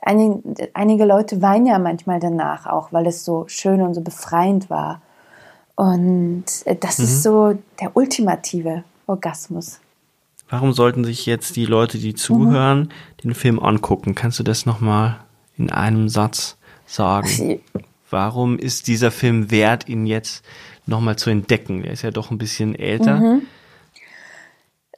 einige, 0.00 0.70
einige 0.74 1.04
Leute 1.04 1.42
weinen 1.42 1.66
ja 1.66 1.78
manchmal 1.78 2.20
danach 2.20 2.66
auch, 2.66 2.92
weil 2.92 3.06
es 3.08 3.24
so 3.24 3.44
schön 3.48 3.82
und 3.82 3.94
so 3.94 4.00
befreiend 4.00 4.70
war. 4.70 5.02
Und 5.74 6.44
äh, 6.64 6.76
das 6.76 6.98
Mhm. 6.98 7.04
ist 7.04 7.22
so 7.22 7.54
der 7.80 7.96
ultimative 7.96 8.84
Orgasmus. 9.06 9.80
Warum 10.48 10.72
sollten 10.72 11.04
sich 11.04 11.26
jetzt 11.26 11.56
die 11.56 11.66
Leute, 11.66 11.98
die 11.98 12.14
zuhören, 12.14 12.90
den 13.22 13.34
Film 13.34 13.60
angucken? 13.60 14.14
Kannst 14.14 14.38
du 14.38 14.42
das 14.42 14.64
nochmal 14.64 15.20
in 15.58 15.70
einem 15.70 16.08
Satz 16.08 16.56
sagen? 16.86 17.60
Warum 18.10 18.58
ist 18.58 18.86
dieser 18.86 19.10
Film 19.10 19.50
wert, 19.50 19.88
ihn 19.88 20.06
jetzt 20.06 20.44
nochmal 20.86 21.16
zu 21.16 21.28
entdecken? 21.28 21.82
Der 21.82 21.92
ist 21.92 22.02
ja 22.02 22.10
doch 22.10 22.30
ein 22.30 22.38
bisschen 22.38 22.74
älter. 22.74 23.40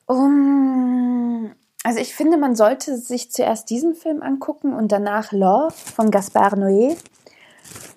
Um, 0.06 1.50
also 1.82 1.98
ich 1.98 2.14
finde, 2.14 2.36
man 2.36 2.54
sollte 2.54 2.96
sich 2.96 3.32
zuerst 3.32 3.70
diesen 3.70 3.94
Film 3.94 4.22
angucken 4.22 4.72
und 4.72 4.92
danach 4.92 5.32
Love 5.32 5.72
von 5.72 6.12
Gaspard 6.12 6.54
Noé. 6.54 6.96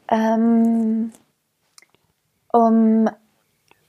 Ähm, 0.09 1.11
um, 2.51 3.09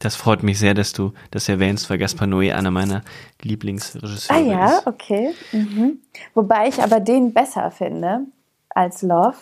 Das 0.05 0.17
freut 0.17 0.43
mich 0.43 0.59
sehr, 0.59 0.75
dass 0.75 0.93
du 0.93 1.15
das 1.31 1.49
erwähnst, 1.49 1.89
weil 1.89 1.97
Gaspar 1.97 2.29
Noé 2.29 2.53
einer 2.53 2.71
meiner 2.71 3.01
Lieblingsregisseure 3.41 4.39
ah 4.39 4.43
ja, 4.43 4.79
ist. 4.79 4.87
okay. 4.87 5.35
Mhm. 5.51 6.03
Wobei 6.35 6.69
ich 6.69 6.83
aber 6.83 7.01
den 7.01 7.33
besser 7.33 7.71
finde 7.71 8.27
als 8.69 9.01
Love, 9.01 9.39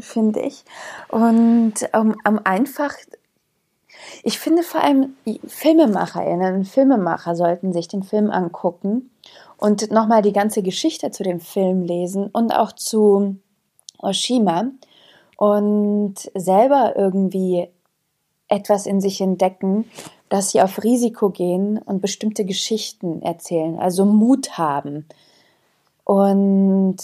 finde 0.00 0.40
ich. 0.40 0.66
Und 1.08 1.76
um, 1.94 2.14
um 2.28 2.40
einfach, 2.44 2.92
ich 4.22 4.38
finde 4.38 4.62
vor 4.62 4.82
allem 4.82 5.14
FilmemacherInnen 5.46 6.56
und 6.56 6.68
Filmemacher 6.68 7.34
sollten 7.34 7.72
sich 7.72 7.88
den 7.88 8.02
Film 8.02 8.30
angucken 8.30 9.10
und 9.56 9.90
nochmal 9.90 10.20
die 10.20 10.34
ganze 10.34 10.62
Geschichte 10.62 11.10
zu 11.10 11.22
dem 11.22 11.40
Film 11.40 11.84
lesen 11.84 12.26
und 12.26 12.52
auch 12.52 12.72
zu 12.72 13.36
Oshima 13.96 14.64
und 15.38 16.16
selber 16.34 16.96
irgendwie 16.96 17.70
etwas 18.50 18.84
in 18.86 19.00
sich 19.00 19.20
entdecken, 19.20 19.86
dass 20.28 20.50
sie 20.50 20.60
auf 20.60 20.82
Risiko 20.82 21.30
gehen 21.30 21.78
und 21.78 22.02
bestimmte 22.02 22.44
Geschichten 22.44 23.22
erzählen, 23.22 23.78
also 23.78 24.04
Mut 24.04 24.58
haben. 24.58 25.06
Und 26.04 26.96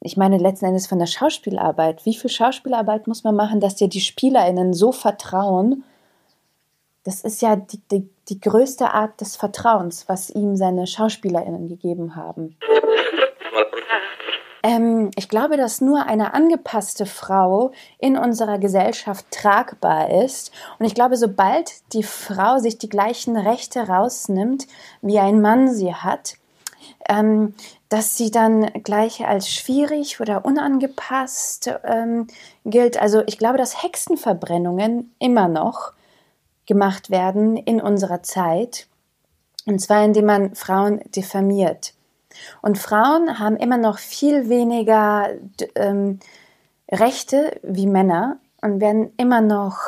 ich 0.00 0.16
meine 0.16 0.38
letzten 0.38 0.66
Endes 0.66 0.86
von 0.86 0.98
der 0.98 1.06
Schauspielarbeit. 1.06 2.04
Wie 2.04 2.14
viel 2.14 2.30
Schauspielarbeit 2.30 3.06
muss 3.06 3.22
man 3.22 3.36
machen, 3.36 3.60
dass 3.60 3.76
dir 3.76 3.88
die 3.88 4.00
SpielerInnen 4.00 4.74
so 4.74 4.90
vertrauen? 4.90 5.84
Das 7.04 7.22
ist 7.22 7.40
ja 7.42 7.56
die, 7.56 7.80
die, 7.90 8.08
die 8.28 8.40
größte 8.40 8.92
Art 8.92 9.20
des 9.20 9.36
Vertrauens, 9.36 10.08
was 10.08 10.30
ihm 10.30 10.56
seine 10.56 10.86
SchauspielerInnen 10.86 11.68
gegeben 11.68 12.16
haben. 12.16 12.56
Ähm, 14.62 15.10
ich 15.16 15.28
glaube, 15.28 15.56
dass 15.56 15.80
nur 15.80 16.06
eine 16.06 16.34
angepasste 16.34 17.06
Frau 17.06 17.72
in 17.98 18.16
unserer 18.16 18.58
Gesellschaft 18.58 19.26
tragbar 19.30 20.10
ist. 20.24 20.52
Und 20.78 20.86
ich 20.86 20.94
glaube, 20.94 21.16
sobald 21.16 21.92
die 21.92 22.04
Frau 22.04 22.58
sich 22.58 22.78
die 22.78 22.88
gleichen 22.88 23.36
Rechte 23.36 23.88
rausnimmt, 23.88 24.66
wie 25.00 25.18
ein 25.18 25.40
Mann 25.40 25.72
sie 25.74 25.94
hat, 25.94 26.34
ähm, 27.08 27.54
dass 27.88 28.16
sie 28.16 28.30
dann 28.30 28.72
gleich 28.84 29.26
als 29.26 29.50
schwierig 29.50 30.20
oder 30.20 30.44
unangepasst 30.44 31.70
ähm, 31.84 32.26
gilt. 32.64 33.00
Also 33.00 33.22
ich 33.26 33.38
glaube, 33.38 33.58
dass 33.58 33.82
Hexenverbrennungen 33.82 35.14
immer 35.18 35.48
noch 35.48 35.92
gemacht 36.66 37.10
werden 37.10 37.56
in 37.56 37.80
unserer 37.80 38.22
Zeit. 38.22 38.86
Und 39.66 39.80
zwar 39.80 40.04
indem 40.04 40.26
man 40.26 40.54
Frauen 40.54 41.00
diffamiert. 41.14 41.94
Und 42.60 42.78
Frauen 42.78 43.38
haben 43.38 43.56
immer 43.56 43.78
noch 43.78 43.98
viel 43.98 44.48
weniger 44.48 45.28
ähm, 45.74 46.18
Rechte 46.90 47.58
wie 47.62 47.86
Männer 47.86 48.38
und 48.60 48.80
werden 48.80 49.12
immer 49.16 49.40
noch 49.40 49.78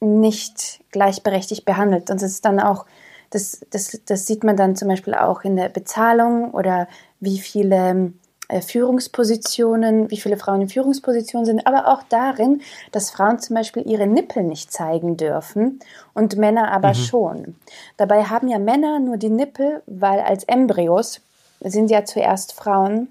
nicht 0.00 0.80
gleichberechtigt 0.90 1.64
behandelt. 1.64 2.10
Und 2.10 2.22
das 2.22 2.32
ist 2.32 2.44
dann 2.44 2.60
auch, 2.60 2.86
das, 3.30 3.64
das, 3.70 4.00
das 4.04 4.26
sieht 4.26 4.44
man 4.44 4.56
dann 4.56 4.76
zum 4.76 4.88
Beispiel 4.88 5.14
auch 5.14 5.42
in 5.42 5.56
der 5.56 5.68
Bezahlung 5.68 6.50
oder 6.52 6.88
wie 7.20 7.38
viele 7.38 8.12
äh, 8.52 8.60
Führungspositionen, 8.60 10.10
wie 10.10 10.18
viele 10.18 10.36
Frauen 10.36 10.62
in 10.62 10.68
Führungspositionen 10.68 11.46
sind, 11.46 11.66
aber 11.66 11.88
auch 11.88 12.02
darin, 12.08 12.60
dass 12.90 13.10
Frauen 13.10 13.38
zum 13.38 13.54
Beispiel 13.54 13.82
ihre 13.86 14.06
Nippel 14.06 14.42
nicht 14.42 14.72
zeigen 14.72 15.16
dürfen 15.16 15.78
und 16.12 16.36
Männer 16.36 16.70
aber 16.70 16.90
mhm. 16.90 16.94
schon. 16.94 17.56
Dabei 17.96 18.24
haben 18.24 18.48
ja 18.48 18.58
Männer 18.58 18.98
nur 18.98 19.16
die 19.16 19.30
Nippel, 19.30 19.82
weil 19.86 20.20
als 20.20 20.44
Embryos 20.44 21.20
sind 21.64 21.90
ja 21.90 22.04
zuerst 22.04 22.52
Frauen 22.52 23.08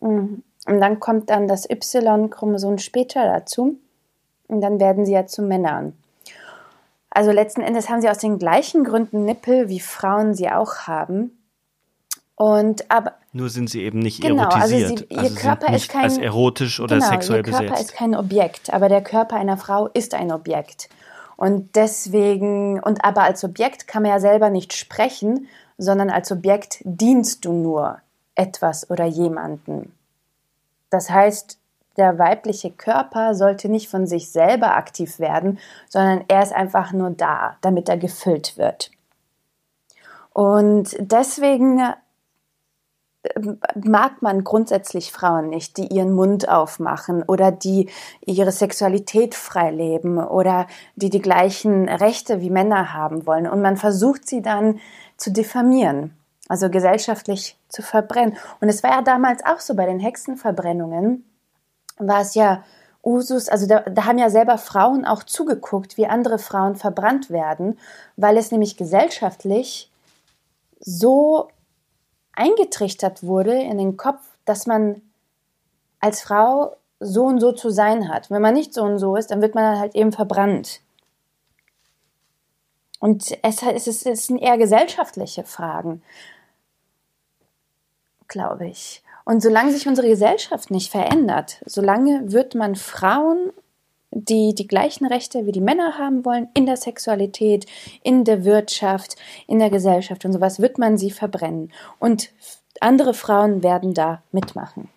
und 0.00 0.42
dann 0.66 1.00
kommt 1.00 1.30
dann 1.30 1.48
das 1.48 1.68
Y-Chromosom 1.68 2.78
später 2.78 3.24
dazu 3.24 3.78
und 4.48 4.60
dann 4.60 4.80
werden 4.80 5.06
sie 5.06 5.12
ja 5.12 5.26
zu 5.26 5.42
Männern. 5.42 5.92
Also 7.10 7.32
letzten 7.32 7.62
Endes 7.62 7.88
haben 7.88 8.00
sie 8.00 8.08
aus 8.08 8.18
den 8.18 8.38
gleichen 8.38 8.84
Gründen 8.84 9.24
Nippel, 9.24 9.68
wie 9.68 9.80
Frauen 9.80 10.34
sie 10.34 10.48
auch 10.48 10.86
haben. 10.86 11.36
Und 12.36 12.90
aber 12.90 13.14
nur 13.32 13.48
sind 13.48 13.68
sie 13.68 13.82
eben 13.82 13.98
nicht 13.98 14.22
genau, 14.22 14.44
erotisiert. 14.44 14.90
Also, 14.90 14.96
sie, 14.96 15.06
ihr 15.10 15.18
also 15.18 15.34
Körper 15.34 15.74
ist 15.74 15.88
kein 15.88 16.04
als 16.04 16.18
erotisch 16.18 16.80
oder 16.80 16.96
genau, 16.96 17.08
sexuell 17.08 17.40
ihr 17.40 17.44
Körper 17.44 17.62
besetzt. 17.62 17.82
ist 17.82 17.94
kein 17.94 18.16
Objekt, 18.16 18.72
aber 18.72 18.88
der 18.88 19.02
Körper 19.02 19.36
einer 19.36 19.56
Frau 19.56 19.88
ist 19.88 20.14
ein 20.14 20.32
Objekt. 20.32 20.88
Und 21.36 21.76
deswegen 21.76 22.80
und 22.80 23.04
aber 23.04 23.22
als 23.22 23.44
Objekt 23.44 23.86
kann 23.86 24.02
man 24.02 24.12
ja 24.12 24.20
selber 24.20 24.50
nicht 24.50 24.72
sprechen, 24.72 25.48
sondern 25.80 26.10
als 26.10 26.30
Objekt 26.30 26.80
dienst 26.84 27.44
du 27.44 27.52
nur 27.52 27.98
etwas 28.34 28.90
oder 28.90 29.06
jemanden. 29.06 29.94
Das 30.90 31.10
heißt, 31.10 31.58
der 31.96 32.18
weibliche 32.18 32.70
Körper 32.70 33.34
sollte 33.34 33.68
nicht 33.68 33.88
von 33.88 34.06
sich 34.06 34.30
selber 34.30 34.76
aktiv 34.76 35.18
werden, 35.18 35.58
sondern 35.88 36.24
er 36.28 36.42
ist 36.42 36.52
einfach 36.52 36.92
nur 36.92 37.10
da, 37.10 37.56
damit 37.62 37.88
er 37.88 37.96
gefüllt 37.96 38.56
wird. 38.56 38.90
Und 40.32 40.96
deswegen 41.00 41.82
mag 43.74 44.22
man 44.22 44.44
grundsätzlich 44.44 45.12
Frauen 45.12 45.50
nicht, 45.50 45.76
die 45.76 45.88
ihren 45.88 46.12
Mund 46.12 46.48
aufmachen 46.48 47.22
oder 47.22 47.52
die 47.52 47.90
ihre 48.24 48.50
Sexualität 48.50 49.34
frei 49.34 49.70
leben 49.70 50.18
oder 50.18 50.66
die 50.96 51.10
die 51.10 51.20
gleichen 51.20 51.88
Rechte 51.88 52.40
wie 52.40 52.50
Männer 52.50 52.94
haben 52.94 53.26
wollen. 53.26 53.46
Und 53.46 53.60
man 53.60 53.76
versucht 53.76 54.26
sie 54.26 54.40
dann 54.40 54.80
zu 55.20 55.30
diffamieren, 55.30 56.16
also 56.48 56.70
gesellschaftlich 56.70 57.56
zu 57.68 57.82
verbrennen. 57.82 58.36
Und 58.60 58.68
es 58.68 58.82
war 58.82 58.90
ja 58.90 59.02
damals 59.02 59.44
auch 59.44 59.60
so 59.60 59.74
bei 59.74 59.86
den 59.86 60.00
Hexenverbrennungen, 60.00 61.24
war 61.98 62.22
es 62.22 62.34
ja 62.34 62.64
Usus, 63.04 63.48
also 63.48 63.66
da, 63.66 63.80
da 63.80 64.04
haben 64.06 64.18
ja 64.18 64.28
selber 64.28 64.58
Frauen 64.58 65.04
auch 65.04 65.22
zugeguckt, 65.22 65.96
wie 65.96 66.06
andere 66.06 66.38
Frauen 66.38 66.76
verbrannt 66.76 67.30
werden, 67.30 67.78
weil 68.16 68.36
es 68.36 68.50
nämlich 68.50 68.76
gesellschaftlich 68.76 69.90
so 70.80 71.48
eingetrichtert 72.32 73.22
wurde 73.22 73.54
in 73.54 73.78
den 73.78 73.96
Kopf, 73.96 74.20
dass 74.44 74.66
man 74.66 75.02
als 75.98 76.22
Frau 76.22 76.76
so 76.98 77.24
und 77.24 77.40
so 77.40 77.52
zu 77.52 77.70
sein 77.70 78.08
hat. 78.08 78.30
Wenn 78.30 78.42
man 78.42 78.54
nicht 78.54 78.74
so 78.74 78.82
und 78.82 78.98
so 78.98 79.16
ist, 79.16 79.30
dann 79.30 79.42
wird 79.42 79.54
man 79.54 79.78
halt 79.78 79.94
eben 79.94 80.12
verbrannt. 80.12 80.80
Und 83.00 83.36
es, 83.42 83.62
es, 83.62 84.06
es 84.06 84.26
sind 84.26 84.38
eher 84.38 84.58
gesellschaftliche 84.58 85.42
Fragen, 85.42 86.02
glaube 88.28 88.68
ich. 88.68 89.02
Und 89.24 89.42
solange 89.42 89.72
sich 89.72 89.88
unsere 89.88 90.08
Gesellschaft 90.08 90.70
nicht 90.70 90.90
verändert, 90.90 91.62
solange 91.66 92.32
wird 92.32 92.54
man 92.54 92.76
Frauen 92.76 93.52
die 94.12 94.54
die 94.54 94.66
gleichen 94.66 95.06
Rechte 95.06 95.46
wie 95.46 95.52
die 95.52 95.60
Männer 95.60 95.96
haben 95.98 96.24
wollen 96.24 96.48
in 96.54 96.66
der 96.66 96.76
Sexualität, 96.76 97.66
in 98.02 98.24
der 98.24 98.44
Wirtschaft, 98.44 99.16
in 99.46 99.58
der 99.58 99.70
Gesellschaft 99.70 100.24
und 100.24 100.32
sowas, 100.32 100.60
wird 100.60 100.78
man 100.78 100.98
sie 100.98 101.10
verbrennen. 101.10 101.70
Und 101.98 102.30
andere 102.80 103.14
Frauen 103.14 103.62
werden 103.62 103.94
da 103.94 104.22
mitmachen. 104.32 104.88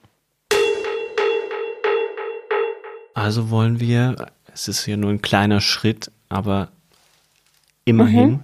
Also 3.14 3.52
wollen 3.52 3.80
wir, 3.80 4.32
es 4.52 4.68
ist 4.68 4.84
hier 4.84 4.98
nur 4.98 5.12
ein 5.12 5.22
kleiner 5.22 5.62
Schritt, 5.62 6.12
aber 6.30 6.70
immerhin 7.86 8.30
mhm. 8.30 8.44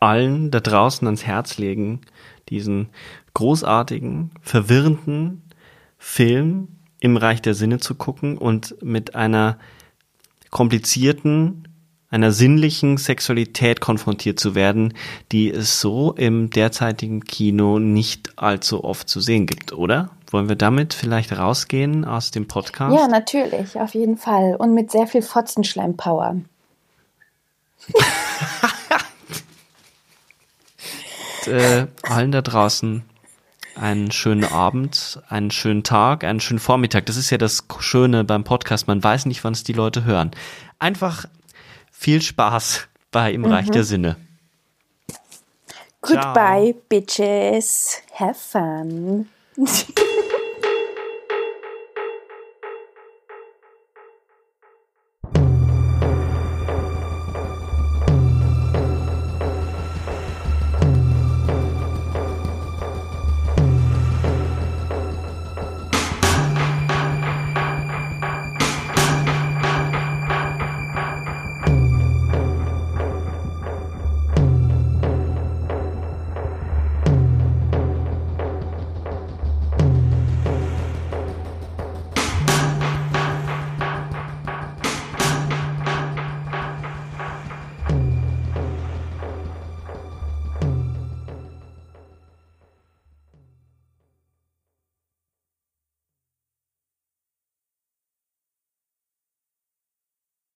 allen 0.00 0.50
da 0.50 0.60
draußen 0.60 1.06
ans 1.06 1.26
Herz 1.26 1.58
legen, 1.58 2.00
diesen 2.48 2.88
großartigen, 3.34 4.30
verwirrenden 4.40 5.42
Film 5.98 6.68
im 7.00 7.16
Reich 7.16 7.42
der 7.42 7.54
Sinne 7.54 7.78
zu 7.78 7.94
gucken 7.94 8.38
und 8.38 8.76
mit 8.82 9.14
einer 9.14 9.58
komplizierten, 10.50 11.68
einer 12.10 12.30
sinnlichen 12.30 12.98
Sexualität 12.98 13.80
konfrontiert 13.80 14.38
zu 14.38 14.54
werden, 14.54 14.94
die 15.32 15.50
es 15.50 15.80
so 15.80 16.12
im 16.12 16.50
derzeitigen 16.50 17.24
Kino 17.24 17.78
nicht 17.78 18.38
allzu 18.38 18.84
oft 18.84 19.08
zu 19.08 19.20
sehen 19.20 19.46
gibt, 19.46 19.72
oder? 19.72 20.10
Wollen 20.30 20.48
wir 20.48 20.56
damit 20.56 20.94
vielleicht 20.94 21.36
rausgehen 21.36 22.04
aus 22.04 22.30
dem 22.30 22.48
Podcast? 22.48 22.94
Ja, 22.94 23.08
natürlich, 23.08 23.78
auf 23.78 23.94
jeden 23.94 24.16
Fall. 24.16 24.56
Und 24.56 24.74
mit 24.74 24.90
sehr 24.90 25.06
viel 25.06 25.22
Fotzenschleim-Power. 25.22 26.36
Äh, 31.46 31.86
allen 32.02 32.32
da 32.32 32.42
draußen 32.42 33.04
einen 33.74 34.10
schönen 34.10 34.44
Abend, 34.44 35.20
einen 35.28 35.50
schönen 35.50 35.82
Tag, 35.82 36.24
einen 36.24 36.40
schönen 36.40 36.60
Vormittag. 36.60 37.06
Das 37.06 37.16
ist 37.16 37.30
ja 37.30 37.38
das 37.38 37.64
Schöne 37.78 38.24
beim 38.24 38.44
Podcast. 38.44 38.86
Man 38.86 39.02
weiß 39.02 39.26
nicht, 39.26 39.42
wann 39.44 39.52
es 39.52 39.64
die 39.64 39.72
Leute 39.72 40.04
hören. 40.04 40.30
Einfach 40.78 41.26
viel 41.90 42.22
Spaß 42.22 42.88
bei 43.10 43.32
Im 43.32 43.42
mhm. 43.42 43.52
Reich 43.52 43.70
der 43.70 43.84
Sinne. 43.84 44.16
Goodbye, 46.00 46.72
Ciao. 46.72 46.82
bitches. 46.88 48.02
Have 48.14 48.34
fun. 48.34 49.28